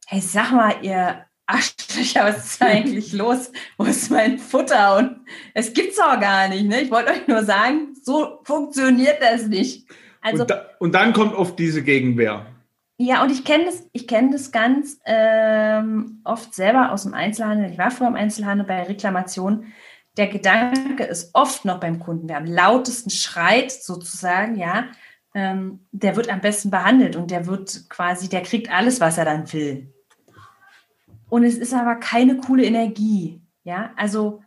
hey, 0.07 0.21
sag 0.21 0.51
mal, 0.51 0.75
ihr 0.81 1.25
Arschlöcher, 1.45 2.25
was 2.25 2.45
ist 2.45 2.61
eigentlich 2.61 3.13
los? 3.13 3.51
Wo 3.77 3.85
ist 3.85 4.09
mein 4.09 4.39
Futter? 4.39 4.97
Und 4.97 5.21
es 5.53 5.73
gibt's 5.73 5.99
auch 5.99 6.19
gar 6.19 6.47
nicht. 6.49 6.65
Ne? 6.65 6.81
Ich 6.81 6.91
wollte 6.91 7.11
euch 7.11 7.27
nur 7.27 7.43
sagen, 7.43 7.93
so 8.01 8.39
funktioniert 8.43 9.21
das 9.21 9.47
nicht. 9.47 9.87
Also, 10.21 10.41
und, 10.41 10.49
da, 10.49 10.65
und 10.79 10.95
dann 10.95 11.13
kommt 11.13 11.33
oft 11.33 11.57
diese 11.59 11.83
Gegenwehr. 11.83 12.45
Ja, 12.99 13.21
und 13.23 13.31
ich 13.31 13.45
kenne 13.45 13.65
das, 13.65 13.87
ich 13.93 14.07
kenne 14.07 14.31
das 14.31 14.51
ganz 14.51 14.99
ähm, 15.05 16.21
oft 16.23 16.55
selber 16.55 16.91
aus 16.91 17.03
dem 17.03 17.13
Einzelhandel. 17.13 17.71
Ich 17.71 17.77
war 17.77 17.91
früher 17.91 18.07
im 18.07 18.15
Einzelhandel 18.15 18.65
bei 18.65 18.83
Reklamationen. 18.83 19.71
Der 20.17 20.27
Gedanke 20.27 21.03
ist 21.03 21.29
oft 21.33 21.63
noch 21.63 21.79
beim 21.79 21.99
Kunden, 21.99 22.27
wer 22.27 22.37
am 22.37 22.45
lautesten 22.45 23.11
schreit, 23.11 23.71
sozusagen, 23.71 24.55
ja, 24.55 24.85
ähm, 25.35 25.85
der 25.91 26.15
wird 26.15 26.29
am 26.29 26.41
besten 26.41 26.71
behandelt 26.71 27.15
und 27.15 27.29
der 27.29 27.45
wird 27.45 27.87
quasi, 27.87 28.29
der 28.29 28.41
kriegt 28.41 28.71
alles, 28.71 28.99
was 28.99 29.19
er 29.19 29.25
dann 29.25 29.53
will. 29.53 29.93
Und 31.29 31.43
es 31.43 31.55
ist 31.55 31.75
aber 31.75 31.97
keine 31.97 32.37
coole 32.37 32.65
Energie, 32.65 33.41
ja. 33.63 33.91
Also 33.95 34.41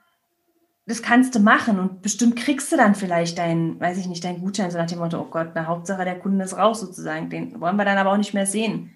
das 0.91 1.03
kannst 1.03 1.37
du 1.37 1.39
machen 1.39 1.79
und 1.79 2.03
bestimmt 2.03 2.35
kriegst 2.35 2.73
du 2.73 2.77
dann 2.77 2.97
vielleicht 2.97 3.39
deinen, 3.39 3.79
weiß 3.79 3.97
ich 3.97 4.07
nicht, 4.07 4.25
deinen 4.25 4.41
Gutschein, 4.41 4.73
so 4.73 4.79
nach 4.79 4.89
dem 4.89 4.99
Motto, 4.99 5.21
oh 5.21 5.31
Gott, 5.31 5.53
na 5.55 5.67
Hauptsache 5.67 6.05
der 6.05 6.19
Kunde 6.19 6.45
ist 6.45 6.59
raus 6.59 6.81
sozusagen, 6.81 7.31
den 7.31 7.61
wollen 7.61 7.77
wir 7.77 7.85
dann 7.85 7.97
aber 7.97 8.11
auch 8.11 8.17
nicht 8.17 8.35
mehr 8.35 8.47
sehen. 8.47 8.91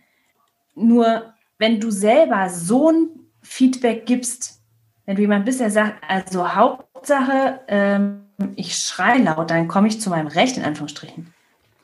Nur 0.74 1.32
wenn 1.57 1.78
du 1.78 1.92
selber 1.92 2.49
so 2.49 2.90
ein 2.90 3.11
Feedback 3.42 4.07
gibst, 4.07 4.61
wenn 5.07 5.14
du 5.14 5.22
jemand 5.22 5.45
bist, 5.45 5.61
der 5.61 5.70
sagt, 5.70 6.03
also 6.09 6.57
Hauptsache, 6.57 7.61
ähm, 7.68 8.22
ich 8.57 8.74
schreie 8.74 9.22
laut, 9.22 9.51
dann 9.51 9.68
komme 9.68 9.86
ich 9.86 10.01
zu 10.01 10.11
meinem 10.11 10.26
Recht, 10.26 10.57
in 10.57 10.64
Anführungsstrichen. 10.64 11.32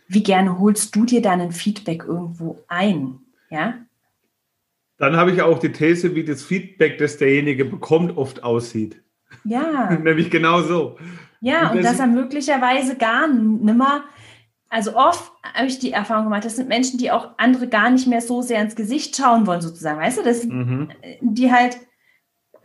Wie 0.09 0.25
gerne 0.25 0.59
holst 0.59 0.97
du 0.97 1.05
dir 1.05 1.23
dann 1.23 1.41
ein 1.41 1.53
Feedback 1.53 2.03
irgendwo 2.03 2.59
ein? 2.67 3.21
Ja? 3.49 3.75
Dann 4.97 5.17
habe 5.17 5.31
ich 5.31 5.41
auch 5.41 5.61
die 5.61 5.71
These, 5.71 6.17
wie 6.17 6.25
das 6.25 6.43
Feedback, 6.43 6.99
das 6.99 7.17
derjenige 7.17 7.65
bekommt, 7.65 8.17
oft 8.17 8.43
aussieht. 8.43 9.01
Ja. 9.45 9.91
Nämlich 10.03 10.31
genau 10.31 10.63
so. 10.63 10.99
Ja, 11.41 11.71
und, 11.71 11.79
und 11.79 11.85
dass 11.85 11.99
er 11.99 12.07
möglicherweise 12.07 12.97
gar 12.97 13.27
nimmer, 13.29 14.05
also 14.69 14.95
oft 14.95 15.33
habe 15.43 15.67
ich 15.67 15.79
die 15.79 15.93
Erfahrung 15.93 16.25
gemacht, 16.25 16.45
das 16.45 16.57
sind 16.57 16.69
Menschen, 16.69 16.99
die 16.99 17.11
auch 17.11 17.31
andere 17.39 17.69
gar 17.69 17.91
nicht 17.91 18.07
mehr 18.07 18.21
so 18.21 18.43
sehr 18.43 18.61
ins 18.61 18.77
Gesicht 18.77 19.17
schauen 19.17 19.47
wollen, 19.47 19.61
sozusagen. 19.61 19.99
Weißt 19.99 20.19
du, 20.19 20.23
das, 20.23 20.45
mhm. 20.45 20.91
die 21.21 21.51
halt 21.51 21.79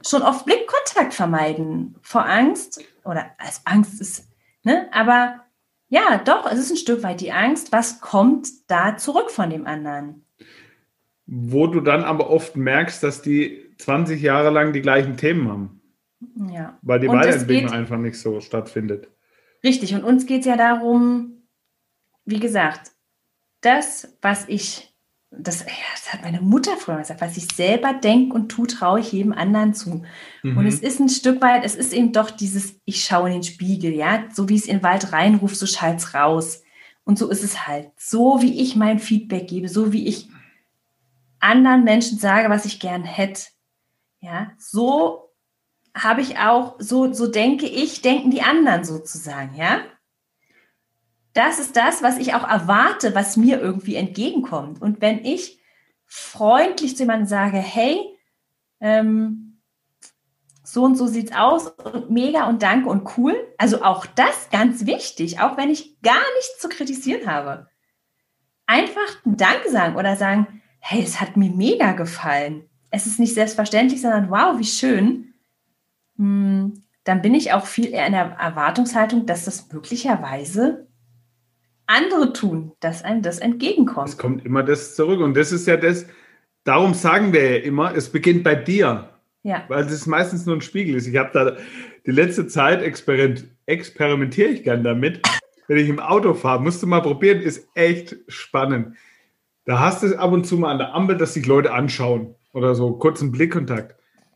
schon 0.05 0.22
oft 0.22 0.45
Blickkontakt 0.45 1.13
vermeiden 1.13 1.95
vor 2.01 2.26
Angst 2.26 2.84
oder 3.03 3.32
als 3.38 3.61
Angst 3.66 4.01
ist, 4.01 4.28
ne? 4.63 4.88
Aber 4.91 5.41
ja, 5.88 6.22
doch, 6.24 6.51
es 6.51 6.59
ist 6.59 6.72
ein 6.72 6.78
Stück 6.78 7.03
weit 7.03 7.22
die 7.22 7.32
Angst, 7.32 7.72
was 7.72 8.01
kommt 8.01 8.49
da 8.68 8.97
zurück 8.97 9.32
von 9.32 9.49
dem 9.49 9.66
anderen. 9.66 10.26
Wo 11.26 11.68
du 11.68 11.80
dann 11.80 12.03
aber 12.03 12.30
oft 12.30 12.55
merkst, 12.55 13.01
dass 13.01 13.22
die 13.22 13.74
20 13.78 14.22
Jahre 14.22 14.49
lang 14.49 14.74
die 14.74 14.82
gleichen 14.82 15.18
Themen 15.18 15.49
haben. 15.49 15.82
Ja. 16.51 16.78
Weil 16.82 16.99
die 16.99 17.07
Weiterentwicklung 17.07 17.71
einfach 17.71 17.97
nicht 17.97 18.19
so 18.19 18.39
stattfindet. 18.41 19.09
Richtig, 19.63 19.93
und 19.95 20.03
uns 20.03 20.26
geht 20.26 20.41
es 20.41 20.45
ja 20.45 20.57
darum, 20.57 21.47
wie 22.26 22.39
gesagt, 22.39 22.91
das, 23.61 24.15
was 24.21 24.47
ich, 24.47 24.93
das, 25.32 25.61
ja, 25.61 25.71
das 25.93 26.13
hat 26.13 26.21
meine 26.21 26.41
Mutter 26.41 26.78
früher 26.78 26.97
gesagt, 26.97 27.21
was 27.21 27.38
ich 27.38 27.47
selber 27.47 27.93
denke 27.93 28.36
und 28.36 28.49
tue, 28.49 28.67
traue 28.67 28.99
ich 28.99 29.11
jedem 29.11 29.34
anderen 29.34 29.73
zu. 29.73 30.03
Mhm. 30.43 30.57
Und 30.57 30.67
es 30.67 30.80
ist 30.80 30.99
ein 30.99 31.09
Stück 31.09 31.41
weit, 31.41 31.65
es 31.65 31.76
ist 31.76 31.93
eben 31.93 32.13
doch 32.13 32.30
dieses, 32.30 32.80
ich 32.86 33.03
schaue 33.03 33.28
in 33.28 33.34
den 33.34 33.43
Spiegel, 33.43 33.93
ja, 33.93 34.26
so 34.32 34.49
wie 34.49 34.55
es 34.55 34.67
in 34.67 34.78
den 34.78 34.84
Wald 34.84 35.11
reinruft, 35.11 35.55
so 35.55 35.65
schallt 35.65 35.99
es 35.99 36.13
raus. 36.13 36.61
Und 37.03 37.19
so 37.19 37.30
ist 37.30 37.43
es 37.43 37.67
halt. 37.67 37.91
So 37.97 38.41
wie 38.41 38.61
ich 38.61 38.76
mein 38.76 38.99
Feedback 38.99 39.47
gebe, 39.47 39.69
so 39.69 39.93
wie 39.93 40.07
ich 40.07 40.30
anderen 41.39 41.84
Menschen 41.84 42.17
sage, 42.17 42.49
was 42.49 42.65
ich 42.65 42.80
gern 42.80 43.03
hätte. 43.03 43.43
Ja, 44.21 44.51
so 44.57 45.24
habe 45.96 46.22
ich 46.22 46.38
auch, 46.38 46.76
so, 46.78 47.12
so 47.14 47.28
denke 47.28 47.66
ich, 47.66 48.02
denken 48.02 48.30
die 48.30 48.41
anderen 48.41 48.84
sozusagen, 48.84 49.56
ja? 49.56 49.80
Das 51.34 51.60
ist 51.60 51.76
das, 51.76 52.04
was 52.04 52.18
ich 52.18 52.34
auch 52.34 52.48
erwarte, 52.48 53.16
was 53.16 53.38
mir 53.38 53.60
irgendwie 53.60 53.96
entgegenkommt. 53.96 54.82
Und 54.82 55.02
wenn 55.02 55.24
ich 55.26 55.60
freundlich 56.06 56.96
zu 56.96 57.04
jemandem 57.04 57.28
sage, 57.28 57.58
hey, 57.58 58.00
ähm, 58.80 59.62
so 60.64 60.84
und 60.84 60.96
so 60.96 61.08
sieht's 61.08 61.34
aus 61.34 61.68
und 61.68 62.10
mega 62.10 62.48
und 62.48 62.62
danke 62.62 62.89
und 62.89 63.18
cool. 63.18 63.36
Also 63.58 63.84
auch 63.84 64.06
das 64.06 64.50
ganz 64.50 64.86
wichtig, 64.86 65.39
auch 65.39 65.58
wenn 65.58 65.70
ich 65.70 66.02
gar 66.02 66.24
nichts 66.36 66.60
zu 66.60 66.70
kritisieren 66.70 67.28
habe. 67.32 67.68
Einfach 68.66 69.26
ein 69.26 69.38
Danke 69.38 69.70
sagen 69.70 69.96
oder 69.96 70.16
sagen, 70.16 70.62
hey, 70.80 71.04
es 71.04 71.22
hat 71.22 71.38
mir 71.38 71.52
mega 71.52 71.91
gefallen. 71.91 72.68
Es 72.89 73.06
ist 73.06 73.20
nicht 73.20 73.34
selbstverständlich, 73.34 74.02
sondern 74.02 74.30
wow, 74.30 74.58
wie 74.58 74.66
schön. 74.66 75.35
Hm, 76.18 76.84
dann 77.03 77.22
bin 77.22 77.36
ich 77.36 77.53
auch 77.53 77.66
viel 77.66 77.93
eher 77.93 78.07
in 78.07 78.13
der 78.13 78.36
Erwartungshaltung, 78.39 79.26
dass 79.26 79.45
das 79.45 79.72
möglicherweise 79.72 80.88
andere 81.88 82.34
tun, 82.34 82.72
dass 82.80 83.03
einem 83.03 83.22
das 83.22 83.39
entgegenkommt. 83.39 84.09
Es 84.09 84.18
kommt 84.18 84.45
immer 84.45 84.63
das 84.63 84.95
zurück. 84.95 85.22
Und 85.22 85.36
das 85.36 85.51
ist 85.51 85.68
ja 85.68 85.78
das, 85.78 86.07
darum 86.63 86.93
sagen 86.93 87.32
wir 87.32 87.57
ja 87.57 87.63
immer, 87.63 87.95
es 87.95 88.09
beginnt 88.09 88.43
bei 88.43 88.55
dir. 88.55 89.09
Ja. 89.43 89.63
Weil 89.68 89.86
es 89.86 90.07
meistens 90.07 90.47
nur 90.47 90.55
ein 90.55 90.61
Spiegel 90.61 90.95
ist. 90.95 91.05
Ich 91.05 91.16
habe 91.18 91.30
da 91.32 91.57
die 92.07 92.11
letzte 92.11 92.47
Zeit 92.47 92.82
experiment, 92.82 93.45
experimentiere 93.68 94.49
ich 94.49 94.63
gern 94.63 94.84
damit. 94.84 95.22
Wenn 95.68 95.78
ich 95.78 95.89
im 95.89 95.99
Auto 95.99 96.34
fahre, 96.34 96.61
musst 96.61 96.82
du 96.82 96.88
mal 96.88 97.01
probieren, 97.01 97.41
ist 97.41 97.68
echt 97.76 98.16
spannend. 98.28 98.97
Da 99.66 99.80
hast 99.80 100.01
du 100.01 100.07
es 100.07 100.13
ab 100.13 100.32
und 100.32 100.45
zu 100.45 100.57
mal 100.57 100.72
an 100.72 100.80
der 100.80 100.93
Ampel, 100.95 101.18
dass 101.18 101.36
sich 101.36 101.45
Leute 101.45 101.74
anschauen 101.74 102.34
oder 102.53 102.74
so 102.74 102.93
kurzen 102.93 103.32
Blickkontakt 103.32 103.95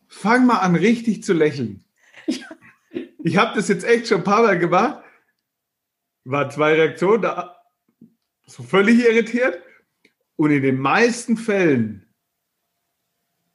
fang 0.10 0.46
mal 0.46 0.58
an, 0.58 0.76
richtig 0.76 1.24
zu 1.24 1.32
lächeln. 1.34 1.86
Ich 3.24 3.38
habe 3.38 3.56
das 3.56 3.68
jetzt 3.68 3.86
echt 3.86 4.08
schon 4.08 4.20
ein 4.20 4.24
paar 4.24 4.44
Mal 4.44 4.60
gemacht. 4.60 5.04
War 6.26 6.50
zwei 6.50 6.74
Reaktionen 6.74 7.22
da, 7.22 7.62
so 8.46 8.64
völlig 8.64 9.00
irritiert. 9.00 9.62
Und 10.36 10.52
in 10.52 10.62
den 10.62 10.80
meisten 10.80 11.38
Fällen 11.38 12.06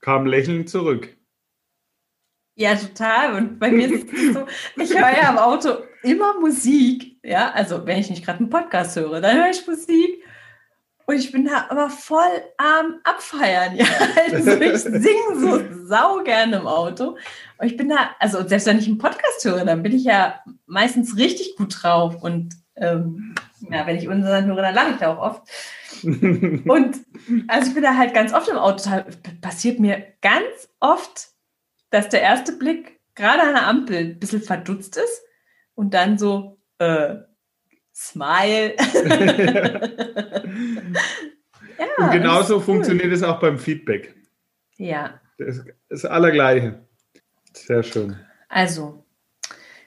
kam 0.01 0.27
lächelnd 0.27 0.69
zurück. 0.69 1.17
Ja, 2.57 2.77
total. 2.77 3.35
Und 3.37 3.59
bei 3.59 3.71
mir 3.71 3.91
ist 3.91 4.13
es 4.13 4.35
so, 4.35 4.47
ich 4.77 4.91
höre 4.91 5.17
ja 5.17 5.31
im 5.31 5.39
Auto 5.39 5.83
immer 6.03 6.39
Musik. 6.39 7.19
Ja, 7.23 7.51
also 7.53 7.87
wenn 7.87 7.99
ich 7.99 8.11
nicht 8.11 8.25
gerade 8.25 8.41
einen 8.41 8.51
Podcast 8.51 8.97
höre, 8.97 9.21
dann 9.21 9.37
höre 9.37 9.51
ich 9.51 9.67
Musik. 9.67 10.24
Und 11.07 11.17
ich 11.17 11.33
bin 11.33 11.45
da 11.45 11.67
aber 11.69 11.91
voll 11.91 12.43
am 12.57 13.01
Abfeiern. 13.05 13.77
Ja, 13.77 13.87
also 14.33 14.53
ich 14.53 14.79
singe 14.79 15.39
so 15.39 15.63
sau 15.87 16.23
gerne 16.23 16.57
im 16.57 16.67
Auto. 16.67 17.17
Und 17.59 17.67
ich 17.67 17.77
bin 17.77 17.89
da, 17.89 18.11
also 18.19 18.47
selbst 18.47 18.67
wenn 18.67 18.79
ich 18.79 18.87
einen 18.87 18.99
Podcast 18.99 19.45
höre, 19.45 19.65
dann 19.65 19.83
bin 19.83 19.93
ich 19.93 20.05
ja 20.05 20.41
meistens 20.67 21.17
richtig 21.17 21.57
gut 21.57 21.83
drauf. 21.83 22.23
Und 22.23 22.55
ähm, 22.77 23.35
ja, 23.71 23.87
wenn 23.87 23.97
ich 23.97 24.09
unseren 24.09 24.47
höre, 24.47 24.63
dann 24.63 24.75
lache 24.75 24.91
ich 24.93 24.97
da 24.97 25.15
auch 25.15 25.19
oft. 25.19 25.43
Und 26.05 26.97
also 27.49 27.69
ich 27.69 27.75
bin 27.75 27.83
da 27.83 27.97
halt 27.97 28.15
ganz 28.15 28.33
oft 28.33 28.49
im 28.49 28.57
Auto. 28.57 28.91
Passiert 29.41 29.81
mir 29.81 30.05
ganz 30.23 30.69
oft, 30.81 31.29
dass 31.91 32.09
der 32.09 32.23
erste 32.23 32.53
Blick 32.53 33.01
gerade 33.15 33.43
an 33.43 33.55
der 33.55 33.67
Ampel 33.67 33.97
ein 33.97 34.19
bisschen 34.19 34.43
verdutzt 34.43 34.97
ist 34.97 35.23
und 35.75 35.95
dann 35.95 36.19
so, 36.19 36.59
äh, 36.79 37.17
Smile. 37.95 38.75
ja, 41.79 42.05
und 42.05 42.11
genauso 42.11 42.61
funktioniert 42.61 43.13
es 43.13 43.23
auch 43.23 43.39
beim 43.39 43.59
Feedback. 43.59 44.15
Ja. 44.77 45.21
Das 45.39 45.59
ist 45.59 45.67
das 45.89 46.05
Allergleiche. 46.05 46.85
Sehr 47.53 47.83
schön. 47.83 48.17
Also, 48.49 49.05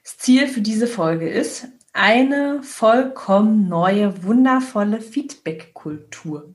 das 0.03 0.18
Ziel 0.18 0.47
für 0.47 0.62
diese 0.62 0.88
Folge 0.88 1.30
ist 1.30 1.68
eine 1.93 2.62
vollkommen 2.64 3.68
neue, 3.68 4.24
wundervolle 4.24 5.01
Feedback-Kultur. 5.01 6.53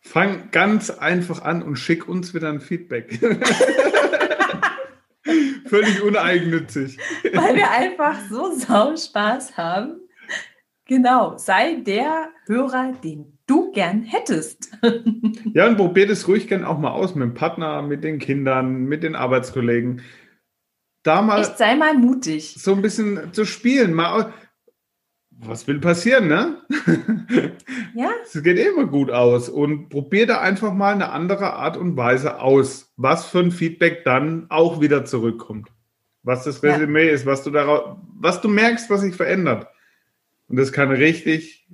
Fang 0.00 0.50
ganz 0.50 0.90
einfach 0.90 1.42
an 1.42 1.62
und 1.62 1.76
schick 1.76 2.08
uns 2.08 2.34
wieder 2.34 2.48
ein 2.48 2.60
Feedback. 2.60 3.20
Völlig 5.66 6.02
uneigennützig. 6.02 6.98
Weil 7.32 7.56
wir 7.56 7.70
einfach 7.70 8.18
so 8.28 8.52
sau 8.52 8.96
Spaß 8.96 9.56
haben. 9.56 10.00
Genau, 10.86 11.38
sei 11.38 11.76
der 11.76 12.28
Hörer, 12.46 12.92
den 13.02 13.38
du 13.46 13.72
gern 13.72 14.02
hättest. 14.02 14.70
ja, 15.54 15.66
und 15.66 15.76
probier 15.76 16.06
das 16.06 16.28
ruhig 16.28 16.46
gern 16.46 16.64
auch 16.64 16.78
mal 16.78 16.90
aus 16.90 17.14
mit 17.14 17.22
dem 17.22 17.34
Partner, 17.34 17.80
mit 17.82 18.04
den 18.04 18.18
Kindern, 18.18 18.84
mit 18.84 19.02
den 19.02 19.16
Arbeitskollegen. 19.16 20.02
Da 21.02 21.22
mal. 21.22 21.40
Echt, 21.40 21.58
sei 21.58 21.74
mal 21.74 21.94
mutig. 21.94 22.56
So 22.58 22.72
ein 22.72 22.82
bisschen 22.82 23.32
zu 23.32 23.44
spielen. 23.44 23.94
Mal, 23.94 24.32
was 25.40 25.66
will 25.66 25.80
passieren, 25.80 26.28
ne? 26.28 26.58
Ja. 27.96 28.10
Es 28.24 28.42
geht 28.42 28.58
immer 28.58 28.86
gut 28.86 29.12
aus. 29.12 29.48
Und 29.48 29.88
probier 29.88 30.26
da 30.26 30.40
einfach 30.40 30.72
mal 30.72 30.92
eine 30.92 31.10
andere 31.10 31.52
Art 31.52 31.76
und 31.76 31.96
Weise 31.96 32.40
aus, 32.40 32.92
was 32.96 33.26
für 33.26 33.38
ein 33.38 33.52
Feedback 33.52 34.04
dann 34.04 34.46
auch 34.50 34.80
wieder 34.80 35.04
zurückkommt. 35.04 35.68
Was 36.24 36.42
das 36.42 36.60
Resümee 36.64 37.06
ja. 37.06 37.12
ist, 37.12 37.24
was 37.24 37.44
du 37.44 37.50
daraus, 37.50 37.96
was 38.18 38.40
du 38.40 38.48
merkst, 38.48 38.90
was 38.90 39.02
sich 39.02 39.14
verändert. 39.14 39.68
Und 40.48 40.56
das 40.56 40.72
kann 40.72 40.90
richtig, 40.90 41.68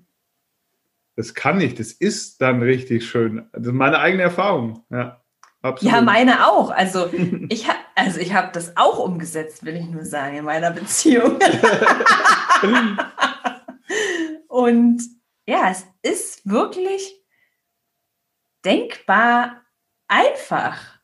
das 1.16 1.32
kann 1.32 1.56
nicht, 1.56 1.80
das 1.80 1.92
ist 1.92 2.42
dann 2.42 2.60
richtig 2.60 3.06
schön. 3.08 3.46
Das 3.52 3.68
ist 3.68 3.72
meine 3.72 3.98
eigene 3.98 4.24
Erfahrung, 4.24 4.84
ja. 4.90 5.22
Absolut. 5.62 5.94
Ja, 5.94 6.00
meine 6.02 6.48
auch. 6.48 6.70
Also 6.70 7.10
ich 7.48 7.68
habe 7.68 7.78
also 7.94 8.18
ich 8.18 8.32
habe 8.32 8.48
das 8.52 8.76
auch 8.76 8.98
umgesetzt, 8.98 9.64
will 9.64 9.76
ich 9.76 9.86
nur 9.88 10.04
sagen, 10.04 10.38
in 10.38 10.44
meiner 10.44 10.70
Beziehung. 10.70 11.38
Und 14.60 15.02
ja, 15.46 15.70
es 15.70 15.86
ist 16.02 16.48
wirklich 16.48 17.18
denkbar 18.62 19.62
einfach. 20.06 21.00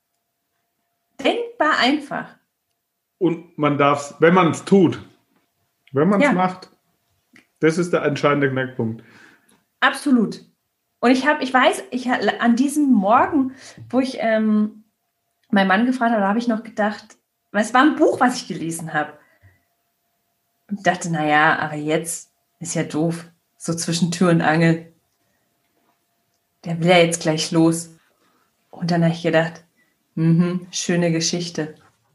Denkbar 1.25 1.79
einfach. 1.79 2.37
Und 3.17 3.57
man 3.57 3.79
darf 3.79 4.11
es, 4.11 4.21
wenn 4.21 4.35
man 4.35 4.51
es 4.51 4.67
tut, 4.67 5.03
wenn 5.93 6.11
man 6.11 6.21
es 6.21 6.27
ja. 6.27 6.33
macht, 6.35 6.71
das 7.61 7.79
ist 7.79 7.95
der 7.95 8.03
entscheidende 8.03 8.51
Knackpunkt. 8.51 9.03
Absolut. 9.81 10.45
Und 11.01 11.11
ich 11.13 11.27
habe, 11.27 11.43
ich 11.43 11.55
weiß, 11.55 11.85
ich 11.91 12.11
an 12.11 12.57
diesem 12.57 12.93
Morgen, 12.93 13.55
wo 13.89 14.01
ich 14.01 14.19
ähm, 14.21 14.85
meinen 15.49 15.69
Mann 15.69 15.87
gefragt 15.87 16.11
habe, 16.11 16.21
da 16.21 16.29
habe 16.29 16.39
ich 16.39 16.49
noch 16.49 16.63
gedacht, 16.63 17.17
weil 17.53 17.63
es 17.63 17.73
war 17.73 17.81
ein 17.81 17.97
Buch, 17.97 18.21
was 18.21 18.37
ich 18.37 18.49
gelesen 18.49 18.93
habe. 18.93 19.15
Und 20.69 20.87
dachte, 20.87 21.11
naja, 21.11 21.59
aber 21.59 21.77
jetzt 21.77 22.35
ist 22.59 22.75
ja 22.75 22.83
doof 22.83 23.31
so 23.57 23.75
zwischen 23.75 24.11
Tür 24.11 24.31
und 24.31 24.43
Angel. 24.43 24.93
Der 26.65 26.81
will 26.81 26.89
ja 26.89 26.99
jetzt 26.99 27.23
gleich 27.23 27.51
los. 27.51 27.91
Und 28.71 28.91
dann 28.91 29.05
habe 29.05 29.15
ich 29.15 29.23
gedacht, 29.23 29.65
mhm, 30.15 30.67
schöne 30.71 31.13
Geschichte. 31.13 31.77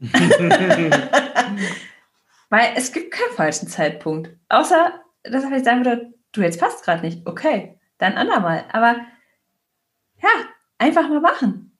Weil 2.50 2.72
es 2.76 2.92
gibt 2.92 3.12
keinen 3.12 3.34
falschen 3.34 3.68
Zeitpunkt. 3.68 4.30
Außer, 4.48 5.00
dass 5.22 5.44
er 5.44 5.64
sagen 5.64 5.84
würde, 5.84 6.12
du 6.32 6.42
jetzt 6.42 6.60
passt 6.60 6.84
gerade 6.84 7.02
nicht. 7.02 7.26
Okay, 7.26 7.78
dann 7.98 8.14
andermal. 8.14 8.64
Aber 8.72 8.96
ja, 10.22 10.28
einfach 10.78 11.08
mal 11.08 11.20
machen. 11.20 11.78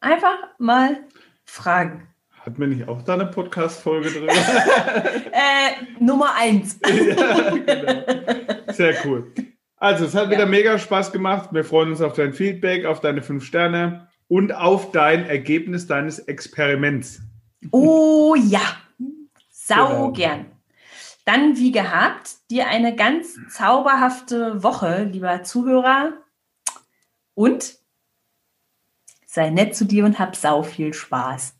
Einfach 0.00 0.36
mal 0.58 1.04
fragen. 1.44 2.09
Hat 2.40 2.58
mir 2.58 2.68
nicht 2.68 2.88
auch 2.88 3.02
da 3.02 3.14
eine 3.14 3.26
Podcast-Folge 3.26 4.10
drin? 4.10 4.28
äh, 5.32 6.02
Nummer 6.02 6.34
eins. 6.34 6.78
ja, 6.86 7.50
genau. 7.50 8.72
Sehr 8.72 8.94
cool. 9.04 9.30
Also, 9.76 10.06
es 10.06 10.14
hat 10.14 10.26
ja. 10.26 10.30
wieder 10.30 10.46
mega 10.46 10.78
Spaß 10.78 11.12
gemacht. 11.12 11.50
Wir 11.52 11.64
freuen 11.64 11.90
uns 11.90 12.00
auf 12.00 12.14
dein 12.14 12.32
Feedback, 12.32 12.86
auf 12.86 13.00
deine 13.00 13.20
fünf 13.20 13.44
Sterne 13.44 14.08
und 14.28 14.54
auf 14.54 14.90
dein 14.90 15.26
Ergebnis 15.26 15.86
deines 15.86 16.18
Experiments. 16.18 17.20
Oh 17.72 18.34
ja, 18.34 18.62
sau 19.50 19.88
genau. 19.88 20.12
gern. 20.12 20.46
Dann, 21.26 21.58
wie 21.58 21.72
gehabt, 21.72 22.36
dir 22.50 22.68
eine 22.68 22.96
ganz 22.96 23.36
zauberhafte 23.50 24.62
Woche, 24.62 25.04
lieber 25.04 25.42
Zuhörer. 25.42 26.14
Und 27.34 27.76
sei 29.26 29.50
nett 29.50 29.76
zu 29.76 29.84
dir 29.84 30.06
und 30.06 30.18
hab 30.18 30.36
sau 30.36 30.62
viel 30.62 30.94
Spaß. 30.94 31.59